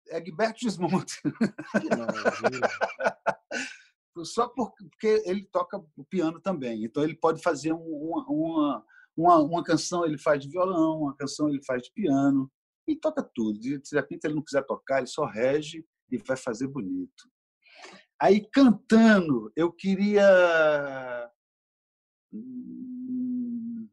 Egberto 0.10 0.60
Desmonte. 0.60 1.20
Só 4.24 4.48
porque 4.50 5.24
ele 5.26 5.46
toca 5.46 5.84
o 5.98 6.06
piano 6.06 6.40
também, 6.40 6.84
então 6.84 7.04
ele 7.04 7.16
pode 7.16 7.42
fazer 7.42 7.74
uma, 7.74 8.24
uma 8.28 8.86
uma, 9.20 9.38
uma 9.42 9.64
canção 9.64 10.06
ele 10.06 10.18
faz 10.18 10.42
de 10.42 10.50
violão, 10.50 11.02
uma 11.02 11.16
canção 11.16 11.50
ele 11.50 11.62
faz 11.64 11.84
de 11.84 11.92
piano, 11.92 12.50
e 12.88 12.96
toca 12.96 13.22
tudo. 13.22 13.60
Se 13.62 13.80
de 13.92 13.96
repente 13.96 14.26
ele 14.26 14.36
não 14.36 14.44
quiser 14.44 14.66
tocar, 14.66 15.00
ele 15.00 15.08
só 15.08 15.26
rege 15.26 15.86
e 16.10 16.18
vai 16.18 16.38
fazer 16.38 16.68
bonito. 16.68 17.30
Aí 18.20 18.48
cantando, 18.50 19.52
eu 19.56 19.72
queria. 19.72 21.32
Hum, 22.32 23.90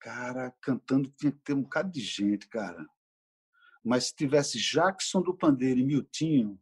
cara, 0.00 0.50
cantando 0.62 1.10
tinha 1.10 1.32
que 1.32 1.40
ter 1.40 1.52
um 1.52 1.62
bocado 1.62 1.90
de 1.90 2.00
gente, 2.00 2.48
cara. 2.48 2.86
Mas 3.84 4.06
se 4.06 4.16
tivesse 4.16 4.58
Jackson 4.58 5.22
do 5.22 5.36
Pandeiro 5.36 5.80
e 5.80 5.84
Miltinho, 5.84 6.60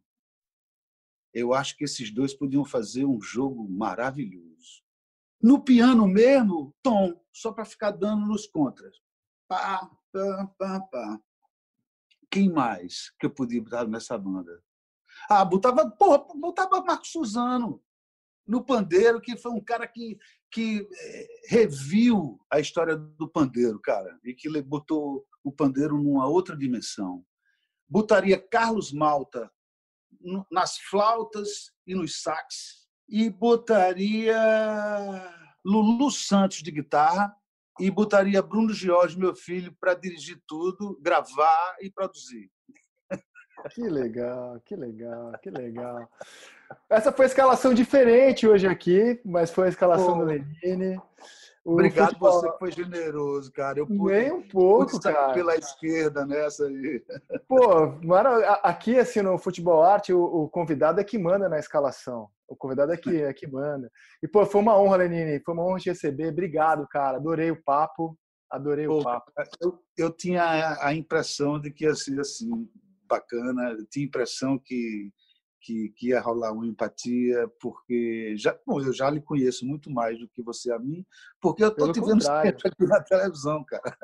eu 1.33 1.53
acho 1.53 1.75
que 1.77 1.83
esses 1.83 2.11
dois 2.11 2.33
podiam 2.33 2.65
fazer 2.65 3.05
um 3.05 3.21
jogo 3.21 3.67
maravilhoso. 3.69 4.86
No 5.41 5.63
piano 5.63 6.07
mesmo, 6.07 6.75
tom, 6.81 7.13
só 7.31 7.51
para 7.51 7.65
ficar 7.65 7.91
dando 7.91 8.25
nos 8.25 8.47
contras. 8.47 8.97
Pá, 9.47 9.89
pá, 10.11 10.47
pá, 10.57 10.79
pá. 10.81 11.19
Quem 12.29 12.51
mais 12.51 13.11
que 13.19 13.25
eu 13.27 13.29
podia 13.29 13.61
botar 13.61 13.87
nessa 13.87 14.17
banda? 14.17 14.61
Ah, 15.29 15.45
botava, 15.45 15.89
porra, 15.89 16.25
botava 16.35 16.81
Marcos 16.81 17.11
Suzano 17.11 17.81
no 18.45 18.63
pandeiro, 18.63 19.21
que 19.21 19.37
foi 19.37 19.51
um 19.51 19.63
cara 19.63 19.85
que, 19.87 20.17
que 20.49 20.87
eh, 20.89 21.27
reviu 21.47 22.39
a 22.49 22.59
história 22.59 22.95
do 22.95 23.27
pandeiro, 23.27 23.79
cara, 23.79 24.17
e 24.23 24.33
que 24.33 24.49
botou 24.61 25.27
o 25.43 25.51
pandeiro 25.51 25.97
numa 26.01 26.27
outra 26.27 26.55
dimensão. 26.55 27.25
Botaria 27.87 28.39
Carlos 28.39 28.91
Malta 28.91 29.51
nas 30.51 30.77
flautas 30.77 31.71
e 31.85 31.93
nos 31.93 32.21
sax 32.21 32.86
e 33.07 33.29
botaria 33.29 34.37
Lulu 35.63 36.09
Santos 36.11 36.61
de 36.63 36.71
guitarra 36.71 37.35
e 37.79 37.91
botaria 37.91 38.41
Bruno 38.41 38.73
Giorgi, 38.73 39.17
meu 39.17 39.35
filho, 39.35 39.75
para 39.79 39.93
dirigir 39.93 40.41
tudo, 40.47 40.99
gravar 41.01 41.75
e 41.79 41.91
produzir. 41.91 42.49
Que 43.73 43.81
legal, 43.81 44.59
que 44.65 44.75
legal, 44.75 45.31
que 45.41 45.49
legal. 45.49 46.07
Essa 46.89 47.11
foi 47.11 47.25
a 47.25 47.27
escalação 47.27 47.73
diferente 47.73 48.47
hoje 48.47 48.67
aqui, 48.67 49.19
mas 49.25 49.51
foi 49.51 49.65
a 49.65 49.69
escalação 49.69 50.13
Pô. 50.13 50.19
do 50.19 50.25
Lenine. 50.25 51.01
Obrigado 51.67 52.07
futebol... 52.11 52.31
você 52.31 52.51
que 52.51 52.59
foi 52.59 52.71
generoso, 52.71 53.51
cara. 53.51 53.79
Eu 53.79 53.85
pude, 53.85 54.13
Nem 54.13 54.31
um 54.31 54.41
pouco, 54.41 54.97
cara. 55.01 55.33
pela 55.33 55.53
esquerda 55.57 56.25
nessa 56.25 56.65
aí. 56.65 57.03
Pô, 57.45 57.99
aqui 58.63 58.97
assim 58.97 59.21
no 59.21 59.37
Futebol 59.37 59.83
Arte, 59.83 60.13
o, 60.13 60.23
o, 60.23 60.49
convidado 60.49 61.01
é 61.01 61.03
que 61.03 61.17
manda 61.17 61.49
na 61.49 61.59
escalação. 61.59 62.29
O 62.47 62.55
convidado 62.55 62.93
é 62.93 62.97
que, 62.97 63.21
é 63.21 63.33
que 63.33 63.45
manda. 63.45 63.91
E, 64.23 64.27
pô, 64.27 64.45
foi 64.45 64.61
uma 64.61 64.79
honra, 64.79 64.97
Lenine. 64.97 65.41
Foi 65.43 65.53
uma 65.53 65.65
honra 65.65 65.79
te 65.79 65.89
receber. 65.89 66.29
Obrigado, 66.29 66.87
cara. 66.87 67.17
Adorei 67.17 67.51
o 67.51 67.61
papo. 67.61 68.17
Adorei 68.49 68.87
pô, 68.87 68.99
o 68.99 69.03
papo. 69.03 69.29
Eu, 69.59 69.77
eu 69.97 70.09
tinha 70.09 70.77
a 70.79 70.93
impressão 70.93 71.59
de 71.59 71.69
que 71.69 71.83
ia 71.83 71.93
ser 71.93 72.17
assim, 72.21 72.49
bacana. 73.05 73.71
Eu 73.71 73.85
tinha 73.87 74.05
a 74.05 74.07
impressão 74.07 74.57
que 74.57 75.11
que, 75.67 75.89
que 75.89 76.07
ia 76.07 76.21
rolar 76.21 76.53
uma 76.53 76.65
empatia, 76.65 77.45
porque 77.59 78.33
já, 78.37 78.57
bom, 78.65 78.79
eu 78.79 78.93
já 78.93 79.09
lhe 79.09 79.19
conheço 79.19 79.65
muito 79.65 79.91
mais 79.91 80.17
do 80.17 80.25
que 80.25 80.41
você 80.41 80.71
a 80.71 80.79
mim, 80.79 81.05
porque 81.41 81.61
eu 81.61 81.67
estou 81.67 81.91
te 81.91 81.99
vendo 81.99 82.25
aqui 82.25 82.85
na 82.85 83.01
televisão, 83.01 83.65
cara. 83.65 83.97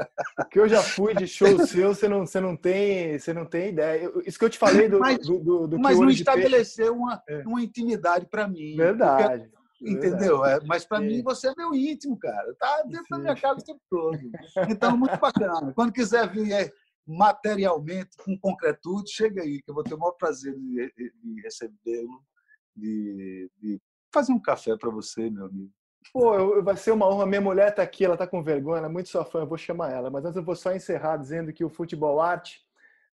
Que 0.51 0.59
eu 0.59 0.67
já 0.67 0.83
fui 0.83 1.15
de 1.15 1.25
show 1.25 1.47
seu, 1.65 1.95
você 1.95 2.09
não, 2.09 2.25
você 2.25 2.41
não 2.41 2.57
tem, 2.57 3.17
você 3.17 3.33
não 3.33 3.45
tem 3.45 3.69
ideia. 3.69 4.11
Isso 4.25 4.37
que 4.37 4.43
eu 4.43 4.49
te 4.49 4.57
falei 4.57 4.89
do, 4.89 4.99
mas, 4.99 5.19
do, 5.19 5.39
do, 5.39 5.67
do 5.67 5.79
mas 5.79 5.97
não 5.97 6.09
estabeleceu 6.09 6.97
uma, 6.97 7.23
é. 7.29 7.43
uma 7.45 7.61
intimidade 7.61 8.25
para 8.25 8.45
mim. 8.45 8.75
Verdade. 8.75 9.49
Porque, 9.79 9.89
entendeu? 9.89 10.45
É, 10.45 10.59
mas 10.65 10.83
para 10.83 10.99
mim 10.99 11.23
você 11.23 11.47
é 11.47 11.53
meu 11.55 11.73
íntimo, 11.73 12.17
cara. 12.19 12.53
Tá 12.59 12.83
dentro 12.83 13.03
Sim. 13.03 13.09
da 13.11 13.17
minha 13.19 13.35
casa 13.35 13.61
o 13.61 13.63
tempo 13.63 13.81
todo. 13.89 14.19
Então, 14.69 14.97
muito 14.97 15.17
bacana. 15.17 15.71
Quando 15.73 15.93
quiser 15.93 16.29
vir 16.29 16.53
materialmente, 17.05 18.17
com 18.23 18.37
concretude, 18.39 19.11
chega 19.11 19.41
aí, 19.41 19.61
que 19.61 19.69
eu 19.69 19.75
vou 19.75 19.83
ter 19.83 19.93
o 19.93 19.99
maior 19.99 20.13
prazer 20.13 20.53
de, 20.55 20.93
de 20.95 21.41
recebê-lo, 21.41 22.23
de, 22.75 23.51
de, 23.57 23.81
fazer 24.13 24.31
um 24.31 24.41
café 24.41 24.75
para 24.77 24.89
você, 24.89 25.29
meu 25.29 25.45
amigo. 25.45 25.71
Pô, 26.11 26.61
vai 26.61 26.75
ser 26.75 26.91
uma 26.91 27.07
honra. 27.07 27.25
Minha 27.25 27.41
mulher 27.41 27.69
está 27.69 27.81
aqui, 27.81 28.03
ela 28.03 28.15
está 28.15 28.27
com 28.27 28.43
vergonha, 28.43 28.79
ela 28.79 28.87
é 28.87 28.91
muito 28.91 29.09
sua 29.09 29.25
fã, 29.25 29.39
eu 29.39 29.47
vou 29.47 29.57
chamar 29.57 29.91
ela. 29.91 30.09
Mas 30.09 30.25
antes 30.25 30.37
eu 30.37 30.43
vou 30.43 30.55
só 30.55 30.73
encerrar 30.73 31.17
dizendo 31.17 31.53
que 31.53 31.63
o 31.63 31.69
Futebol 31.69 32.19
Arte 32.19 32.61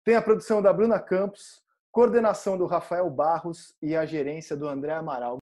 tem 0.04 0.16
a 0.16 0.22
produção 0.22 0.60
da 0.60 0.72
Bruna 0.72 0.98
Campos, 0.98 1.62
coordenação 1.92 2.56
do 2.58 2.66
Rafael 2.66 3.08
Barros 3.10 3.74
e 3.82 3.96
a 3.96 4.04
gerência 4.04 4.56
do 4.56 4.68
André 4.68 4.92
Amaral. 4.92 5.38